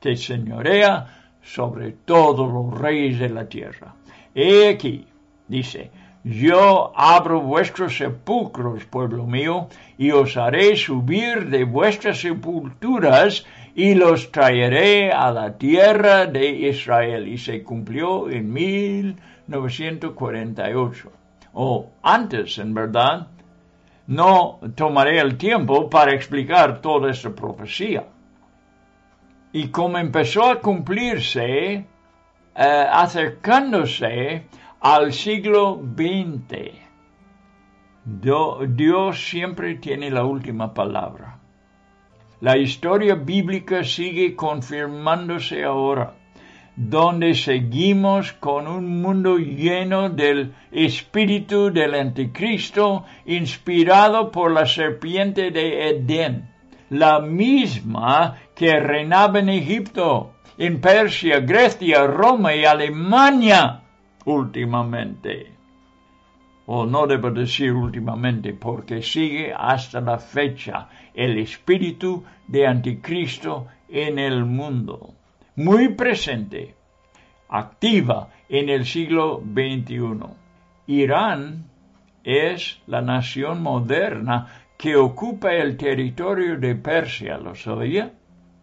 que 0.00 0.16
señorea 0.16 1.06
sobre 1.42 1.90
todos 1.92 2.52
los 2.52 2.78
reyes 2.78 3.18
de 3.18 3.30
la 3.30 3.48
tierra. 3.48 3.94
He 4.34 4.68
aquí, 4.68 5.06
dice, 5.48 5.90
yo 6.24 6.92
abro 6.94 7.40
vuestros 7.40 7.96
sepulcros, 7.96 8.84
pueblo 8.84 9.26
mío, 9.26 9.68
y 9.96 10.10
os 10.10 10.36
haré 10.36 10.76
subir 10.76 11.48
de 11.48 11.64
vuestras 11.64 12.20
sepulturas 12.20 13.46
y 13.74 13.94
los 13.94 14.30
traeré 14.30 15.10
a 15.12 15.30
la 15.30 15.56
tierra 15.56 16.26
de 16.26 16.50
Israel. 16.50 17.26
Y 17.28 17.38
se 17.38 17.62
cumplió 17.62 18.28
en 18.28 18.52
1948. 18.52 21.12
O 21.54 21.86
antes, 22.02 22.58
en 22.58 22.74
verdad. 22.74 23.28
No 24.08 24.58
tomaré 24.74 25.20
el 25.20 25.36
tiempo 25.36 25.90
para 25.90 26.14
explicar 26.14 26.80
toda 26.80 27.10
esta 27.10 27.34
profecía. 27.34 28.06
Y 29.52 29.68
como 29.68 29.98
empezó 29.98 30.50
a 30.50 30.60
cumplirse, 30.60 31.74
eh, 31.74 31.84
acercándose 32.54 34.46
al 34.80 35.12
siglo 35.12 35.82
XX, 35.94 36.70
Dios 38.06 39.28
siempre 39.28 39.74
tiene 39.74 40.10
la 40.10 40.24
última 40.24 40.72
palabra. 40.72 41.38
La 42.40 42.56
historia 42.56 43.14
bíblica 43.14 43.84
sigue 43.84 44.34
confirmándose 44.34 45.64
ahora, 45.64 46.14
donde 46.80 47.34
seguimos 47.34 48.32
con 48.34 48.68
un 48.68 49.02
mundo 49.02 49.36
lleno 49.36 50.10
del 50.10 50.54
espíritu 50.70 51.72
del 51.72 51.92
anticristo, 51.96 53.04
inspirado 53.26 54.30
por 54.30 54.52
la 54.52 54.64
serpiente 54.64 55.50
de 55.50 55.88
Edén, 55.88 56.48
la 56.90 57.18
misma 57.18 58.36
que 58.54 58.78
reinaba 58.78 59.40
en 59.40 59.48
Egipto, 59.48 60.34
en 60.56 60.80
Persia, 60.80 61.40
Grecia, 61.40 62.06
Roma 62.06 62.54
y 62.54 62.64
Alemania 62.64 63.80
últimamente. 64.24 65.52
O 66.66 66.86
no 66.86 67.08
debo 67.08 67.32
decir 67.32 67.72
últimamente, 67.72 68.52
porque 68.52 69.02
sigue 69.02 69.52
hasta 69.52 70.00
la 70.00 70.18
fecha 70.18 70.88
el 71.12 71.38
espíritu 71.38 72.22
de 72.46 72.68
anticristo 72.68 73.66
en 73.88 74.20
el 74.20 74.44
mundo, 74.44 75.17
muy 75.58 75.88
presente, 75.88 76.76
activa 77.48 78.28
en 78.48 78.68
el 78.68 78.86
siglo 78.86 79.42
XXI. 79.42 80.20
Irán 80.86 81.64
es 82.22 82.80
la 82.86 83.02
nación 83.02 83.60
moderna 83.60 84.46
que 84.76 84.94
ocupa 84.94 85.52
el 85.52 85.76
territorio 85.76 86.58
de 86.58 86.76
Persia, 86.76 87.38
¿lo 87.38 87.56
sabía? 87.56 88.12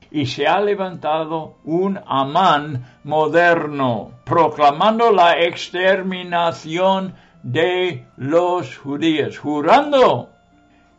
Y 0.10 0.26
se 0.26 0.48
ha 0.48 0.62
levantado 0.62 1.58
un 1.66 2.00
Amán 2.08 3.00
moderno, 3.04 4.12
proclamando 4.24 5.12
la 5.12 5.34
exterminación 5.34 7.14
de 7.44 8.06
los 8.16 8.78
judíos, 8.78 9.38
jurando 9.38 10.30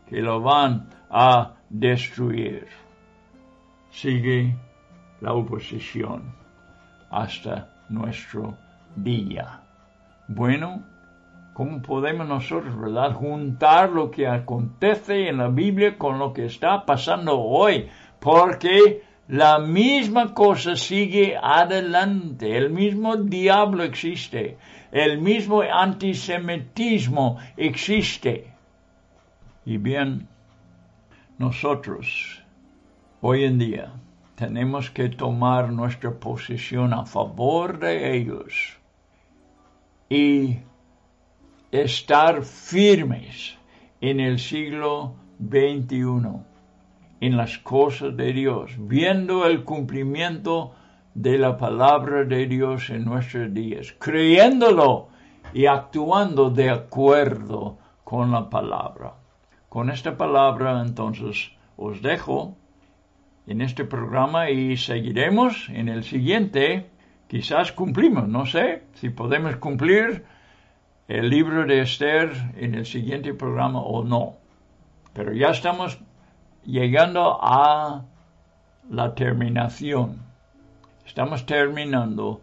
que 0.07 0.21
lo 0.21 0.41
van 0.41 0.89
a 1.09 1.55
destruir. 1.71 2.67
Sigue 3.89 4.55
la 5.21 5.33
oposición 5.33 6.33
hasta 7.09 7.69
nuestro 7.89 8.57
día. 8.95 9.61
Bueno, 10.27 10.83
¿Cómo 11.57 11.81
podemos 11.81 12.27
nosotros, 12.27 12.79
verdad, 12.79 13.15
juntar 13.15 13.89
lo 13.89 14.11
que 14.11 14.27
acontece 14.27 15.27
en 15.27 15.37
la 15.37 15.47
Biblia 15.47 15.97
con 15.97 16.19
lo 16.19 16.31
que 16.31 16.45
está 16.45 16.85
pasando 16.85 17.39
hoy? 17.39 17.87
Porque 18.19 19.01
la 19.27 19.57
misma 19.57 20.35
cosa 20.35 20.75
sigue 20.75 21.35
adelante, 21.35 22.55
el 22.55 22.69
mismo 22.69 23.17
diablo 23.17 23.83
existe, 23.83 24.59
el 24.91 25.19
mismo 25.19 25.63
antisemitismo 25.63 27.39
existe. 27.57 28.53
Y 29.65 29.77
bien, 29.77 30.27
nosotros 31.39 32.39
hoy 33.19 33.45
en 33.45 33.57
día 33.57 33.93
tenemos 34.37 34.91
que 34.91 35.09
tomar 35.09 35.71
nuestra 35.71 36.11
posición 36.11 36.93
a 36.93 37.07
favor 37.07 37.79
de 37.79 38.15
ellos 38.15 38.77
y 40.09 40.59
estar 41.71 42.43
firmes 42.43 43.57
en 43.99 44.19
el 44.19 44.37
siglo 44.37 45.15
XXI, 45.41 46.43
en 47.19 47.35
las 47.35 47.57
cosas 47.57 48.15
de 48.15 48.31
Dios, 48.31 48.73
viendo 48.77 49.47
el 49.47 49.63
cumplimiento 49.63 50.75
de 51.15 51.39
la 51.39 51.57
palabra 51.57 52.23
de 52.23 52.45
Dios 52.45 52.91
en 52.91 53.05
nuestros 53.05 53.51
días, 53.51 53.95
creyéndolo 53.97 55.07
y 55.51 55.65
actuando 55.65 56.51
de 56.51 56.69
acuerdo 56.69 57.79
con 58.03 58.31
la 58.31 58.47
palabra. 58.51 59.15
Con 59.67 59.89
esta 59.89 60.15
palabra 60.15 60.79
entonces 60.79 61.53
os 61.75 62.03
dejo 62.03 62.55
en 63.47 63.61
este 63.61 63.85
programa 63.85 64.49
y 64.49 64.77
seguiremos 64.77 65.69
en 65.69 65.87
el 65.87 66.03
siguiente. 66.03 66.89
Quizás 67.27 67.71
cumplimos, 67.71 68.27
no 68.27 68.45
sé 68.45 68.83
si 68.93 69.09
podemos 69.09 69.55
cumplir 69.55 70.25
el 71.07 71.29
libro 71.29 71.65
de 71.65 71.81
Esther 71.81 72.31
en 72.57 72.75
el 72.75 72.85
siguiente 72.85 73.33
programa 73.33 73.79
o 73.81 74.03
no. 74.03 74.35
Pero 75.13 75.33
ya 75.33 75.49
estamos 75.49 75.97
llegando 76.65 77.39
a 77.41 78.03
la 78.89 79.15
terminación. 79.15 80.21
Estamos 81.05 81.45
terminando 81.45 82.41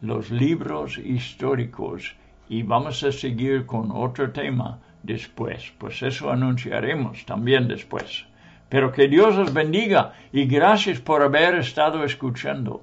los 0.00 0.30
libros 0.30 0.98
históricos 0.98 2.16
y 2.48 2.62
vamos 2.62 3.02
a 3.04 3.12
seguir 3.12 3.66
con 3.66 3.90
otro 3.92 4.32
tema 4.32 4.80
después. 5.02 5.72
Pues 5.78 6.02
eso 6.02 6.30
anunciaremos 6.30 7.24
también 7.26 7.68
después. 7.68 8.26
Pero 8.72 8.90
que 8.90 9.06
Dios 9.06 9.36
os 9.36 9.52
bendiga 9.52 10.14
y 10.32 10.46
gracias 10.46 10.98
por 10.98 11.20
haber 11.20 11.56
estado 11.56 12.04
escuchando. 12.04 12.80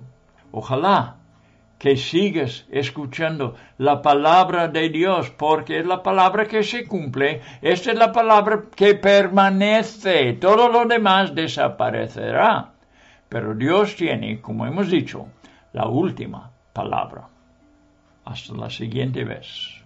Ojalá 0.52 1.16
que 1.80 1.98
sigues 1.98 2.68
escuchando 2.70 3.56
la 3.80 4.04
palabra 4.04 4.68
de 4.68 4.90
Dios, 4.90 5.32
porque 5.32 5.80
es 5.80 5.88
la 5.88 6.04
palabra 6.04 6.46
que 6.46 6.62
se 6.62 6.86
cumple, 6.86 7.42
esta 7.64 7.92
es 7.92 7.98
la 7.98 8.12
palabra 8.12 8.66
que 8.76 8.94
permanece, 8.94 10.34
todo 10.34 10.70
lo 10.70 10.86
demás 10.86 11.34
desaparecerá. 11.34 12.70
Pero 13.28 13.56
Dios 13.56 13.96
tiene, 13.96 14.42
como 14.42 14.68
hemos 14.68 14.92
dicho, 14.92 15.26
la 15.74 15.88
última 15.88 16.52
palabra. 16.72 17.28
Hasta 18.26 18.54
la 18.54 18.70
siguiente 18.70 19.24
vez. 19.24 19.82